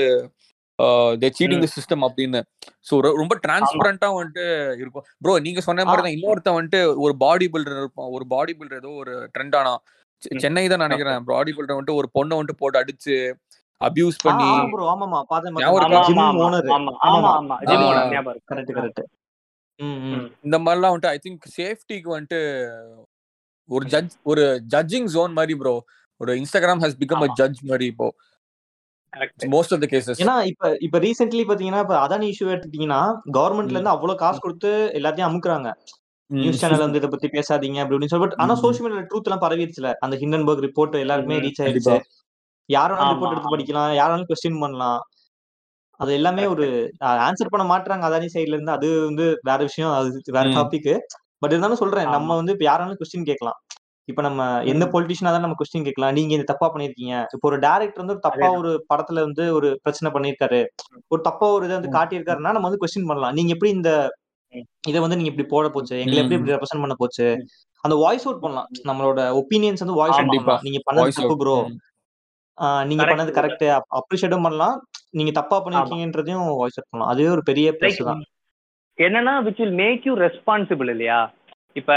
தே 1.21 1.29
சீட்டிங் 1.37 1.63
தி 1.63 1.71
சிஸ்டம் 1.73 2.03
அப்படின்னு. 2.07 2.39
சோ 2.87 2.93
ரொம்ப 3.13 3.33
டிரான்ஸ்பரண்டா 3.43 4.09
வந்துட்டு 4.15 4.45
இருக்கும். 4.77 5.05
ப்ரோ 5.21 5.33
நீங்க 5.45 5.61
சொன்ன 5.61 5.85
மாதிரி 5.85 6.03
தான் 6.03 6.15
இன்னொருத்தன் 6.17 6.57
வந்துட்டு 6.57 6.81
ஒரு 7.05 7.13
பாடி 7.23 7.47
பில்டர் 7.53 7.81
இருப்பான். 7.81 8.09
ஒரு 8.15 8.25
பாடி 8.33 8.53
பில்டர் 8.59 8.81
ஏதோ 8.81 8.91
ஒரு 9.01 9.13
ட்ரெண்ட் 9.35 9.57
ஆனா. 9.59 9.73
சென்னை 10.39 10.63
தான் 10.65 10.83
நினைக்கிறேன். 10.85 11.19
பாடி 11.29 11.51
பில்டர் 11.51 11.75
வந்துட்டு 11.75 11.99
ஒரு 11.99 12.09
பொண்ணை 12.15 12.37
வந்துட்டு 12.37 12.61
போட்டு 12.61 12.81
அடிச்சு 12.81 13.15
அபியூஸ் 13.81 14.17
பண்ணி 14.23 14.47
ஆ, 15.59 15.69
bro, 15.73 15.83
ஆமாமா. 17.09 17.57
இந்த 20.43 20.57
மாதிரிலாம் 20.59 20.93
வந்துட்டு 20.93 21.11
ஐ 21.11 21.19
திங்க் 21.25 21.45
சேஃப்டிக்கு 21.55 22.09
வந்துட்டு 22.13 22.39
ஒரு 23.69 23.85
ஜட்ஜ் 23.93 24.15
ஒரு 24.25 24.43
ஜட்ஜிங் 24.73 25.07
ஜோன் 25.13 25.33
மாதிரி 25.33 25.55
ப்ரோ 25.61 25.73
ஒரு 26.21 26.31
Instagram 26.39 26.81
has 26.83 26.99
become 27.01 27.23
a. 27.23 27.35
Judge 27.39 27.61
மாதிரி 27.63 27.85
இப்போ. 27.93 28.07
மோஸ்ட் 29.53 29.73
ஆஃப் 29.73 29.81
த 29.83 29.87
கேசஸ் 29.91 30.19
ஏன்னா 30.23 30.35
இப்ப 30.49 30.71
இப்ப 30.79 30.99
ரீசென்ட்லி 30.99 31.43
பாத்தீங்கன்னா 31.47 31.81
இப்ப 31.81 31.95
அதானி 31.99 32.27
இஷ்யூ 32.31 32.47
எடுத்துட்டீங்கன்னா 32.49 33.01
கவர்மெண்ட்ல 33.37 33.77
இருந்து 33.77 33.95
அவ்வளவு 33.95 34.21
காசு 34.23 34.39
கொடுத்து 34.39 34.69
எல்லாத்தையும் 34.99 35.29
அமுக்குறாங்க. 35.29 35.69
நியூஸ் 36.31 36.59
சேனல் 36.61 36.83
வந்து 36.85 36.99
இதை 36.99 37.09
பத்தி 37.09 37.27
பேசாதீங்க 37.29 37.79
அப்படி 37.79 37.95
இப்படின்னு 37.95 38.13
சொல்லி 38.13 38.25
பட் 38.25 38.37
ஆனா. 38.41 38.53
சோஷியல் 38.63 38.85
மீடியா 38.85 39.05
ட்ரூத் 39.07 39.27
எல்லாம் 39.29 39.43
பரவிடுச்சுல 39.45 39.91
அந்த 39.99 40.15
ஹிண்டன்பர்க் 40.17 40.65
ரிப்போர்ட் 40.67 40.97
எல்லாருக்குமே 40.99 41.37
ம், 41.37 41.43
ரீச் 41.45 41.61
ஆயிடுச்சு. 41.63 41.95
யாரும் 42.69 42.99
ரிப்போர்ட் 43.03 43.33
எடுத்து. 43.35 43.53
படிக்கலாம் 43.53 43.91
யாரும் 43.93 44.27
கொஸ்டின் 44.29 44.61
பண்ணலாம். 44.61 44.99
அது 45.99 46.11
எல்லாமே 46.13 46.43
ஒரு 46.47 46.65
ஆன்சர் 47.23 47.51
பண்ண 47.53 47.65
மாட்டாங்க 47.71 48.03
அதானி 48.09 48.27
சைடுல 48.35 48.55
இருந்து. 48.57 48.75
அது 48.77 48.89
வந்து 49.07 49.25
வேற 49.49 49.59
விஷயம் 49.69 49.93
அது 49.93 50.09
வேற. 50.29 50.45
டாபிக் 50.57 50.91
பட் 51.41 51.51
இருந்தாலும் 51.53 51.81
சொல்றேன். 51.81 52.07
நம்ம 52.15 52.35
வந்து 52.39 52.53
இப்ப 52.55 52.65
யாராலும் 52.65 52.99
கொஸ்டின் 53.01 53.27
கேட்கலாம். 53.27 53.57
இப்ப 54.09 54.21
நம்ம 54.27 54.41
எந்த. 54.71 54.85
பொலிட்டிஷியனா 54.93 55.31
தான் 55.35 55.45
நம்ம 55.45 55.57
கொஸ்டின் 55.59 55.85
கேட்கலாம். 55.87 56.15
நீங்க 56.17 56.31
இந்த 56.37 56.47
தப்பா 56.51 56.67
பண்ணிருக்கீங்க 56.73 57.13
இப்போ 57.35 57.47
ஒரு 57.49 57.57
டேரக்டர் 57.65 58.01
வந்து 58.03 58.15
ஒரு 58.15 58.23
தப்பா. 58.27 58.47
ஒரு 58.61 58.71
படத்துல 58.91 59.23
வந்து 59.27 59.43
ஒரு 59.57 59.69
பிரச்சனை 59.83 60.11
பண்ணிருக்காரு 60.15 60.61
ஒரு 61.13 61.21
தப்பா 61.27 61.47
ஒரு 61.57 61.65
இதை 61.67 61.75
வந்து. 61.77 61.95
காட்டியிருக்காருன்னா 61.97 62.53
நம்ம 62.55 62.67
வந்து 62.69 62.81
கொஸ்டின் 62.83 63.09
பண்ணலாம். 63.11 63.35
நீங்க 63.39 63.53
எப்படி 63.55 63.71
இந்த. 63.77 63.91
இதை 64.89 64.99
வந்து 65.03 65.17
நீங்க 65.17 65.31
இப்படி 65.31 65.47
போட 65.53 65.65
போச்சு? 65.73 65.95
எங்களை 66.03 66.21
எப்படி. 66.21 66.37
இப்படி 66.39 66.55
ரெப்ரசென்ட் 66.55 66.83
பண்ண 66.85 66.95
போச்சு. 67.01 67.27
அந்த 67.83 67.95
வாய்ஸ் 68.03 68.25
அவுட் 68.27 68.43
பண்ணலாம். 68.45 68.69
நம்மளோட 68.89 69.19
ஒப்பீனியன்ஸ் 69.41 69.83
வந்து 69.83 69.99
வாய்ஸ் 69.99 70.17
அவுட் 70.17 70.33
பண்ணலாம். 70.33 70.65
நீங்க 70.67 70.81
பண்ணது 70.87 71.17
தப்பு 71.19 71.37
ப்ரோ 71.43 71.57
நீங்க 72.89 73.03
பண்ணது. 73.09 73.31
கரெக்ட் 73.35 73.65
அப்ரிஷியேட்டும் 73.99 74.45
பண்ணலாம். 74.45 74.77
நீங்க 75.19 75.31
தப்பா 75.37 75.57
பண்ணிருக்கீங்கன்றதையும் 75.65 76.47
வாய்ஸ் 76.61 76.77
அவுட் 76.77 76.91
பண்ணலாம். 76.91 77.11
அதுவே 77.13 77.29
ஒரு 77.35 77.43
பெரிய 77.49 77.67
பிளஸ் 77.79 78.01
தான். 78.09 78.23
என்னன்னா 78.97 79.33
which 79.45 79.61
will 79.63 79.77
make 79.83 80.07
you 80.07 80.13
responsible 80.25 80.89
இல்லையா? 80.93 81.19
இப்ப. 81.75 81.91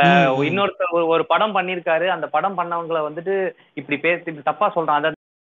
இன்னொருத்தர் 0.46 0.94
ஒரு- 0.94 1.08
ஒரு 1.08 1.24
படம் 1.26 1.54
பண்ணிருக்காரு 1.56 2.06
அந்த 2.10 2.26
படம் 2.28 2.58
பண்ணவங்கள 2.58 2.98
வந்துட்டு 3.06 3.34
இப்படி 3.74 3.96
பேசி 3.98 4.24
இப்படி 4.24 4.44
தப்பா 4.44 4.66
சொல்றான் 4.74 5.00
அத 5.00 5.12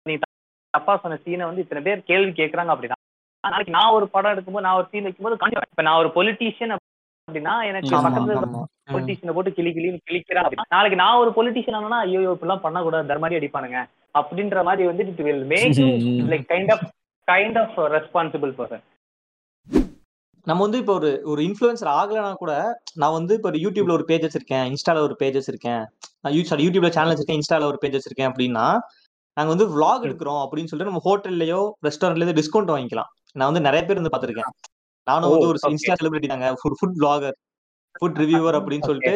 நீ 0.07 0.15
தப்பா 0.75 0.95
சொன்ன 0.97 1.19
சீனை 1.23 1.47
வந்து 1.47 1.65
இத்தனை 1.65 1.83
பேர் 1.83 2.07
கேள்வி 2.07 2.33
கேட்கறாங்க 2.33 2.73
அப்படின்னா 2.75 2.99
நாளைக்கு 3.45 3.77
நான் 3.77 3.95
ஒரு 3.95 4.07
படம் 4.11 4.33
எடுக்கும்போது 4.33 4.67
நான் 4.67 4.79
ஒரு 4.81 4.89
சீன் 4.91 5.07
வைக்கும்போது 5.07 5.37
இப்ப 5.69 5.83
நான் 5.83 6.01
ஒரு 6.03 6.11
பொலிட்டீஷியன் 6.17 6.75
அப்படின்னா 7.29 7.55
எனக்கு 7.69 7.89
பக்கத்துல. 7.99 8.37
பொலிட்டீஷியனை 8.91 9.35
போட்டு 9.35 9.53
கிளி 9.53 9.71
கிளின்னு 9.73 10.07
கிளிக்கிறா 10.07 10.43
நாளைக்கு 10.71 11.01
நான் 11.01 11.21
ஒரு 11.21 11.31
பொலிட்டீஷியன் 11.31 11.79
ஆனா 11.81 11.99
ஐயோ 12.07 12.23
இப்படிலாம் 12.33 12.65
பண்ணக்கூடாது 12.65 13.11
தர்மாரி 13.11 13.39
அடிப்பானுங்க 13.39 13.81
அப்படின்ற 14.15 14.63
மாதிரி 14.65 14.87
வந்து 14.89 15.05
it 15.07 15.23
will 15.23 15.45
make 15.53 15.79
like 16.31 16.49
kind 16.51 16.73
of 16.75 16.85
kind 17.29 17.59
of 17.59 17.77
responsible 17.95 18.53
person 18.57 18.83
நம்ம 20.47 20.61
வந்து 20.63 20.79
இப்போ 20.79 20.95
ஒரு 20.95 21.11
ஒரு 21.25 21.41
இன்ஃபுளுசர் 21.43 21.91
ஆகலைன்னா 21.93 22.33
கூட 22.35 22.53
நான் 22.95 23.13
வந்து 23.13 23.33
இப்போ 23.35 23.51
யூடியூப்ல 23.65 23.93
ஒரு 23.93 24.05
பேஜ் 24.05 24.25
வச்சிருக்கேன் 24.27 24.65
இன்ஸ்டால 24.71 25.03
ஒரு 25.03 25.15
பேஜ் 25.17 25.37
வச்சிருக்கேன் 25.39 25.83
சாரி 26.49 26.65
யூடியூப்ல 26.67 26.91
சேனல் 26.91 27.13
வச்சிருக்கேன் 27.13 27.41
இன்ஸ்டால 27.41 27.69
ஒரு 27.69 27.79
பேஜ் 27.83 27.97
வச்சிருக்கேன் 27.99 28.31
அப்படின்னா 28.31 28.65
நாங்க 29.37 29.51
வந்து 29.51 29.67
vlog 29.75 30.01
எடுக்கிறோம் 30.07 30.41
அப்படின்னு 30.45 30.71
சொல்லிட்டு 30.71 30.91
நம்ம 30.91 31.03
ஹோட்டல்லையோ 31.05 31.61
ரெஸ்டாரண்ட்லயோ 31.87 32.35
டிஸ்கவுண்ட் 32.41 32.73
வாங்கிக்கலாம். 32.73 33.11
நான் 33.37 33.49
வந்து 33.51 33.63
நிறைய 33.63 33.83
பேர் 33.85 34.01
வந்து 34.01 34.13
பாத்திருக்கேன் 34.15 34.51
நானும் 35.07 35.33
வந்து 35.35 35.47
ஒரு. 35.47 35.59
இன்ஸ்டா 35.71 35.95
செலிபிரிட்டி 36.01 36.29
தாங்க 36.29 36.49
food 36.61 36.77
food 36.81 36.99
vlogger 36.99 37.33
food 37.95 38.19
reviewer 38.23 38.57
அப்படின்னு 38.61 38.89
சொல்லிட்டு 38.89 39.15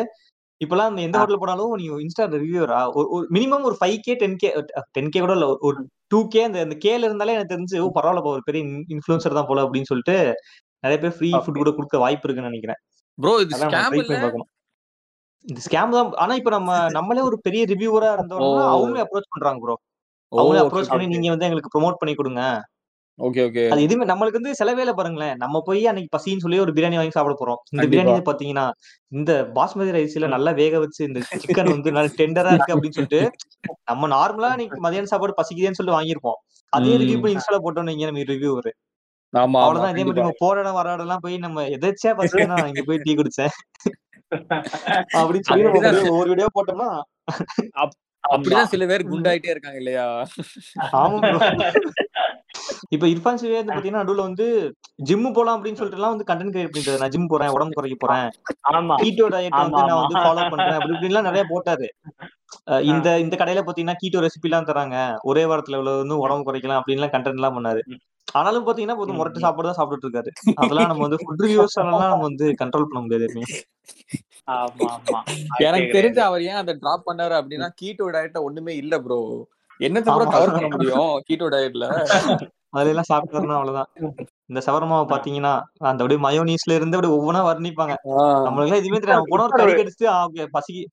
இப்பெல்லாம் 0.60 0.94
எந்த. 0.98 1.16
ஹோட்டல் 1.18 1.40
போனாலும் 1.42 1.72
நீ 1.74 1.86
இன்ஸ்டா 2.04 2.24
ரிவ்யூவரா 2.36 2.80
ஒரு 2.98 3.26
மினிமம் 3.30 3.64
ஒரு 3.64 3.76
five 3.80 3.96
K 4.00 4.14
ten 4.14 4.36
K 4.36 4.50
ten 4.92 5.10
K 5.10 5.20
கூட 5.20 5.32
இல்ல 5.32 5.48
ஒரு- 5.68 5.84
டூ 6.12 6.18
கே 6.28 6.40
அந்த 6.46 6.76
கேல 6.84 7.08
இருந்தாலே 7.08 7.34
எனக்கு 7.34 7.52
தெரிஞ்சு 7.54 7.76
பரவாயில்ல 7.96 8.32
ஒரு 8.32 8.42
பெரிய 8.44 8.62
இன்ஃபுளுசர் 8.94 9.38
தான் 9.38 9.48
போல 9.48 9.64
அப்படின்னு 9.64 9.90
சொல்லிட்டு 9.90 10.16
நிறைய 10.84 10.98
பேர் 11.02 11.16
ஃப்ரீ 11.16 11.30
ஃபுட். 11.36 11.60
கூட 11.60 11.70
கொடுக்க 11.72 11.96
வாய்ப்பு 11.98 12.26
இருக்குன்னு 12.26 12.50
நினைக்கிறேன். 12.50 12.80
ப்ரோ 13.18 13.32
இது 13.42 13.58
ஸ்கேம் 13.58 13.96
இல்ல? 13.96 14.20
இந்த 15.44 15.60
ஸ்கேம் 15.66 15.96
தான். 15.96 16.08
ஆனா 16.22 16.32
இப்ப 16.40 16.50
நம்ம 16.50 16.70
நம்மளே 16.98 17.24
ஒரு 17.26 17.36
பெரிய 17.42 17.64
ரிவ்யூவரா 17.72 18.08
இருந்தோம்னா 18.16 18.62
ஓ. 18.62 18.70
அவங்களே 18.72 19.02
அப்ரோச் 19.04 19.32
பண்றாங்க 19.34 19.60
ப்ரோ 19.64 19.74
ஓ 20.32 20.38
அவங்களே 20.40 20.62
அப்ரோச் 20.62 20.90
பண்ணி. 20.92 21.06
நீங்க 21.14 21.28
வந்து 21.34 21.46
எங்களுக்கு 21.48 21.72
ப்ரோமோட் 21.74 22.00
பண்ணி 22.00 22.14
கொடுங்க. 22.14 22.42
ஓகே 23.18 23.42
ஓகே 23.46 23.62
அது 23.72 23.84
எதுவுமே 23.84 24.06
நம்மளுக்கு 24.08 24.38
வந்து 24.38 24.52
செலவேல 24.58 24.92
பாருங்களேன். 24.96 25.36
நம்ம 25.42 25.60
போய் 25.68 25.82
அன்னைக்கு 25.90 26.10
பசின்னு 26.16 26.42
சொல்லி 26.44 26.58
ஒரு 26.64 26.72
பிரியாணி 26.76 26.96
வாங்கி 26.98 27.14
சாப்பிட 27.14 27.34
போறோம். 27.38 27.60
இந்த. 27.72 27.84
பிரியாணி 27.86 28.14
பாத்தீங்கன்னா 28.26 28.64
இந்த 29.12 29.30
பாஸ்மதி 29.56 29.94
ரைஸ்ல 29.96 30.28
நல்லா 30.34 30.52
வேக 30.58 30.80
வச்சு 30.82 31.00
இந்த 31.06 31.20
சிக்கன் 31.36 31.72
வந்து 31.74 31.94
நல்லா 31.96 32.10
டெண்டரா 32.18 32.52
இருக்கு 32.52 32.74
அப்படின்னு 32.74 32.98
சொல்லிட்டு 32.98 33.20
நம்ம 33.84 34.08
நார்மலா 34.14 34.50
இன்னைக்கு 34.56 34.80
மதியான 34.86 35.10
சாப்பாடு 35.12 35.38
பசிக்குதேன்னு 35.40 35.80
சொல்லி 35.80 35.94
வாங்கியிருப்போம். 35.96 36.38
அதே. 36.72 36.92
ரிவ்யூ 37.02 37.18
போய் 37.22 37.34
இன்ஸ்டால 37.36 37.60
போட்டோம் 37.64 37.88
நீங்க 37.90 38.04
நம்ம 38.10 38.26
ரிவ்யூ 38.32 38.50
ஒரு 38.58 38.72
ஆமா 39.42 39.60
அவ்வளவுதான். 39.62 39.92
இதே 39.92 40.02
மாதிரி 40.02 40.08
கண்டிப்பா. 40.08 40.22
நம்ம 40.22 40.42
போற 40.44 40.60
இடம் 40.62 40.78
வர 40.78 40.94
இடம்லாம் 40.96 41.24
போய் 41.24 41.44
நம்ம 41.44 41.64
எதாச்சியா 41.76 42.12
பசங்க 42.20 42.68
இங்க 42.72 42.82
போய் 42.88 43.04
டீ 43.06 43.14
குடிச்சேன். 43.20 43.54
அப்படின்னு 45.18 45.48
சொல்லி 45.48 45.66
ஒவ்வொரு 46.12 46.30
வீடியோ 46.32 46.48
போட்டோம்னா 46.56 46.90
அப்படிதான் 48.24 48.70
சில 48.70 48.84
பேர் 48.90 49.10
குண்டாயிட்டே 49.10 49.50
இருக்காங்க 49.52 49.78
இல்லையா? 49.80 50.04
ஆமா. 51.00 51.18
இப்ப 52.94 53.04
இர்ஃபான் 53.12 53.38
சிவே 53.40 53.58
வந்து 53.58 53.74
பாத்தீங்கன்னா 53.74 54.02
நடுவுல 54.02 54.24
வந்து 54.28 54.46
ஜிம் 55.08 55.28
போலாம் 55.36 55.56
அப்படின்னு 55.56 55.78
சொல்லிட்டு 55.80 55.98
எல்லாம் 56.00 56.14
வந்து 56.14 56.26
கண்டென்ட் 56.30 56.54
கிரியேட் 56.54 56.72
பண்ணிட்டு 56.72 57.02
நான் 57.02 57.12
ஜிம் 57.14 57.30
போறேன் 57.32 57.52
உடம்பு 57.56 57.76
குறைக்க 57.78 57.96
போறேன். 58.04 58.26
ஆமா. 58.72 58.96
கீட்டோ 59.02 59.28
டயட் 59.34 59.56
வந்து 59.60 59.82
நான் 59.90 60.00
வந்து. 60.00 60.16
ஃபாலோ 60.24 60.44
பண்றேன். 60.52 60.76
அப்படி 60.78 60.94
இப்படின்லாம் 60.96 61.28
நிறைய 61.28 61.44
போட்டாரு. 61.52 61.88
இந்த 62.92 63.08
இந்த 63.24 63.34
கடையில 63.42 63.64
பாத்தீங்கன்னா 63.66 63.98
கீட்டோ 64.02 64.24
ரெசிபி 64.26 64.48
எல்லாம் 64.50 64.68
தராங்க. 64.70 64.96
ஒரே 65.30 65.44
வாரத்துல 65.52 65.78
இவ்வளவு 65.78 66.02
வந்து 66.02 66.18
உடம்பு 66.24 66.46
குறைக்கலாம் 66.48 66.80
அப்படின்லாம் 66.80 67.14
கண்டென்ட் 67.14 67.40
எல்லாம் 67.40 67.58
பண்ணாரு. 67.58 67.82
ஆனாலும் 68.34 68.66
பாத்தீங்கன்னா 68.66 68.98
போதும் 68.98 69.18
முரட்டு. 69.18 69.44
சாப்பாடு 69.44 69.68
தான் 69.68 69.78
சாப்பிட்டுட்டு 69.78 70.08
இருக்காரு. 70.08 70.30
அதெல்லாம் 70.62 70.90
நம்ம 70.90 71.04
வந்து 71.06 71.20
ஃபுட் 71.22 71.42
ரிவ்யூஸ் 71.44 71.76
எல்லாம் 71.82 72.12
நம்ம 72.12 72.26
வந்து 72.28 72.46
கண்ட்ரோல் 72.60 72.88
பண்ண 72.88 73.02
முடியாது 73.04 73.26
எப்பயுமே. 73.28 73.48
ஆமா 74.56 74.88
ஆமா. 74.90 75.18
எனக்கு 75.66 75.94
தெரிஞ்சு 75.96 76.20
அவர் 76.26 76.42
ஏன் 76.48 76.60
அதை 76.60 76.72
டிராப் 76.82 77.06
பண்ணாரு 77.08 77.34
அப்படின்னா 77.38 77.68
கீட்டோ 77.80 78.08
டயட்ல 78.14 78.40
ஒண்ணுமே 78.48 78.74
இல்ல 78.82 78.94
ப்ரோ 79.04 79.20
என்னத்த 79.80 80.10
ப்ரோ 80.10 80.24
ஆமா. 80.24 80.34
கவர் 80.36 80.54
பண்ண 80.56 80.68
முடியும் 80.74 81.08
கீட்டோ 81.28 81.48
டயட்ல 81.54 81.86
அதுல 82.74 82.92
எல்லாம் 82.92 83.10
சாப்பிட்டாருன்னா 83.10 83.56
அவ்வளவுதான். 83.58 83.88
இந்த 84.50 84.60
சவர்மாவை 84.66 85.04
பாத்தீங்கன்னா 85.10 85.52
அந்த 85.82 86.02
அப்படியே 86.02 86.20
மயோனீஸ்ல 86.24 86.76
இருந்து 86.78 86.96
அப்படியே 86.96 87.14
ஒவ்வொன்றா 87.16 87.42
வர்ணிப்பாங்க. 87.46 87.94
நம்மளுக்கு 88.46 88.68
எல்லாம் 88.68 88.82
எதுவுமே 88.82 89.00
தெரியாது. 89.02 89.30
போன 89.32 89.44
ஒரு 89.46 89.54
கறி 89.54 89.72
கடிச்சு 89.74 90.06
பசிக்கு. 90.56 90.84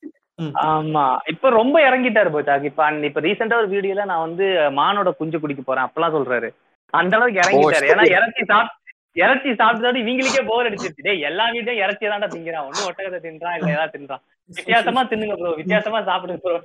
ஆமா. 0.67 1.03
இப்ப 1.33 1.49
ரொம்ப 1.57 1.77
இறங்கிட்டாரு 1.87 2.29
போச்சாக் 2.33 2.67
இப்ப 2.69 2.81
இப்ப 3.09 3.21
ரீசெண்டா 3.25 3.57
ஒரு 3.61 3.69
வீடியோல 3.73 4.05
நான் 4.11 4.25
வந்து 4.27 4.45
மானோட 4.79 5.11
குஞ்சு 5.19 5.39
குடிக்க 5.39 5.63
போறேன் 5.63 5.87
அப்பெல்லாம் 5.87 6.15
சொல்றாரு. 6.17 6.49
அந்த 6.93 7.13
அளவுக்கு 7.17 7.41
இறங்கிட்டாரு. 7.43 7.89
ஏன்னா 7.93 8.05
இறச்சி 8.15 8.43
சாப்பிட்டு 8.51 8.81
இறச்சி 9.17 9.49
சாப்பிட்டு 9.55 10.01
இவங்களுக்கே 10.03 10.43
போர் 10.47 10.67
அடிச்சிருச்சு. 10.67 11.05
டேய் 11.07 11.25
எல்லா 11.29 11.45
வீட்லயும் 11.53 11.83
இறச்சி 11.83 12.05
தான்டா 12.05 12.29
திங்கிறான். 12.31 12.67
ஒண்ணு 12.67 12.87
ஒட்டகத்தை 12.87 13.19
தின்றான் 13.25 13.57
இல்ல 13.57 13.73
ஏதாவது 13.75 13.95
தின்றான் 13.95 14.23
வித்தியாசமா 14.49 15.01
தின்னுங்க 15.11 15.35
ப்ரோ 15.39 15.51
வித்தியாசமா 15.59 15.99
சாப்பிடுங்க 16.07 16.41
ப்ரோ 16.45 16.55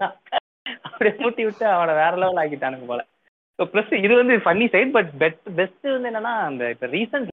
அப்படியே 0.87 1.15
மூட்டி 1.21 1.43
விட்டு 1.47 1.65
அவனை 1.75 1.93
வேற 1.99 2.13
லெவல் 2.17 2.41
ஆக்கிட்டானுங்க 2.43 2.87
போல. 2.87 3.03
ப்ளஸ் 3.59 3.93
இது 3.99 4.15
வந்து 4.17 4.35
funny 4.45 4.67
side 4.73 4.95
but 4.97 5.11
best 5.23 5.49
best 5.57 5.87
வந்து 5.89 6.11
என்னன்னா 6.11 6.33
அந்த 6.49 6.65
இப்ப 6.75 6.89
ரீசெண்ட் 6.93 7.31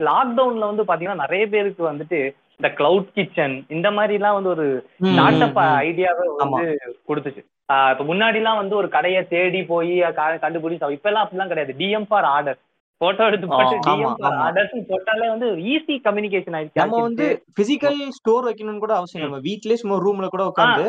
லாக்டவுன்ல 0.00 0.70
வந்து 0.70 0.88
பாத்தீங்கன்னா 0.88 1.24
நிறைய 1.24 1.44
பேருக்கு 1.54 1.82
வந்துட்டு 1.84 2.18
இந்த 2.58 2.68
கிளவுட் 2.78 3.12
கிச்சன் 3.16 3.56
இந்த 3.76 3.88
மாதிரி 3.96 4.14
எல்லாம் 4.18 4.36
வந்து 4.38 4.50
ஒரு 4.54 4.66
ஸ்டார்ட் 5.08 5.44
அப். 5.46 5.58
ஐடியாவை 5.84 6.24
வந்து 6.40 6.64
கொடுத்துச்சு. 7.08 7.42
இப்ப 7.90 8.04
முன்னாடி 8.04 8.36
எல்லாம் 8.36 8.60
வந்து 8.60 8.74
ஒரு 8.76 8.88
கடையை 8.92 9.20
தேடி 9.28 9.60
போய் 9.66 9.90
க- 10.16 10.38
கண்டுபிடிச்சு 10.42 10.96
இப்ப 10.96 11.08
எல்லாம் 11.10 11.24
அப்படிலாம் 11.24 11.50
கிடையாது 11.50 11.72
டிஎம் 11.78 12.08
ஃபார் 12.08 12.28
ஆர்டர் 12.30 12.58
போட்டோ 13.00 13.26
எடுத்து 13.26 13.48
போட்டு 13.50 13.74
டிஎம் 13.86 14.14
ஃபார். 14.20 14.36
ஆர்டர்ஸ் 14.44 14.88
போட்டாலே 14.88 15.26
வந்து 15.28 15.48
ஈஸி 15.72 15.96
கம்யூனிகேஷன் 16.06 16.56
ஆயிடுச்சு 16.56 16.80
நம்ம 16.82 17.02
வந்து 17.02 17.26
பிசிக்கல் 17.58 18.00
ஸ்டோர் 18.16 18.48
வைக்கணும்னு 18.48 18.84
கூட 18.84 18.94
அவசியம். 18.96 19.26
நம்ம 19.26 19.40
வீட்லயே 19.44 19.80
சும்மா 19.82 19.98
ரூம்ல 20.04 20.28
கூட 20.28 20.44
உட்காந்து 20.50 20.86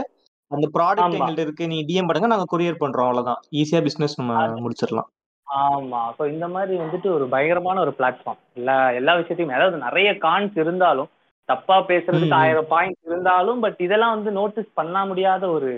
அந்த 0.51 0.67
ப்ராடக்ட். 0.75 1.15
எங்கள்ட்ட 1.17 1.43
இருக்கு 1.43 1.65
நீ 1.67 1.77
டிஎம் 1.83 2.07
பண்ணுங்க 2.07 2.27
நாங்க 2.27 2.47
கொரியர் 2.49 2.81
பண்றோம் 2.81 3.07
அவ்வளவுதான் 3.07 3.41
ஈஸியா 3.59 3.81
பிசினஸ் 3.83 4.19
நம்ம 4.19 4.33
முடிச்சிடலாம் 4.63 5.09
ஆமா 5.47 5.99
ஸோ 6.17 6.23
இந்த 6.29 6.47
மாதிரி 6.47 6.73
வந்துட்டு 6.77 7.07
ஒரு 7.13 7.25
பயங்கரமான 7.29 7.77
ஒரு 7.81 7.93
பிளாட்ஃபார்ம் 7.97 8.41
எல்லா 8.55 8.75
எல்லா 8.93 9.13
விஷயத்தையும் 9.15 9.55
அதாவது 9.55 9.77
நிறைய 9.83 10.09
கான்ஸ் 10.21 10.57
இருந்தாலும் 10.57 11.09
தப்பா 11.49 11.77
பேசுறதுக்கு. 11.87 12.35
ஆயிரம் 12.39 12.67
பாயிண்ட் 12.67 12.99
இருந்தாலும் 13.05 13.61
பட் 13.61 13.79
இதெல்லாம் 13.81 14.15
வந்து 14.15 14.31
நோட்டீஸ் 14.31 14.69
பண்ண 14.73 15.05
முடியாத 15.05 15.43
ஒரு. 15.49 15.71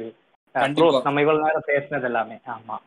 நம்ம 0.55 1.21
இவ்வளவு 1.21 1.45
நேரம் 1.45 1.67
பேசுனது 1.67 2.03
எல்லாமே. 2.03 2.37
ஆமா. 2.53 2.77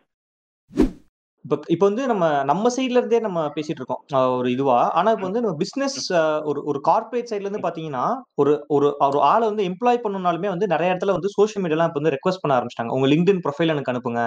இப்ப 1.45 1.57
இப்ப 1.69 1.85
வந்து 1.87 2.05
நம்ம 2.07 2.25
நம்ம 2.43 2.69
சைடுல 2.69 3.01
இருந்தே 3.01 3.19
நம்ம 3.21 3.41
பேசிட்டு 3.57 3.81
இருக்கோம். 3.81 4.01
ஒரு 4.39 4.49
இதுவா. 4.51 4.77
ஆனா 4.93 5.09
இப்ப 5.13 5.27
வந்து 5.27 5.41
நம்ம 5.41 5.57
பிசினஸ் 5.57 5.97
ஒரு 6.45 6.61
ஒரு 6.65 6.79
கார்ப்பரேட் 6.81 7.31
சைடுல 7.31 7.47
இருந்து 7.47 7.65
பாத்தீங்கன்னா 7.67 8.05
ஒரு 8.39 8.53
ஒரு 8.71 8.89
ஒரு 9.07 9.21
ஆளை 9.31 9.45
வந்து 9.49 9.67
எம்ப்ளாய் 9.71 10.03
பண்ணணும்னாலுமே 10.05 10.49
வந்து 10.49 10.67
நிறைய 10.67 10.93
இடத்துல 10.93 11.17
வந்து 11.19 11.33
சோஷியல் 11.37 11.65
மீடியாலாம் 11.65 11.91
இப்ப 11.91 12.01
வந்து 12.01 12.15
ரெக்வஸ்ட் 12.17 12.43
பண்ண 12.45 12.57
ஆரம்பிச்சிட்டாங்க. 12.59 12.95
உங்க 12.99 13.09
லிங்க்டின் 13.09 13.43
ப்ரொஃபைல் 13.47 13.75
எனக்கு 13.75 13.93
அனுப்புங்க. 13.95 14.23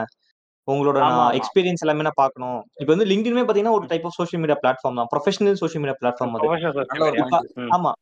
உங்களோட 0.68 1.00
நான். 1.10 1.30
எக்ஸ்பீரியன்ஸ் 1.40 1.84
எல்லாமே 1.86 2.08
நான் 2.08 2.22
பார்க்கணும். 2.22 2.60
இப்போ 2.82 2.92
வந்து 2.96 3.10
லிங்க்டின்மே 3.12 3.46
பாத்தீங்கன்னா 3.48 3.78
ஒரு 3.80 3.88
type 3.92 4.06
of 4.06 4.18
social 4.20 4.44
media 4.44 4.60
platform 4.64 5.00
தான். 5.02 5.12
ப்ரொஃபஷனல் 5.14 5.60
சோஷியல் 5.64 5.84
மீடியா 5.84 6.00
பிளாட்ஃபார்ம் 6.02 6.38
அது. 6.38 6.50
ஆமா. 7.78 7.94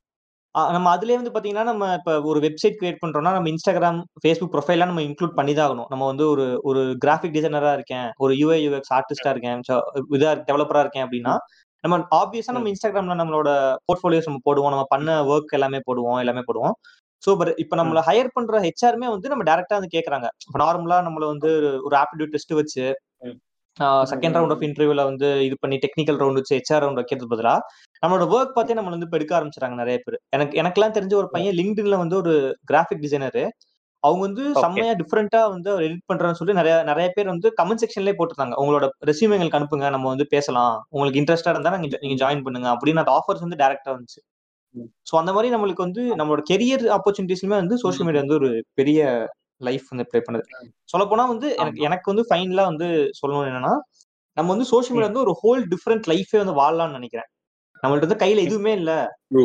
நம்ம 0.76 0.88
அதுலயே 0.95 1.18
வந்து 1.18 1.34
பாத்தீங்கன்னா 1.34 1.64
நம்ம 1.64 1.86
இப்ப 1.93 2.12
ஒரு 2.22 2.39
வெப்சைட் 2.39 2.78
கிரியேட் 2.80 3.01
பண்றோம்னா 3.01 3.32
நம்ம 3.34 3.49
இன்ஸ்டாகிராம் 3.49 3.99
ஃபேஸ்புக் 4.24 4.53
ப்ரொஃபைல்லாம் 4.53 4.89
நம்ம 4.91 5.03
இன்க்ளூட் 5.08 5.36
பண்ணி 5.36 5.53
தான் 5.53 5.66
ஆகணும் 5.68 5.89
நம்ம 5.89 6.03
வந்து 6.06 6.26
ஒரு 6.30 6.45
ஒரு 6.64 6.82
கிராஃபிக் 7.06 7.36
டிசைனரா 7.36 7.72
இருக்கேன் 7.74 8.08
ஒரு 8.20 8.34
யூஐ 8.34 8.60
யூஎக்ஸ் 8.66 8.93
ஆர்டிஸ்டா 8.93 9.32
இருக்கேன் 9.34 9.64
so 9.70 9.76
இதா 10.18 10.32
டெவலப்பரா 10.49 10.84
இருக்கேன் 10.86 11.06
அப்படின்னா 11.08 11.34
நம்ம 11.84 11.97
ஆப்வியஸா 12.20 12.51
நம்ம 12.51 12.70
இன்ஸ்டாகிராம்ல 12.74 13.16
நம்மளோட 13.22 13.49
போர்ட்ஃபோலியோஸ் 13.88 14.30
நம்ம 14.30 14.41
போடுவோம். 14.45 14.74
நம்ம 14.74 14.86
பண்ண 14.89 15.10
ஒர்க் 15.34 15.53
எல்லாமே 15.53 15.80
போடுவோம் 15.88 16.20
எல்லாமே 16.24 16.43
போடுவோம். 16.47 16.76
சோ 17.24 17.32
பட் 17.38 17.51
இப்ப 17.64 17.76
நம்மள 17.76 17.99
ஹையர் 18.08 18.34
பண்ற 18.34 18.60
ஹெச்ஆருமே 18.66 19.08
வந்து 19.14 19.28
நம்ம 19.30 19.43
டேரக்டா 19.43 19.76
வந்து 19.80 19.93
கேக்குறாங்க. 19.93 20.28
இப்ப 20.47 20.58
நார்மலா 20.64 20.97
நம்மள 21.08 21.26
வந்து 21.34 21.49
ஒரு 21.88 21.95
ஆப்டிடியூட் 22.03 22.34
டெஸ்ட் 22.36 22.53
வச்சு. 22.53 22.86
செகண்ட் 24.11 24.38
ரவுண்ட் 24.38 24.53
ஆஃப் 24.55 24.63
இன்டர்வியூல 24.67 25.03
வந்து 25.09 25.28
இது 25.47 25.55
பண்ணி 25.63 25.78
டெக்னிக்கல் 25.86 26.19
ரவுண்ட் 26.21 26.39
வச்சு 26.39 26.57
ஹெச்ஆர் 26.57 26.84
ரவுண்ட் 26.84 26.99
வைக்கிறது 27.01 27.32
பதிலா 27.34 27.53
நம்மளோட 28.03 28.26
ஒர்க் 28.36 28.55
பார்த்தே 28.57 28.78
நம்ம 28.80 28.91
வந்து 28.95 29.07
எடுக்க 29.17 29.34
ஆரம்பிச்சிட்டாங்க 29.38 29.78
நிறைய 29.82 29.97
பேர். 30.03 30.17
எனக்கு 30.36 30.59
எனக்கெல்லாம் 30.61 30.95
தெரிஞ்ச 30.97 31.15
ஒரு 31.21 31.30
பையன் 31.36 31.57
லிங்க்டின்ல 31.59 31.97
வந்து 32.03 32.17
ஒரு 32.21 32.34
கிராஃபிக் 32.71 33.03
டிசைனர் 33.05 33.41
அவங்க 34.03 34.21
வந்து. 34.28 34.43
செம்மையா 34.63 34.93
டிஃப்ரெண்டா 35.01 35.39
வந்து 35.53 35.69
அவர் 35.73 35.86
எடிட் 35.88 36.09
பண்றான்னு 36.11 36.39
சொல்லி 36.39 36.53
நிறைய 36.59 36.73
நிறைய 36.89 37.07
பேர் 37.15 37.32
வந்து 37.34 37.47
கமெண்ட் 37.59 37.84
செக்ஷன்லயே 37.84 38.15
போட்டுருந்தாங்க. 38.17 38.55
உங்களோட 38.63 38.88
ரெசியூம் 39.09 39.34
எங்களுக்கு 39.38 39.59
அனுப்புங்க 39.59 39.89
நம்ம 39.95 40.07
வந்து 40.13 40.26
பேசலாம். 40.36 40.76
உங்களுக்கு 40.95 41.21
இன்ட்ரெஸ்டா 41.21 41.53
இருந்தா 41.53 41.71
நீங்க 41.78 41.99
நீங்க 42.03 42.17
ஜாயின் 42.23 42.43
பண்ணுங்க 42.47 42.69
அப்படின்னு 42.76 43.03
அந்த 43.03 43.13
ஆஃபர்ஸ் 43.19 43.45
வந்து 43.45 43.59
டேரக்டா 43.63 43.91
வந்துச்சு. 43.95 44.21
சோ 45.09 45.13
அந்த 45.21 45.32
மாதிரி 45.36 45.49
நம்மளுக்கு 45.55 45.86
வந்து 45.88 46.03
நம்மளோட 46.19 46.41
கெரியர் 46.51 46.86
ஆப்பர்ச்சுனிட்டிஸ்லுமே 46.97 47.55
வந்து 47.61 47.76
சோஷியல் 47.84 48.07
மீடியா 48.07 48.23
வந்து 48.23 48.39
ஒரு 48.41 48.49
பெரிய 48.80 49.01
லைஃப் 49.62 49.86
வந்து 49.91 50.06
ப்ளே 50.10 50.20
பண்ணுது. 50.26 50.45
சொல்ல 50.86 51.03
போனா 51.06 51.26
வந்து 51.34 51.47
எனக்கு 51.56 51.86
எனக்கு 51.88 52.12
வந்து 52.12 52.26
ஃபைனலா 52.30 52.66
வந்து 52.72 52.88
சொல்லணும் 53.20 53.47
என்னன்னா 53.49 53.74
நம்ம 54.38 54.49
வந்து 54.53 54.68
சோஷியல் 54.72 54.95
மீடியா 54.95 55.10
வந்து 55.10 55.24
ஒரு 55.26 55.34
ஹோல் 55.41 55.62
டிஃப்ரெண்ட் 55.74 56.08
லைஃபே 56.12 56.39
வந்து 56.41 56.56
வாழலாம்னு 56.62 56.97
நினைக்கிறேன். 56.99 57.30
நம்மள்ட்ட 57.84 58.08
வந்து 58.08 58.22
கையில 58.24 58.43
எதுவுமே 58.47 58.72
இல்ல. 58.80 58.91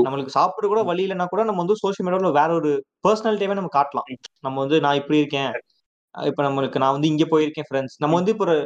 நம்மளுக்கு 0.06 0.36
சாப்பிட 0.36 0.66
கூட 0.66 0.80
வழி 0.88 1.02
இல்லைன்னா 1.06 1.26
கூட 1.26 1.42
நம்ம 1.44 1.62
வந்து 1.64 1.76
சோஷியல் 1.82 2.06
மீடியாவில் 2.06 2.38
வேற 2.38 2.50
ஒரு 2.60 2.70
பர்சனாலிட்டியாவே 3.04 3.58
நம்ம 3.58 3.72
காட்டலாம். 3.76 4.08
நம்ம 4.44 4.56
வந்து 4.64 4.78
நான் 4.86 4.98
இப்படி 5.00 5.20
இருக்கேன். 5.22 5.52
இப்ப 6.14 6.42
நம்மளுக்கு 6.42 6.82
நான் 6.82 6.96
வந்து 6.96 7.10
இங்க 7.12 7.24
போயிருக்கேன் 7.32 7.68
ஃப்ரெண்ட்ஸ் 7.68 7.96
நம்ம 8.04 8.16
வந்து 8.20 8.32
இப்போ 8.34 8.46
ஒரு 8.46 8.56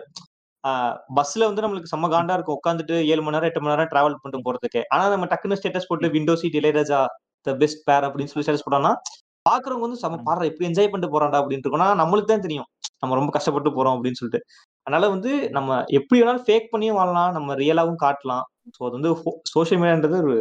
பஸ்ல 1.17 1.47
வந்து 1.49 1.63
நம்மளுக்கு 1.65 1.91
செம்ம 1.93 2.09
காண்டா 2.13 2.35
இருக்கும். 2.37 2.59
உட்காந்துட்டு 2.59 2.95
ஏழு 3.13 3.23
மணி 3.23 3.37
நேரம் 3.37 3.49
எட்டு 3.51 3.63
மணி 3.63 3.73
நேரம் 3.73 3.91
டிராவல் 3.93 4.17
பண்ணிட்டு 4.17 4.47
போறதுக்கு. 4.47 4.81
ஆனா 4.93 5.05
நம்ம 5.15 5.27
டக்குன்னு 5.33 5.59
ஸ்டேட்டஸ் 5.61 5.89
போட்டு 5.91 6.09
window 6.17 6.35
seat 6.43 6.59
Ilaiyaraaja 6.61 7.01
the 7.47 7.55
best 7.63 7.83
பேர் 7.89 8.07
அப்படின்னு 8.09 8.33
சொல்லி 8.33 8.47
ஸ்டேட்டஸ் 8.47 8.67
போட்டோம்னா 8.67 8.93
பாக்குறவங்க 9.47 9.87
வந்து 9.87 10.01
செம்ம 10.03 10.21
பாடுற 10.27 10.45
இப்படி 10.51 10.69
என்ஜாய் 10.69 10.91
பண்ணிட்டு 10.91 11.15
போறான்டா 11.15 11.41
அப்படின்னு 11.41 11.63
இருக்கும் 11.63 11.81
ஆனா 11.81 11.97
நம்மளுக்கு 12.03 12.31
தான் 12.31 12.45
தெரியும். 12.47 12.69
நம்ம 13.03 13.17
ரொம்ப 13.19 13.31
கஷ்டப்பட்டு 13.37 13.71
போறோம் 13.77 13.95
அப்படின்னு 13.97 14.19
சொல்லிட்டு. 14.21 14.41
அதனால 14.87 15.09
வந்து 15.15 15.31
நம்ம 15.57 15.81
எப்படி 15.99 16.19
வேணாலும் 16.21 16.45
ஃபேக் 16.47 16.71
பண்ணியும் 16.73 16.99
வாழலாம். 17.01 17.33
நம்ம 17.37 17.55
ரியலாவும் 17.63 18.03
காட்டலாம். 18.05 18.45
ஸோ 18.77 18.81
அது 18.87 18.97
வந்து 18.99 19.11
சோஷியல் 19.55 19.81
மீடியான்றது 19.83 20.21
ஒரு 20.25 20.37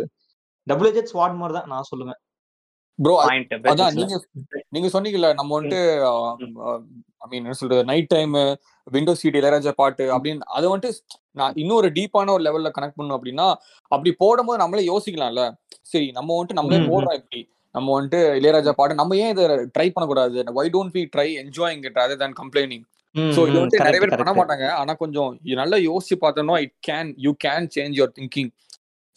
டபுள் 0.68 0.89
ஏஜெட் 0.91 1.12
ஸ்வாட் 1.14 1.39
மாதிரி 1.39 1.56
தான் 1.58 1.70
நான் 1.74 1.89
சொல்லுவேன். 1.91 2.20
ப்ரோ 2.99 3.14
அதான் 3.72 3.95
நீங்க 3.99 4.16
நீங்க 4.76 4.88
சொன்னீங்கல்ல 4.95 5.30
நம்ம 5.39 5.56
வந்துட்டு 5.56 5.80
ஐ 7.24 7.28
மீன் 7.32 7.43
என்ன 7.43 7.58
சொல்றது 7.62 7.84
night 7.89 8.12
time 8.14 8.34
window 8.88 9.14
seat 9.22 9.38
Ilaiyaraaja 9.39 9.72
பாட்டு 9.82 10.06
அப்படின்னு 10.16 10.47
அதை 10.58 10.66
வந்துட்டு 10.72 10.91
நான் 11.39 11.58
இன்னொரு 11.64 11.88
டீப்பான 11.97 12.34
ஒரு 12.36 12.43
லெவல்ல 12.47 12.72
கனெக்ட் 12.76 12.97
பண்ணணும் 12.97 13.18
அப்படின்னா 13.18 13.47
அப்படி 13.91 14.12
போடும்போது 14.24 14.62
நம்மளே 14.64 14.86
யோசிக்கலாம்ல. 14.91 15.43
சரி 15.91 16.08
நம்ம 16.18 16.30
வந்துட்டு 16.36 16.60
நம்மளே. 16.60 16.80
போடுறோம் 16.91 17.18
இப்படி. 17.22 17.41
நம்ம 17.76 17.88
வந்துட்டு 17.95 18.19
இளையராஜா 18.39 18.71
பாட்டு 18.78 18.99
நம்ம 18.99 19.15
ஏன் 19.24 19.32
இதை 19.34 19.43
ட்ரை 19.76 19.88
பண்ணக்கூடாது? 19.93 20.38
Why 20.57 20.65
don't 20.76 20.95
we 20.97 21.03
try 21.15 21.30
enjoying 21.43 21.82
it 21.89 21.99
other 22.03 22.21
than 22.24 22.36
complaining 22.41 22.84
so 23.36 23.41
இது 23.47 23.57
வந்துட்டு 23.59 23.88
நிறைய 23.88 24.01
பேர் 24.03 24.19
பண்ண 24.19 24.34
மாட்டாங்க. 24.38 24.67
ஆனா 24.82 24.93
கொஞ்சம் 25.01 25.32
நல்லா 25.61 25.78
யோசிச்சு 25.88 26.15
பார்த்தோம்னா 26.21 26.57
it 26.65 26.78
can 26.89 27.09
you 27.26 27.34
can 27.45 27.67
change 27.76 27.97
your 27.99 28.13
thinking 28.19 28.51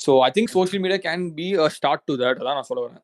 so 0.00 0.14
I 0.26 0.30
think 0.36 0.52
social 0.56 0.82
media 0.84 1.00
can 1.06 1.24
be 1.38 1.46
a 1.58 1.68
start 1.76 2.04
to 2.08 2.16
that 2.22 2.40
அதான் 2.42 2.58
நான் 2.58 2.68
சொல்ல 2.70 2.82
வரேன். 2.86 3.02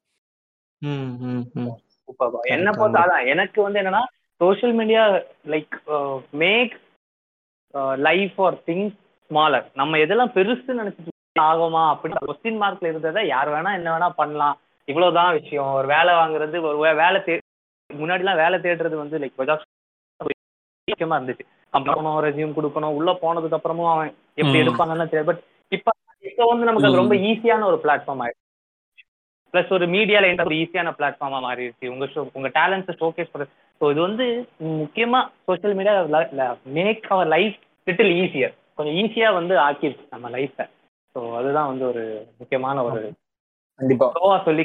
என்ன 2.55 2.69
பொறுத்த 2.73 2.99
அதான் 3.05 3.29
எனக்கு 3.33 3.59
வந்து 3.63 3.81
என்னன்னா 3.83 4.03
social 4.41 4.75
media 4.81 5.03
like 5.53 5.75
make 6.43 6.75
life 8.07 8.39
or 8.47 8.59
things 8.69 8.97
smaller 9.31 9.67
நம்ம 9.81 9.99
எதெல்லாம் 10.05 10.35
பெருசு 10.37 10.81
நினைச்சிட்டு 10.81 11.11
ஆகுமா 11.45 11.83
அப்படின்னு 11.93 12.27
கொஸ்டின் 12.27 12.61
மார்க்ல 12.63 12.91
இருந்ததை 12.91 13.23
யார் 13.29 13.51
வேணா 13.55 13.71
என்ன 13.79 13.89
வேணா 13.95 14.09
பண்ணலாம். 14.19 14.57
இவ்வளவுதான் 14.89 15.37
விஷயம். 15.39 15.71
ஒரு 15.79 15.87
வேலை 15.95 16.13
வாங்குறது 16.21 16.57
ஒரு 16.69 16.79
வேலை 17.03 17.19
தே 17.27 17.35
முன்னாடிலாம் 17.91 18.43
வேலை 18.43 18.57
தேடுறது 18.65 18.97
வந்து 19.03 19.21
லைக் 19.23 19.41
முக்கியமா 20.89 21.17
இருந்துச்சு. 21.19 21.45
அப்புறம் 21.73 22.07
ரெசியூம் 22.27 22.57
கொடுக்கணும். 22.57 22.97
உள்ள 22.99 23.11
போனதுக்கு 23.23 23.59
அப்புறமும் 23.59 23.91
அவன் 23.93 24.11
எப்படி. 24.41 24.61
எடுப்பாங்கன்னு 24.63 25.11
தெரியாது 25.11 25.31
பட் 25.31 25.43
இப்ப 25.73 25.91
இப்ப 26.25 26.47
வந்து 26.51 26.67
நமக்கு 26.69 26.89
அது 26.89 27.03
ரொம்ப 27.03 27.15
ஈஸியான 27.29 27.67
ஒரு 27.71 27.79
பிளாட்ஃபார்ம் 27.85 28.23
ஆயிடுச்சு. 28.25 28.41
ப்ளஸ் 29.55 29.73
ஒரு 29.77 29.87
மீடியால 29.95 30.29
எந்த 30.33 30.45
ஒரு 30.49 30.59
ஈஸியான 30.63 30.93
பிளாட்ஃபார்மா 30.99 31.39
மாறிடுச்சு. 31.47 31.87
உங்க 31.95 32.07
ஷோ 32.15 32.21
உங்க 32.39 32.49
டேலண்ட்ஸை 32.59 32.95
ஷோகேஸ் 33.01 33.33
பண்ணுறது 33.33 33.53
ஸோ 33.81 33.91
இது 33.91 34.01
வந்து 34.01 34.27
முக்கியமா 34.83 35.21
social 35.47 35.77
media 35.79 35.95
make 36.79 37.07
our 37.15 37.31
life 37.37 37.57
little 37.87 38.13
easier 38.23 38.55
கொஞ்சம் 38.77 38.97
ஈஸியா 39.03 39.29
வந்து 39.35 39.55
ஆக்கிடுச்சு 39.67 40.07
நம்ம 40.11 40.29
லைஃப்பை 40.37 40.67
ஸோ 41.15 41.21
அதுதான் 41.39 41.71
வந்து 41.73 41.85
ஒரு 41.89 42.05
முக்கியமான 42.39 42.85
ஒரு 42.85 43.01
கண்டிப்பா. 43.83 44.39
சொல்லி 44.45 44.63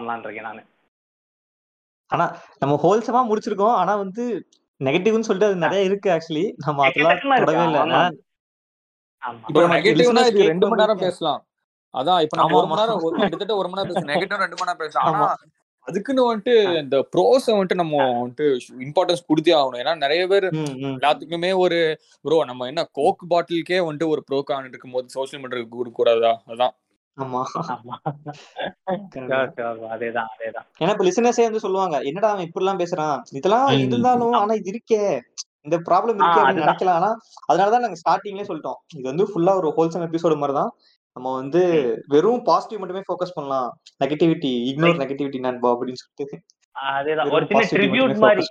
பண்ணலான் 0.00 0.18
இருக்கேன் 0.18 0.42
நான். 0.42 0.64
ஆனா 2.06 2.36
நம்ம 2.58 2.80
ஹோல்சமா 2.82 3.32
முடிச்சிருக்கோம். 3.32 3.72
ஆனா 3.72 3.96
வந்து 3.96 4.48
நெகட்டிவ்னு 4.84 5.20
சொல்லிட்டு 5.20 5.44
அது 5.44 5.54
நிறைய 5.56 5.84
இருக்கு 5.84 6.10
ஆக்சுவலி 6.10 6.52
நம்ம 6.56 6.84
அதெல்லாம் 6.86 7.16
தொடவே 7.44 7.62
இல்லை. 7.64 7.80
இப்போ 9.48 9.60
நெகட்டிவ்னா 9.68 10.26
இது 10.26 10.42
ரெண்டு 10.46 10.68
மணி 10.68 10.80
நேரம் 10.80 10.98
பேசலாம். 10.98 11.46
அதான் 11.92 12.22
இப்ப 12.22 12.36
நம்ம 12.36 12.56
ஒரு 12.56 12.66
மணி. 12.66 12.80
நேரம் 12.80 13.02
ஒரு- 13.02 13.20
கிட்டத்தட்ட 13.20 13.56
ஒரு 13.56 13.68
மணி 13.68 13.88
நேரம் 13.88 14.02
பேசலாம் 14.02 14.22
நெகட்டிவ் 14.22 14.40
ரெண்டு 14.40 14.64
மணி 14.64 14.72
நேரம் 14.72 14.76
பேசலாம் 14.76 15.12
ஆனா. 15.12 15.36
அதுக்குன்னு 15.78 16.36
வந்துட்டு 16.36 16.78
இந்த 16.82 17.08
ப்ரோஸ 17.16 17.50
வந்துட்டு 17.50 17.74
நம்ம 17.74 18.02
வந்துட்டு 18.02 18.58
இம்பார்ட்டன்ஸ் 18.78 19.24
கொடுத்தே 19.28 19.54
ஆகணும். 19.54 19.78
ஏன்னா 19.78 19.96
நிறைய 19.96 20.26
பேர். 20.26 20.44
எல்லாத்துக்குமே 20.96 21.56
ஒரு 21.56 22.00
ப்ரோ 22.22 22.44
நம்ம 22.44 22.66
என்ன 22.66 22.84
கோக் 22.92 23.26
பாட்டிலுக்கே 23.30 23.72
வந்துட்டு 23.72 24.06
ஒரு 24.06 24.24
ப்ரோ 24.24 24.42
கான் 24.42 24.68
இருக்கும் 24.68 24.90
போது 24.90 25.08
சோஷியல் 25.08 25.44
மீடியா 25.44 25.66
கொடுக்க 25.70 25.90
கூடாதா 25.92 26.42
அதான். 26.46 26.87
ஆமா. 27.18 27.42
அதேதான் 29.94 30.28
அதேதான். 30.34 30.66
ஏன்னா 30.78 30.90
இப்ப 30.90 31.04
லிசனர்ஸே 31.04 31.42
வந்து 31.42 31.60
சொல்லுவாங்க 31.60 32.00
என்னடா 32.00 32.30
அவன் 32.30 32.44
இப்படி 32.44 32.66
எல்லாம் 32.66 32.80
பேசுறான்? 32.80 33.22
இதெல்லாம். 33.30 33.66
இருந்தாலும் 33.68 34.32
ஆனா 34.32 34.54
இது 34.54 34.70
இருக்கே. 34.72 35.20
இந்த 35.60 35.78
ப்ராப்ளம் 35.78 36.18
இருக்கே 36.18 36.42
அப்படின்னு. 36.42 36.64
நினைக்கலாம். 36.64 36.98
ஆனா 36.98 37.10
அதனாலதான் 37.52 37.84
நாங்க 37.84 37.98
ஸ்டார்டிங்லேயே 38.04 38.48
சொல்லிட்டோம். 38.50 38.78
இது 38.94 39.02
வந்து 39.02 39.24
ஃபுல்லா 39.24 39.54
ஒரு 39.56 39.68
ஹோல்சம் 39.76 40.06
எபிசோடு 40.08 40.36
மாதிரி 40.36 40.58
தான் 40.58 40.72
நம்ம 41.12 41.34
வந்து 41.34 41.62
வெறும் 42.06 42.42
பாசிட்டிவ் 42.42 42.78
மட்டுமே 42.78 43.00
ஃபோக்கஸ் 43.00 43.34
பண்ணலாம். 43.34 43.68
நெகட்டிவிட்டி 44.04 44.50
இக்னோர் 44.70 45.00
நெகட்டிவிட்டி 45.02 45.38
நண்பா 45.38 45.70
அப்படின்னு 45.72 46.00
சொல்லிட்டு. 46.02 46.38
அதேதான். 46.92 47.30
ஒரு 47.30 47.46
சின்ன 47.46 47.62
ட்ரிபியூட் 47.70 48.16
மாதிரி. 48.16 48.46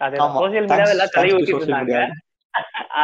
மீடியாவை 0.00 0.88
எல்லாம் 0.88 1.12
தலை 1.12 1.30
ஊத்திட்டு 1.30 1.64
இருந்தாங்க. 1.64 2.10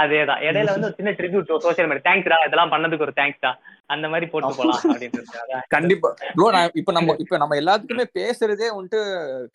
அதேதான். 0.00 0.40
இடையில 0.46 0.74
வந்து 0.74 0.88
சின்ன 0.96 1.10
ட்ரிபியூட் 1.10 1.52
சோசியல் 1.64 1.88
மீடியா 1.88 2.04
தேங்க்ஸ்டா 2.06 2.38
இதெல்லாம் 2.46 2.72
பண்ணதுக்கு 2.74 3.06
ஒரு 3.08 3.14
தேங்க்ஸ்டா 3.16 3.50
அந்த 3.90 4.06
மாதிரி 4.08 4.26
போட்டு 4.32 4.50
போலாம் 4.58 4.80
அப்படின்றது. 4.84 5.30
அதான். 5.42 5.64
கண்டிப்பா. 5.68 6.10
ப்ரோ 6.36 6.48
நான் 6.56 6.76
இப்ப 6.80 6.92
நம்ம 6.92 7.16
இப்ப 7.18 7.38
நம்ம 7.38 7.56
எல்லாத்துக்குமே 7.62 8.06
பேசுறதே 8.18 8.68
வந்துட்டு 8.74 9.00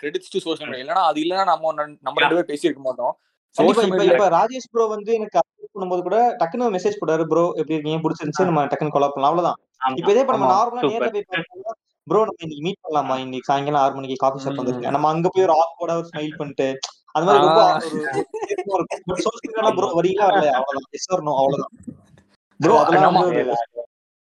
கிரெடிட்ஸ் 0.02 0.34
டு 0.34 0.42
சோஷியல் 0.46 0.70
மீடியா 0.70 0.84
இல்லைன்னா 0.84 1.06
அது 1.12 1.20
இல்லைன்னா 1.24 1.46
நம்ம 1.52 1.74
நம்ம 1.78 2.16
ரெண்டு 2.16 2.36
பேரும் 2.36 2.52
பேசியிருக்க 2.52 2.84
மாட்டோம். 2.88 3.14
இப்ப 4.12 4.26
ராஜேஷ் 4.36 4.72
ப்ரோ 4.72 4.86
வந்து 4.94 5.12
எனக்கு 5.14 5.42
பண்ணும்போது 5.76 6.02
கூட 6.02 6.18
டக்குன்னு 6.40 6.74
மெசேஜ் 6.74 7.00
போட்டாரு 7.00 7.24
ப்ரோ 7.28 7.44
எப்படி 7.60 7.76
இருக்கீங்க? 7.76 8.02
பிடிச்சிருந்துச்சு 8.04 8.50
நம்ம 8.50 8.64
டக்குன்னு 8.66 8.96
கொலா 8.96 9.10
பண்ணலாம். 9.10 9.32
அவ்வளவுதான். 9.32 9.58
இப்ப 10.00 10.12
இதே 10.12 10.24
இப்ப 10.24 10.36
நம்ம 10.36 10.50
நார்மலா 10.54 10.84
நேர்ல 10.86 11.10
போய் 11.10 11.26
ப்ரோ 12.08 12.20
நம்ம 12.22 12.44
இன்னைக்கு 12.46 12.66
மீட் 12.66 12.82
பண்ணலாமா? 12.84 13.16
இன்னைக்கு 13.22 13.50
சாயங்காலம் 13.50 13.82
ஆறு 13.82 13.96
மணிக்கு 13.96 14.18
காஃபி 14.18 14.42
ஷாப். 14.44 14.60
வந்துருக்கேன் 14.60 14.96
நம்ம 14.96 15.10
அங்க 15.10 15.30
போய் 15.34 15.46
ஒரு 15.48 15.56
ஆஃப் 15.60 15.82
ஒரு 15.86 16.08
ஸ்மைல் 16.10 16.38
பண்ணிட்டு 16.38 16.68
அது 17.16 17.26
மாதிரி 17.26 17.46
ரொம்ப 17.46 17.62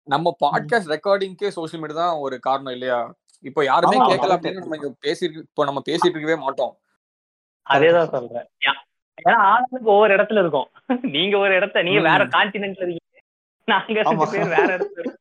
நம்ம 0.09 0.37
பாட்காஸ்ட் 0.45 0.91
ரெக்கார்டிங்க்கே 0.95 1.49
சோஷியல் 1.49 1.83
மீடியா 1.83 1.99
தான் 2.01 2.19
ஒரு 2.19 2.41
காரணம் 2.41 2.73
இல்லையா? 2.73 2.99
இப்போ 3.41 3.65
யாருமே 3.65 3.97
கேட்கல 4.01 4.35
அப்படின்னு 4.37 4.63
நம்ம 4.63 4.77
இங்க 4.77 4.91
பேசி 5.01 5.25
இப்போ 5.35 5.65
நம்ம 5.65 5.83
பேசிட்டு 5.89 6.17
இருக்கவே 6.17 6.37
மாட்டோம். 6.37 6.73
அதேதான் 7.67 8.11
சொல்றேன். 8.11 8.47
ஏன்னா 9.19 9.37
ஆளுக்கு 9.51 9.91
ஒவ்வொரு 9.91 10.17
இடத்துல 10.17 10.39
இருக்கும். 10.39 10.69
நீங்க 11.01 11.39
ஒரு 11.39 11.55
இடத்த 11.55 11.83
நீங்க 11.83 12.01
வேற. 12.01 12.25
கான்டினென்ட்ல 12.27 12.85
இருக்கீங்க. 12.85 13.21
நாங்க 13.69 14.03
வேற 14.55 14.79
இடத்துல. 14.79 15.15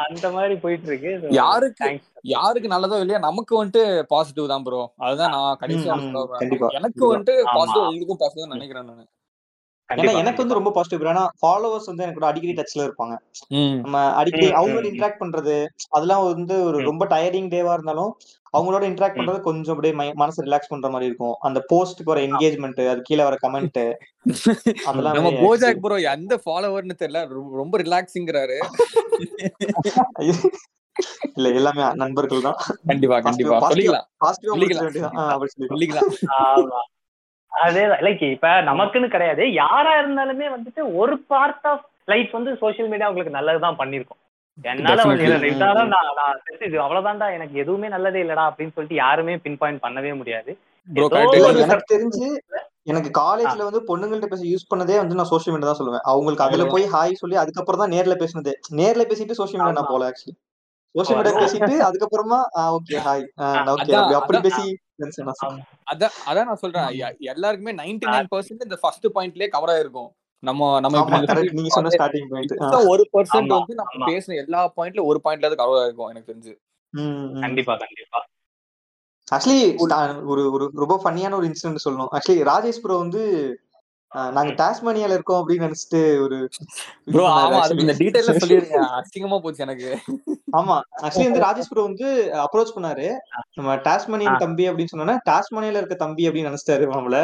அந்த 0.00 0.26
மாதிரி 0.30 0.54
போயிட்டு 0.62 0.86
இருக்கு 0.88 1.10
யாருக்கு 1.36 1.88
யாருக்கு 2.32 2.68
நல்லதோ 2.68 2.98
இல்லையா 3.00 3.20
நமக்கு 3.20 3.52
வந்துட்டு 3.56 3.82
பாசிட்டிவ் 4.08 4.48
தான் 4.48 4.64
ப்ரோ 4.64 4.82
அதுதான் 5.00 5.32
நான் 5.36 5.58
கடைசியா. 5.60 5.94
கண்டிப்பா. 6.36 6.68
எனக்கு 6.78 7.02
வந்துட்டு 7.06 7.34
பாசிட்டிவ் 7.50 7.88
உங்களுக்கும் 7.88 8.20
பாசிட்டிவ் 8.22 8.54
நினைக்கிறேன் 8.54 8.88
நான். 8.90 9.08
ஏன்னா 9.90 9.96
கண்டிப்பா 9.96 10.18
எனக்கு 10.18 10.44
வந்து 10.44 10.54
கண்டிப்பா. 10.54 10.54
ரொம்ப 10.54 10.70
பாசிட்டிவ் 10.70 11.08
ஏன்னா 11.08 11.28
ஃபாலோவர்ஸ் 11.42 11.84
வந்து 11.84 12.02
எனக்கு 12.02 12.12
கூட 12.12 12.26
அடிக்கடி 12.26 12.62
டச்ல 12.62 12.82
இருப்பாங்க. 12.82 13.18
ம். 13.48 13.80
நம்ம 13.80 14.12
அடிக்கடி 14.12 14.46
அவங்களோட 14.50 14.92
இன்டராக்ட் 14.92 15.20
பண்றது 15.20 15.66
அதெல்லாம் 15.88 16.24
வந்து 16.24 16.64
ஒரு 16.64 16.78
ரொம்ப 16.78 17.06
டயரிங் 17.06 17.48
டேவா 17.48 17.72
இருந்தாலும் 17.72 18.16
அவங்களோட 18.58 18.84
இன்டராக்ட். 18.84 19.14
பண்றது 19.14 19.40
கொஞ்சம் 19.40 19.76
அப்படியே 19.76 20.12
மனசு 20.12 20.44
ரிலாக்ஸ் 20.44 20.68
பண்ற 20.68 20.88
மாதிரி 20.88 21.06
இருக்கும். 21.06 21.34
அந்த 21.40 21.64
போஸ்ட்டுக்கு 21.74 22.04
வர 22.04 22.20
என்கேஜ்மெண்ட் 22.20 22.88
அது 22.88 23.00
கீழே 23.02 23.22
வர 23.22 23.36
கமெண்ட் 23.42 23.92
அதெல்லாம் 24.84 25.14
நம்ம 25.14 25.30
actually- 25.30 25.78
ப்ரோ 25.80 25.96
எந்த 25.96 26.40
ஃபாலோவர்னு 26.46 26.90
தெரியல. 26.98 27.26
ரொம்ப 27.50 27.78
ரிலாக்ஸிங்கிறாரு 27.78 28.58
இல்ல 31.34 31.48
எல்லாமே 31.48 31.92
நண்பர்கள் 31.94 32.40
தான். 32.40 32.56
கண்டிப்பா 32.86 33.20
கண்டிப்பா. 33.20 33.70
சொல்லிக்கலாம். 33.70 34.08
சொல்லிக்கலாம். 35.68 36.68
அதேதான். 37.52 38.02
லைக் 38.04 38.24
இப்ப 38.28 38.48
நமக்குன்னு 38.68 39.08
கிடையாது. 39.08 39.44
யாரா 39.54 39.92
இருந்தாலுமே 40.00 40.48
வந்துட்டு 40.52 40.82
ஒரு 40.94 41.14
பார்ட் 41.30 41.66
ஆஃப் 41.66 41.84
லைஃப் 42.08 42.32
வந்து 42.32 42.52
சோஷியல் 42.60 42.90
மீடியா 42.90 43.08
உங்களுக்கு 43.08 43.38
நல்லதுதான் 43.38 43.80
பண்ணிருக்கும் 43.80 44.20
என்னால 44.64 45.02
வந்து 45.04 45.26
நான் 45.92 46.08
நான் 46.18 46.40
தெரிஞ்சு 46.46 46.66
இது 46.66 46.78
அவ்வளவுதான்டா 46.84 47.28
எனக்கு 47.36 47.54
எதுவுமே 47.58 47.88
நல்லதே 47.88 48.22
இல்லடா 48.24 48.44
அப்படின்னு 48.48 48.74
சொல்லிட்டு 48.74 48.98
யாருமே 48.98 49.34
பின் 49.44 49.58
பாயிண்ட் 49.58 49.84
பண்ணவே 49.84 50.12
முடியாது. 50.16 50.50
எனக்கு 50.88 51.88
தெரிஞ்சு 51.92 52.26
எனக்கு 52.86 53.10
காலேஜ்ல 53.18 53.66
வந்து 53.66 53.80
பொண்ணுங்கள்ட்ட 53.88 54.28
பேச 54.28 54.44
யூஸ் 54.46 54.70
பண்ணதே 54.70 54.96
வந்து 54.98 55.18
நான் 55.18 55.30
சோஷியல் 55.30 55.54
மீடியா 55.54 55.70
தான் 55.70 55.80
சொல்லுவேன். 55.80 56.06
அவங்களுக்கு 56.10 56.46
அதுல 56.46 56.66
போய் 56.72 56.86
ஹாய் 56.94 57.20
சொல்லி 57.22 57.36
அதுக்கப்புறம் 57.36 57.82
தான் 57.82 57.92
நேர்ல 57.94 58.16
பேசுனதே. 58.22 58.54
நேர்ல 58.80 59.04
பேசிட்டு 59.10 59.38
சோஷியல் 59.40 59.60
மீடியா 59.60 59.78
நான். 59.78 59.92
போல 59.92 60.08
ஆக்சுவலி 60.10 60.34
சோஷியல் 60.94 61.18
மீடியா. 61.18 61.40
பேசிட்டு 61.40 61.74
அதுக்கப்புறமா 61.88 62.38
ஓகே 62.76 62.96
ஹாய் 63.06 63.26
ஓகே. 63.74 63.92
அப்படி. 64.20 64.38
பேசி 64.46 64.64
friends 64.98 65.18
நான் 65.26 65.38
சொல்றேன். 65.42 65.66
அதான் 65.92 66.16
அதான் 66.30 66.48
நான் 66.48 66.62
சொல்றேன். 66.62 66.88
எல்லாருக்குமே 67.32 67.74
நைன்டி 67.82 68.08
நைன் 68.14 68.32
பர்சன்ட் 68.34 68.66
இந்த 68.68 68.78
ஃபர்ஸ்ட் 68.82 69.06
பாயிண்ட்லயே 69.16 69.48
கவர் 69.54 69.72
ஆயிருக்கும். 69.74 70.10
நம்ம 70.42 70.68
நம்ம 70.80 71.00
நீங்க 71.58 71.70
சொன்ன 71.76 71.92
ஸ்டார்டிங் 71.94 72.28
பாயிண்ட் 72.32 72.90
ஒரு 72.92 73.04
பர்சன்ட் 73.14 73.54
வந்து 73.56 73.74
நம்ம. 73.80 74.02
பேசின 74.10 74.36
எல்லா 74.44 74.60
பாயிண்ட்ல 74.76 75.04
ஒரு 75.10 75.20
பாயிண்ட்ல 75.24 75.54
கவர் 75.62 75.80
ஆயிருக்கும் 75.80 76.10
எனக்கு 76.12 76.30
தெரிஞ்சு. 76.32 76.54
கண்டிப்பா 77.44 77.74
கண்டிப்பா. 77.84 78.20
ஆக்சுவலி 79.28 79.58
ஒரு 80.32 80.42
ஒரு 80.54 80.64
ரொம்ப 80.82 80.94
ஃபன்னியான 81.02 81.36
ஒரு 81.40 81.46
இன்சிடென்ட் 81.48 81.84
சொல்லணும் 81.84 82.12
ஆக்சுவலி 82.16 82.44
ராஜேஷ் 82.48 82.80
ப்ரோ 82.84 82.96
வந்து 83.04 83.22
நாங்க 84.32 84.52
டாஸ்மானியால 84.60 85.16
இருக்கோம் 85.16 85.40
அப்படின்னு 85.40 85.66
நினைச்சிட்டு 85.66 86.00
ஒரு 86.22 86.36
ப்ரோ 87.06 87.24
பண்ணாரு 87.24 87.44
ஆமா 87.44 87.58
அது 87.58 87.58
actually. 87.60 87.82
இந்த 87.84 87.94
டீடைல்ல 88.00 88.32
சொல்லிருங்க. 88.42 88.78
அசிங்கமா 88.98 89.38
போச்சு 89.38 89.64
எனக்கு. 89.66 89.90
ஆமா 90.52 90.76
ஆக்சுவலி 91.02 91.28
வந்து 91.28 91.44
ராஜேஷ் 91.46 91.70
ப்ரோ 91.70 91.84
வந்து 91.88 92.08
அப்ரோச் 92.44 92.76
பண்ணாரு. 92.76 93.06
நம்ம 93.58 93.76
டாஸ்மனியன் 93.86 94.42
தம்பி 94.44 94.66
அப்படின்னு 94.70 94.92
சொன்னோன்னா 94.94 95.16
டாஸ்மனியில 95.30 95.80
இருக்க 95.82 95.98
தம்பி 96.04 96.28
அப்படின்னு 96.28 96.50
நினைச்சிட்டாரு 96.50 96.90
நம்மள 96.94 97.20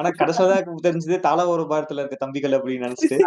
ஆனா 0.00 0.08
கடைசியா 0.18 0.56
தெரிஞ்சது 0.84 1.16
தாள 1.20 1.46
ஒரு 1.48 1.62
பாரத்துல 1.70 2.02
இருக்க 2.02 2.16
தம்பிகள் 2.20 2.56
அப்படின்னு 2.56 2.86
நினைச்சிட்டு. 2.86 3.18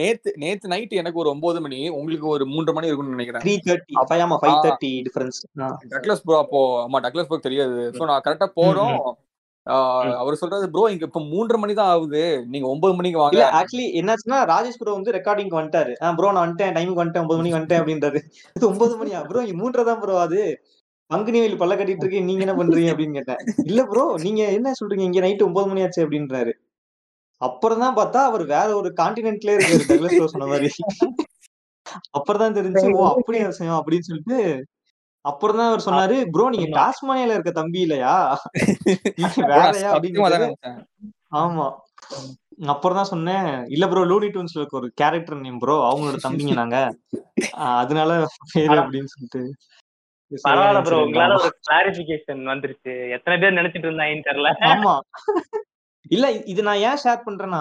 நேத்து 0.00 0.30
நேத்து 0.36 0.66
நைட் 0.68 0.94
எனக்கு 1.00 1.22
ஒரு 1.22 1.30
ஒன்பது 1.34 1.60
மணி 1.66 1.78
உங்களுக்கு 1.90 2.26
ஒரு 2.28 2.46
மூன்று 2.46 2.74
மணி 2.76 2.88
இருக்கும்னு 2.88 3.16
நினைக்கிறேன். 3.16 3.44
த்ரீ 3.44 3.54
தேர்ட்டி 3.68 3.96
ஃபைவ் 4.10 4.24
ஆமா 4.26 4.38
five 4.42 4.56
thirty 4.66 4.92
difference 5.08 5.40
Douglas 5.94 6.24
bro 6.26 6.38
அப்போ 6.44 6.60
ஆமா 6.84 7.00
டக்ளஸ் 7.06 7.30
ப்ரோ 7.30 7.40
தெரியாது. 7.48 7.78
சோ 7.98 8.04
நான் 8.12 8.24
கரெக்டா 8.26 8.48
போறோம். 8.60 8.98
அவர் 9.66 10.38
சொல்றது 10.40 10.66
ப்ரோ 10.72 10.82
இங்க 10.94 11.04
இப்ப 11.08 11.20
மூன்றரை 11.30 11.58
மணி 11.60 11.74
தான் 11.78 11.90
ஆகுது. 11.92 12.22
நீங்க 12.52 12.66
ஒன்பது 12.72 12.94
மணிக்கு 12.98 13.18
வாங்க. 13.22 13.44
ஆக்சுவலி 13.58 13.86
என்னாச்சுன்னா 14.00 14.38
ராஜேஷ் 14.52 14.78
ப்ரோ 14.80 14.96
வந்து 14.98 15.14
ரெக்கார்டிங் 15.16 15.52
வந்துட்டாரு. 15.58 15.92
ப்ரோ 16.18 16.30
நான் 16.34 16.44
வந்துட்டேன். 16.46 16.74
டைமுக்கு 16.76 17.02
வந்துட்டேன். 17.02 17.24
ஒன்பது 17.24 17.40
மணிக்கு 17.40 17.58
வந்துட்டேன். 17.58 17.82
அப்படின்றாரு. 17.82 18.20
இது 18.56 18.64
ஒன்பது 18.72 18.94
மணியா? 19.00 19.20
ப்ரோ 19.30 19.44
இங்க 19.46 19.56
மூன்றரை 19.62 19.84
தான் 19.90 20.00
ப்ரோ 20.02 20.16
அது 20.26 20.40
பங்குனி 21.10 21.40
வயல் 21.40 21.60
பல்ல 21.62 21.74
கட்டிட்டு 21.78 22.04
இருக்கீங்க. 22.04 22.28
நீங்க 22.30 22.44
என்ன 22.46 22.54
பண்றீங்க? 22.60 22.92
அப்படின்னு 22.94 23.18
கேட்டேன். 23.18 23.40
இல்ல 23.70 23.80
ப்ரோ 23.90 24.04
நீங்க 24.26 24.42
என்ன 24.58 24.74
சொல்றீங்க? 24.80 25.06
இங்க 25.10 25.20
நைட் 25.26 25.46
ஒன்பது 25.48 25.68
மணி 25.70 25.84
ஆச்சு. 25.86 26.04
அப்படின்றாரு. 26.06 26.54
அப்புறம் 27.40 27.82
தான் 27.84 27.98
பார்த்தா 27.98 28.20
அவர் 28.30 28.44
வேற 28.54 28.68
ஒரு 28.80 28.90
கான்டினென்ட்ல 29.00 29.54
இருக்காரு. 29.56 30.30
சொன்ன 30.34 30.46
மாதிரி. 30.52 30.70
அப்புறம் 32.18 32.42
தான் 32.42 32.56
தெரிஞ்சு 32.58 32.86
ஓ 33.00 33.02
அப்படி 33.12 33.38
விஷயம் 33.50 33.78
அப்படின்னு 33.78 34.08
சொல்லிட்டு 34.10 34.38
அப்புறம் 35.24 35.58
தான் 35.58 35.70
அவர் 35.70 35.84
சொன்னாரு 35.84 36.16
ப்ரோ 36.32 36.46
நீங்க. 36.52 36.68
டாஸ்மானியால 36.78 37.36
இருக்க 37.36 37.52
தம்பி 37.58 37.80
இல்லையா? 37.84 38.14
வேறயா 39.50 39.90
அப்படின்னு. 39.92 40.50
ஆமா. 41.42 41.66
அப்புறம் 42.72 42.98
தான் 42.98 43.10
சொன்னேன் 43.12 43.46
இல்ல 43.74 43.84
ப்ரோ 43.90 44.02
லூனி 44.10 44.28
டூன்ஸ்ல 44.34 44.60
இருக்க 44.60 44.80
ஒரு 44.80 44.88
கேரக்டர் 45.00 45.40
நேம் 45.40 45.60
ப்ரோ 45.62 45.76
அவங்களோட 45.86 46.18
தம்பிங்க 46.24 46.54
நாங்க. 46.60 46.78
அதனால 47.78 48.10
பேரு 48.52 48.76
அப்படின்னு 48.82 49.12
சொல்லிட்டு 49.14 49.42
பரவாயில்ல 50.32 50.80
ப்ரோ 50.84 50.98
உங்களால. 51.04 51.34
ஒரு 51.40 51.50
கிளாரிபிகேஷன் 51.64 52.42
வந்துருச்சு. 52.50 52.92
எத்தனை 53.16 53.36
பேர் 53.42 53.58
நினைச்சிட்டு 53.58 53.88
இருந்தாங்கன்னு 53.88 54.28
தெரியல. 54.28 54.52
ஆமா. 54.70 54.94
இல்ல 56.10 56.32
இது 56.44 56.62
நான் 56.62 56.76
ஏன் 56.78 56.98
ஷேர் 57.04 57.24
பண்றேன்னா 57.26 57.60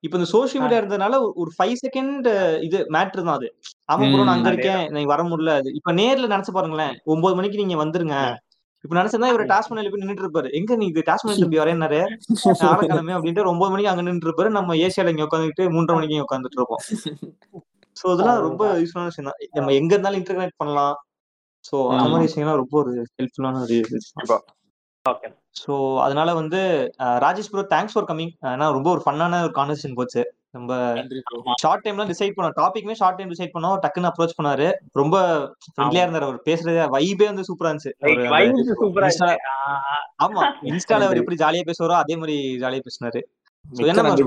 இப்ப 0.00 0.16
இந்த 0.16 0.28
சோஷியல் 0.30 0.62
மீடியா 0.62 0.80
இருந்ததுனால 0.80 1.14
ஒரு- 1.20 1.54
ஃபைவ் 1.58 1.76
செகண்ட் 1.82 2.26
இது 2.60 2.78
மேட்ரு 2.90 3.22
தான் 3.22 3.34
அது. 3.34 3.48
ஆமா 3.88 4.04
ப்ரோ 4.04 4.24
நான் 4.24 4.36
அங்க 4.36 4.48
இருக்கேன் 4.48 4.92
நீங்க 4.92 5.08
வர 5.08 5.22
முடியல. 5.22 5.54
அது 5.54 5.74
இப்ப 5.74 5.92
நேர்ல 5.92 6.26
நினைச்சு 6.26 6.52
பாருங்களேன் 6.52 6.94
ஒன்பது 7.04 7.34
மணிக்கு 7.34 7.56
நீங்க 7.56 7.84
வந்துருங்க. 7.84 8.16
இப்ப 8.84 8.96
நினைச்சா 8.96 9.28
இவர் 9.28 9.42
பண்ணல 9.68 9.90
போய் 9.90 10.02
நின்னுட்டு 10.02 10.24
இருப்பாரு. 10.24 10.50
எங்க 10.52 10.76
நீங்க 10.76 10.94
பண்ணி 11.22 11.42
தம்பி 11.42 11.58
வரேன்னாரு 11.58 12.00
ஆளக்கிழமை 12.68 13.14
அப்படின்ட்டு 13.14 13.46
ஒன்பது 13.46 13.70
மணிக்கு 13.70 13.90
அங்க 13.90 14.02
நின்னுட்டு 14.02 14.28
இருப்பாரு. 14.28 14.48
நம்ம 14.48 14.74
ஏசியால 14.76 15.08
இங்க 15.08 15.22
உட்காந்துட்டு 15.22 15.64
மூன்றரை 15.70 15.94
மணிக்கு 15.94 16.24
உட்காந்துட்டு 16.24 16.58
இருப்போம். 16.58 16.82
சோ 17.96 18.12
இதெல்லாம் 18.12 18.40
ரொம்ப 18.40 18.62
யூஸ்ஃபுல்லான 18.78 19.04
விஷயம் 19.04 19.30
தான். 19.30 19.50
நம்ம 19.52 19.72
எங்க 19.72 19.94
இருந்தாலும் 19.94 20.20
இன்டர்நெட் 20.20 20.56
பண்ணலாம். 20.56 20.96
சோ 21.64 21.76
அந்த. 21.90 22.08
மாதிரி 22.08 22.26
விஷயம்லாம் 22.28 22.56
ரொம்ப 22.56 22.78
ஒரு 22.78 22.92
ஹெல்ப்ஃபுல்லான 23.16 23.60
ஒரு. 23.62 23.78
ஓகே 25.04 25.28
ஸோ 25.56 25.72
அதனால 26.00 26.34
வந்து 26.34 26.60
Rajesh 27.24 27.50
bro 27.50 27.62
thanks 27.72 27.94
for 27.94 28.06
coming 28.06 28.32
ஏன்னா 28.52 28.66
ரொம்ப 28.72 28.88
ஒரு 28.90 29.02
ஃபன்னான 29.04 29.40
ஒரு 29.42 29.52
கான்வர்சேஷன் 29.54 29.94
போச்சு. 29.94 30.22
நம்ம. 30.50 30.72
ஷார்ட் 31.62 31.84
டைம்ல 31.84 32.04
டிசைட் 32.10 32.34
பண்ணோம். 32.36 32.56
டாபிக்மே 32.60 32.92
ஷார்ட் 32.92 33.16
டைம் 33.16 33.30
டிசைட் 33.30 33.54
பண்ணோம். 33.54 33.76
டக்குன்னு 33.84 34.10
அப்ரோச் 34.10 34.36
பண்ணாரு. 34.38 34.66
ரொம்ப 34.92 35.16
ஃப்ரெண்ட்லியா 35.66 36.04
இருந்தாரு 36.06 36.26
அவர். 36.28 36.38
பேசுறதே 36.44 36.84
வைபே 36.92 37.26
வந்து 37.30 37.46
சூப்பரா 37.48 37.70
இருந்துச்சு. 37.70 37.92
ஆமா. 40.26 40.42
இன்ஸ்டால 40.70 41.06
அவர் 41.08 41.16
எப்படி 41.16 41.38
ஜாலியா 41.44 41.64
பேசுவாரோ 41.64 41.96
அதே 41.96 42.16
மாதிரி 42.16 42.36
ஜாலியா 42.58 42.84
பேசினாரு. 42.88 43.22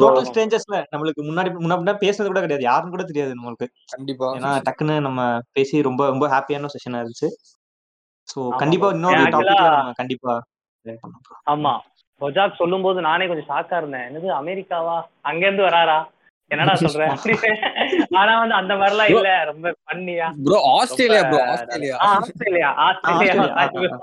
டோட்டல் 0.04 0.28
ஸ்ட்ரேஞ்சர்ஸ்ல 0.30 0.78
நம்மளுக்கு 0.94 1.24
முன்னாடி 1.30 1.50
முன்னாடி 1.58 2.00
பேசுனது 2.06 2.28
கூட 2.28 2.42
கிடையாது. 2.42 2.64
யாருன்னு 2.64 2.92
கூட 2.92 3.04
தெரியாது 3.04 3.34
நம்மளுக்கு. 3.36 3.68
கண்டிப்பா. 3.88 4.30
ஏன்னா 4.38 4.52
டக்குன்னு 4.68 4.98
நம்ம 5.00 5.22
பேசி 5.52 5.82
ரொம்ப 5.82 6.06
ரொம்ப 6.08 6.28
ஹாப்பியான 6.28 6.70
செஷனா 6.76 7.02
இருந்துச்சு. 7.02 7.30
ஆமா 8.48 8.58
கண்டிப்பா. 8.58 8.88
இன்னொரு 8.92 9.24
டாபிக்ல 9.36 9.68
நம்ம 9.76 9.92
கண்டிப்பா. 9.94 10.36
ஆமா. 11.46 11.74
ரொஜாக் 12.22 12.56
சொல்லும் 12.56 12.82
போது 12.82 13.02
நானே 13.02 13.28
கொஞ்சம் 13.28 13.50
ஷாக்கா 13.50 13.78
இருந்தேன். 13.78 14.06
என்னது 14.08 14.28
அமெரிக்காவா? 14.42 14.96
அங்க 15.22 15.46
இருந்து 15.46 15.64
வராரா? 15.64 15.98
என்னடா 16.52 16.74
சொல்ற? 16.74 17.06
ஆனா 18.20 18.40
வந்து 18.40 18.56
அந்த 18.56 18.74
மாதிரிலாம் 18.76 19.12
இல்ல. 19.16 19.44
ரொம்ப 19.44 19.74
பண்ணியா 19.90 20.28
bro 20.46 20.60
Australia 20.76 21.24
bro 21.24 21.42
Australia. 21.46 21.96
Australia. 22.10 22.70
Australia. 22.78 23.34
Australia, 23.58 23.98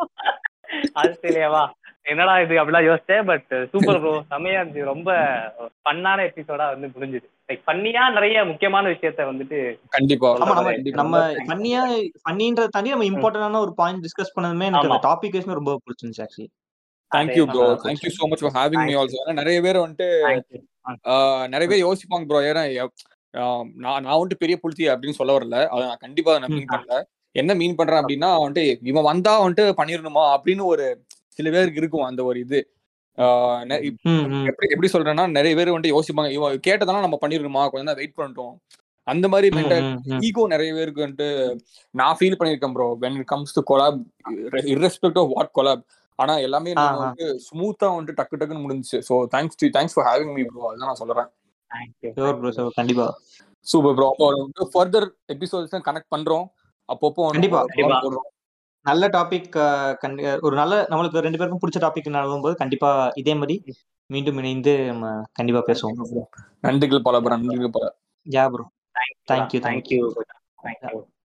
ஆஸ்திரேலியாவா? 1.02 1.62
என்னடா 2.06 2.40
இது? 2.40 2.54
அப்படிலாம் 2.60 2.86
யோசிச்சேன். 2.88 3.24
பட் 3.24 3.68
சூப்பர் 3.72 4.00
ப்ரோ 4.00 4.24
செமையா 4.30 4.58
இருந்துச்சு. 4.60 4.82
ரொம்ப 4.84 5.10
ஃபன்னான 5.82 6.26
எபிசோடா 6.28 6.66
வந்து 6.68 6.86
முடிஞ்சுது. 6.86 7.26
லைக் 7.48 7.62
பண்ணியா 7.66 8.10
நிறைய 8.12 8.44
முக்கியமான 8.44 8.88
விஷயத்த 8.88 9.26
வந்துட்டு 9.30 9.58
கண்டிப்பா. 9.88 10.30
நம்ம 10.92 11.20
ஃபன்னியா 11.48 11.82
ஃபன்னின்றத 12.22 12.66
தாண்டி 12.66 12.90
நம்ம 12.90 13.04
இம்பார்ட்டன்டான 13.04 13.60
ஒரு 13.60 13.74
பாயிண்ட் 13.74 14.04
டிஸ்கஸ் 14.06 14.34
பண்ணதுமே 14.36 14.68
எனக்கு 14.70 14.88
அந்த. 14.88 15.00
டாபிக் 15.08 15.54
ரொம்ப 15.54 15.80
பிடிச்சிருந்துச்சு 15.84 16.24
actually 16.26 16.50
thank you 17.14 17.44
bro. 17.50 17.66
Thank you 17.84 18.10
so 18.14 18.28
much 18.30 18.42
for 18.44 18.56
having 18.58 18.80
me 18.80 18.92
Thank 18.92 19.00
also 19.02 19.34
நிறைய 19.40 19.58
பேர் 19.64 19.82
வந்துட்டு 19.82 20.08
Thank 20.26 20.46
you. 20.52 20.60
ஆஹ், 21.10 21.44
நிறைய 21.52 21.66
பேர் 21.70 21.84
யோசிப்பாங்க 21.84 22.26
ப்ரோ 22.30 22.40
ஏன்னா 22.48 22.62
நான் 23.84 24.02
நான் 24.02 24.14
வந்துட்டு 24.14 24.40
பெரிய 24.40 24.56
புளுத்தி 24.58 24.84
அப்படின்னு 24.90 25.18
சொல்ல 25.18 25.32
வரல. 25.36 25.56
அதை 25.70 25.82
நான் 25.84 26.02
கண்டிப்பா 26.02 26.32
நான் 26.36 26.52
மீன். 26.52 26.68
பண்ணல. 26.74 26.96
என்ன 27.34 27.54
மீன் 27.60 27.78
பண்றேன் 27.78 28.00
அப்படின்னா 28.00 28.28
வந்துட்டு 28.40 28.62
இவன் 28.90 29.08
வந்தா 29.08 29.32
வந்துட்டு 29.40 29.64
பண்ணிடணுமா 29.78 30.24
அப்படின்னு 30.34 30.64
ஒரு 30.72 30.84
சில 31.38 31.50
பேருக்கு 31.50 31.80
இருக்கும் 31.80 32.08
அந்த 32.08 32.22
ஒரு 32.24 32.38
இது. 32.44 32.60
எப்படி 34.48 34.66
எப்படி 34.68 34.88
சொல்றேன்னா 34.92 35.24
நிறைய 35.34 35.52
பேர் 35.58 35.70
வந்துட்டு 35.70 35.94
யோசிப்பாங்க 35.94 36.30
இவன் 36.32 36.62
கேட்டதால 36.66 37.04
நம்ம 37.04 37.18
பண்ணிடணுமா? 37.20 37.62
கொஞ்ச 37.70 37.84
நேரம் 37.84 38.00
வெயிட் 38.00 38.16
பண்ணிட்டோம். 38.18 38.54
அந்த 39.06 39.26
மாதிரி. 39.28 39.48
ஈகோ 40.26 40.42
நிறைய 40.52 40.70
பேருக்கு 40.76 41.04
வந்துட்டு 41.04 41.28
நான் 41.94 42.16
ஃபீல் 42.18 42.38
பண்ணியிருக்கேன் 42.38 42.74
bro 42.76 42.86
when 43.02 43.18
it 43.18 43.28
comes 43.32 43.54
to 43.56 43.62
collab 43.70 43.98
irrespective 44.70 45.20
of 45.22 45.32
what 45.34 45.52
collab 45.58 45.82
ஆனா 46.18 46.34
எல்லாமே 46.38 46.72
ஆ. 46.76 46.84
வந்து 46.98 47.24
ஸ்மூத்தா 47.46 47.86
வந்துட்டு 47.90 48.18
டக்கு 48.20 48.38
டக்குன்னு 48.40 48.64
முடிஞ்சுச்சு. 48.64 48.98
So 49.08 49.14
thanks 49.32 49.58
to 49.60 49.68
thanks 49.68 49.94
for 49.96 50.06
having 50.10 50.34
me 50.34 50.42
bro 50.42 50.68
அதுதான் 50.68 50.90
நான் 50.90 51.02
சொல்றேன். 51.02 51.30
Thank 51.70 51.94
you. 52.02 52.10
Sure 52.16 52.34
bro, 52.34 52.50
sure. 52.50 52.70
கண்டிப்பா. 52.74 53.06
சூப்பர் 53.66 53.94
ப்ரோ 53.94 54.06
அப்போ 54.08 54.26
வந்து 54.34 54.64
ஃபர்தர் 54.72 55.06
எபிசோட்ஸ் 55.28 55.86
கனெக்ட் 55.86 56.12
பண்றோம். 56.14 56.46
அப்பப்போ 56.88 57.22
வந்து 57.22 57.48
கண்டிப்பா. 57.70 57.98
போடுறோம். 58.04 58.28
நல்ல 58.86 59.04
டாபிக் 59.08 59.54
ஒரு 60.42 60.54
நல்ல 60.56 60.74
நம்மளுக்கு 60.90 61.24
ரெண்டு 61.26 61.38
பேருக்கும் 61.38 61.62
பிடிச்ச 61.62 61.80
டாபிக் 61.84 62.10
போது 62.42 62.54
கண்டிப்பா 62.54 62.90
இதே 63.14 63.34
மாதிரி 63.34 63.56
மீண்டும் 64.10 64.38
இணைந்து 64.38 64.74
நம்ம 64.86 65.12
கண்டிப்பா 65.32 65.62
பேசுவோம். 65.66 66.28
நன்றிகள் 66.62 67.02
பல 67.02 67.20
ப்ரோ 67.20 67.34
நன்றிகள் 67.36 67.74
பல. 67.78 67.88
Yeah 68.26 68.46
bro 68.48 68.66
Thank 69.26 69.90
you. 69.92 71.14